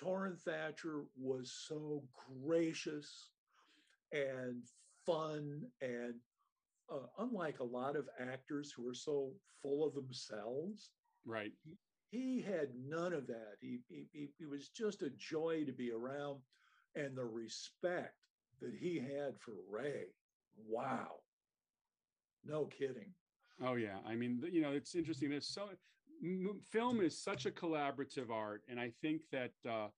Torin 0.00 0.38
Thatcher 0.38 1.04
was 1.18 1.52
so 1.66 2.02
gracious 2.44 3.30
and 4.12 4.62
fun 5.06 5.62
and 5.80 6.14
uh, 6.90 7.06
unlike 7.18 7.60
a 7.60 7.64
lot 7.64 7.96
of 7.96 8.08
actors 8.20 8.72
who 8.74 8.88
are 8.88 8.94
so 8.94 9.30
full 9.62 9.86
of 9.86 9.94
themselves, 9.94 10.90
right? 11.24 11.52
He, 11.64 11.76
he 12.10 12.42
had 12.42 12.68
none 12.86 13.12
of 13.12 13.26
that. 13.28 13.56
He, 13.60 13.80
he, 13.88 14.30
he 14.38 14.46
was 14.46 14.68
just 14.68 15.02
a 15.02 15.10
joy 15.16 15.64
to 15.66 15.72
be 15.72 15.92
around, 15.92 16.40
and 16.96 17.16
the 17.16 17.24
respect 17.24 18.14
that 18.60 18.74
he 18.78 18.98
had 18.98 19.38
for 19.38 19.54
Ray. 19.70 20.06
Wow, 20.68 21.20
no 22.44 22.64
kidding. 22.66 23.12
Oh 23.64 23.74
yeah, 23.74 23.98
I 24.06 24.14
mean, 24.14 24.42
you 24.50 24.62
know, 24.62 24.72
it's 24.72 24.94
interesting. 24.94 25.30
There's 25.30 25.46
so 25.46 25.68
film 26.70 27.00
is 27.00 27.22
such 27.22 27.46
a 27.46 27.50
collaborative 27.50 28.30
art, 28.30 28.62
and 28.68 28.78
I 28.80 28.92
think 29.00 29.22
that 29.32 29.52
uh, 29.68 29.88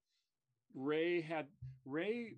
Ray 0.74 1.20
had 1.20 1.46
Ray 1.84 2.34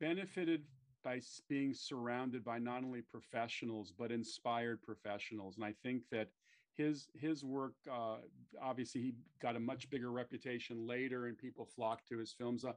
benefited 0.00 0.62
by 1.06 1.20
being 1.48 1.72
surrounded 1.72 2.44
by 2.44 2.58
not 2.58 2.82
only 2.82 3.00
professionals 3.00 3.94
but 3.96 4.10
inspired 4.10 4.82
professionals. 4.82 5.54
And 5.54 5.64
i 5.64 5.72
think 5.84 6.02
that 6.10 6.28
his 6.74 7.08
his 7.14 7.44
work 7.44 7.74
uh, 7.90 8.16
obviously 8.60 9.00
he 9.00 9.14
got 9.40 9.54
a 9.54 9.60
much 9.60 9.88
bigger 9.88 10.10
reputation 10.10 10.84
later 10.84 11.26
and 11.26 11.38
people 11.38 11.64
flocked 11.64 12.08
to 12.08 12.18
his 12.18 12.32
films. 12.32 12.64
Uh, 12.64 12.72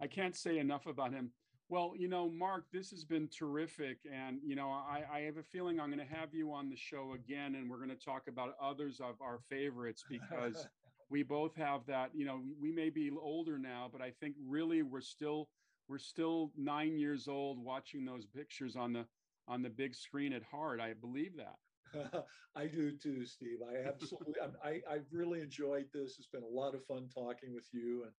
i 0.00 0.06
can't 0.08 0.34
say 0.34 0.58
enough 0.58 0.86
about 0.86 1.12
him. 1.12 1.30
Well 1.68 1.92
you 1.96 2.08
know 2.08 2.28
mark 2.28 2.64
this 2.72 2.90
has 2.90 3.04
been 3.04 3.28
terrific. 3.28 3.98
And 4.12 4.40
you 4.44 4.56
know 4.56 4.70
i, 4.70 5.04
I 5.14 5.20
have 5.20 5.36
a 5.36 5.44
feeling 5.44 5.78
i'm 5.78 5.92
going 5.92 6.06
to 6.06 6.14
have 6.20 6.34
you 6.34 6.52
on 6.52 6.68
the 6.70 6.76
show 6.76 7.12
again 7.14 7.54
and 7.54 7.70
we're 7.70 7.82
going 7.84 7.96
to 7.96 8.04
talk 8.12 8.22
about 8.26 8.56
others 8.60 9.00
of 9.00 9.14
our 9.22 9.38
favorites 9.48 10.04
because 10.10 10.66
we 11.08 11.22
both 11.22 11.54
have 11.54 11.86
that 11.86 12.10
you 12.14 12.24
know 12.24 12.40
we 12.60 12.72
may 12.72 12.90
be 12.90 13.12
older 13.22 13.58
now 13.58 13.88
but 13.92 14.00
i 14.00 14.10
think 14.20 14.34
really 14.44 14.82
we're 14.82 15.00
still 15.00 15.48
we're 15.90 15.98
still 15.98 16.52
nine 16.56 16.96
years 16.96 17.26
old 17.26 17.62
watching 17.62 18.04
those 18.04 18.24
pictures 18.24 18.76
on 18.76 18.92
the 18.92 19.04
on 19.48 19.60
the 19.62 19.68
big 19.68 19.94
screen 19.96 20.32
at 20.32 20.44
heart. 20.44 20.80
I 20.80 20.92
believe 20.94 21.32
that. 21.36 21.56
I 22.56 22.66
do 22.66 22.96
too, 22.96 23.26
Steve. 23.26 23.58
I 23.68 23.88
absolutely, 23.88 24.34
I, 24.64 24.80
I've 24.88 25.06
really 25.10 25.40
enjoyed 25.40 25.86
this. 25.92 26.16
It's 26.18 26.28
been 26.28 26.44
a 26.44 26.46
lot 26.46 26.76
of 26.76 26.84
fun 26.84 27.08
talking 27.12 27.52
with 27.52 27.66
you, 27.72 28.04
and 28.04 28.12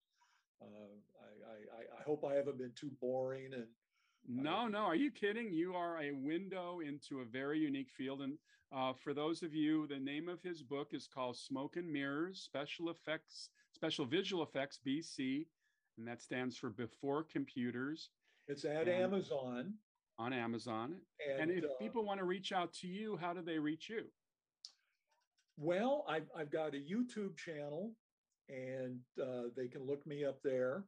uh, 0.62 1.46
I, 1.48 1.78
I, 1.78 2.02
I 2.02 2.04
hope 2.06 2.26
I 2.26 2.34
haven't 2.34 2.58
been 2.58 2.74
too 2.76 2.92
boring. 3.00 3.54
And 3.54 3.68
no, 4.28 4.68
no, 4.68 4.80
are 4.80 4.96
you 4.96 5.10
kidding? 5.10 5.54
You 5.54 5.74
are 5.74 6.02
a 6.02 6.12
window 6.12 6.82
into 6.86 7.22
a 7.22 7.26
very 7.26 7.60
unique 7.60 7.92
field. 7.98 8.22
And 8.22 8.38
uh, 8.76 8.92
for 8.92 9.14
those 9.14 9.42
of 9.42 9.54
you, 9.54 9.88
the 9.88 10.00
name 10.00 10.28
of 10.28 10.42
his 10.42 10.62
book 10.62 10.90
is 10.92 11.08
called 11.08 11.38
Smoke 11.38 11.78
and 11.78 11.90
Mirrors: 11.90 12.42
Special 12.42 12.90
Effects, 12.90 13.50
Special 13.74 14.06
Visual 14.06 14.44
Effects 14.44 14.80
BC 14.86 15.46
and 16.02 16.08
that 16.08 16.20
stands 16.20 16.58
for 16.58 16.72
Before 16.72 17.24
Computers. 17.24 18.10
It's 18.48 18.66
at 18.66 18.88
Amazon. 18.88 19.76
On 20.18 20.34
Amazon. 20.34 20.96
And, 21.30 21.52
and 21.52 21.60
if 21.60 21.64
uh, 21.64 21.74
people 21.80 22.04
want 22.04 22.20
to 22.20 22.26
reach 22.26 22.52
out 22.52 22.74
to 22.82 22.88
you, 22.88 23.18
how 23.22 23.34
do 23.34 23.44
they 23.44 23.60
reach 23.60 23.88
you? 23.88 24.06
Well, 25.58 26.04
I've, 26.10 26.28
I've 26.36 26.50
got 26.50 26.74
a 26.74 26.78
YouTube 26.78 27.38
channel 27.38 27.92
and 28.50 28.98
uh, 29.22 29.50
they 29.56 29.68
can 29.68 29.86
look 29.86 30.06
me 30.08 30.26
up 30.26 30.40
there 30.44 30.86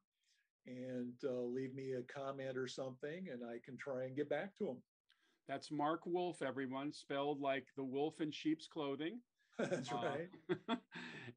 and 0.66 1.14
uh, 1.24 1.42
leave 1.42 1.76
me 1.76 1.94
a 1.94 2.02
comment 2.12 2.58
or 2.58 2.68
something, 2.68 3.28
and 3.32 3.44
I 3.44 3.60
can 3.64 3.78
try 3.78 4.06
and 4.06 4.16
get 4.16 4.30
back 4.30 4.56
to 4.58 4.66
them. 4.66 4.78
That's 5.48 5.72
Mark 5.72 6.02
Wolf, 6.06 6.42
everyone, 6.42 6.92
spelled 6.92 7.40
like 7.40 7.68
the 7.78 7.84
wolf 7.84 8.20
in 8.20 8.32
sheep's 8.32 8.66
clothing. 8.66 9.20
That's 9.70 9.92
uh, 9.92 9.96
right. 9.96 10.78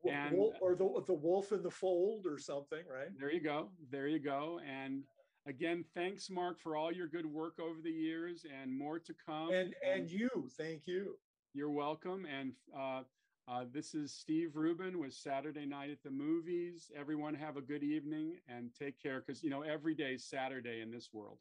and 0.10 0.36
or 0.60 0.74
the 0.74 1.02
the 1.06 1.12
wolf 1.12 1.52
in 1.52 1.62
the 1.62 1.70
fold 1.70 2.26
or 2.26 2.38
something, 2.38 2.82
right? 2.90 3.08
There 3.18 3.30
you 3.30 3.42
go. 3.42 3.68
There 3.90 4.08
you 4.08 4.18
go. 4.18 4.60
And 4.66 5.02
again, 5.46 5.84
thanks, 5.94 6.30
Mark, 6.30 6.58
for 6.58 6.76
all 6.76 6.92
your 6.92 7.08
good 7.08 7.26
work 7.26 7.58
over 7.60 7.80
the 7.82 7.90
years, 7.90 8.46
and 8.62 8.76
more 8.76 8.98
to 8.98 9.14
come. 9.14 9.52
And 9.52 9.74
and 9.86 10.10
you, 10.10 10.30
thank 10.56 10.86
you. 10.86 11.16
You're 11.52 11.70
welcome. 11.70 12.26
And 12.26 12.52
uh, 12.76 13.02
uh, 13.48 13.64
this 13.72 13.94
is 13.94 14.12
Steve 14.12 14.56
Rubin 14.56 14.98
with 14.98 15.12
Saturday 15.12 15.66
Night 15.66 15.90
at 15.90 16.02
the 16.02 16.10
Movies. 16.10 16.90
Everyone 16.98 17.34
have 17.34 17.56
a 17.56 17.62
good 17.62 17.82
evening 17.82 18.36
and 18.48 18.70
take 18.78 19.00
care, 19.00 19.22
because 19.24 19.42
you 19.42 19.50
know 19.50 19.62
every 19.62 19.94
day 19.94 20.14
is 20.14 20.24
Saturday 20.24 20.80
in 20.80 20.90
this 20.90 21.10
world. 21.12 21.38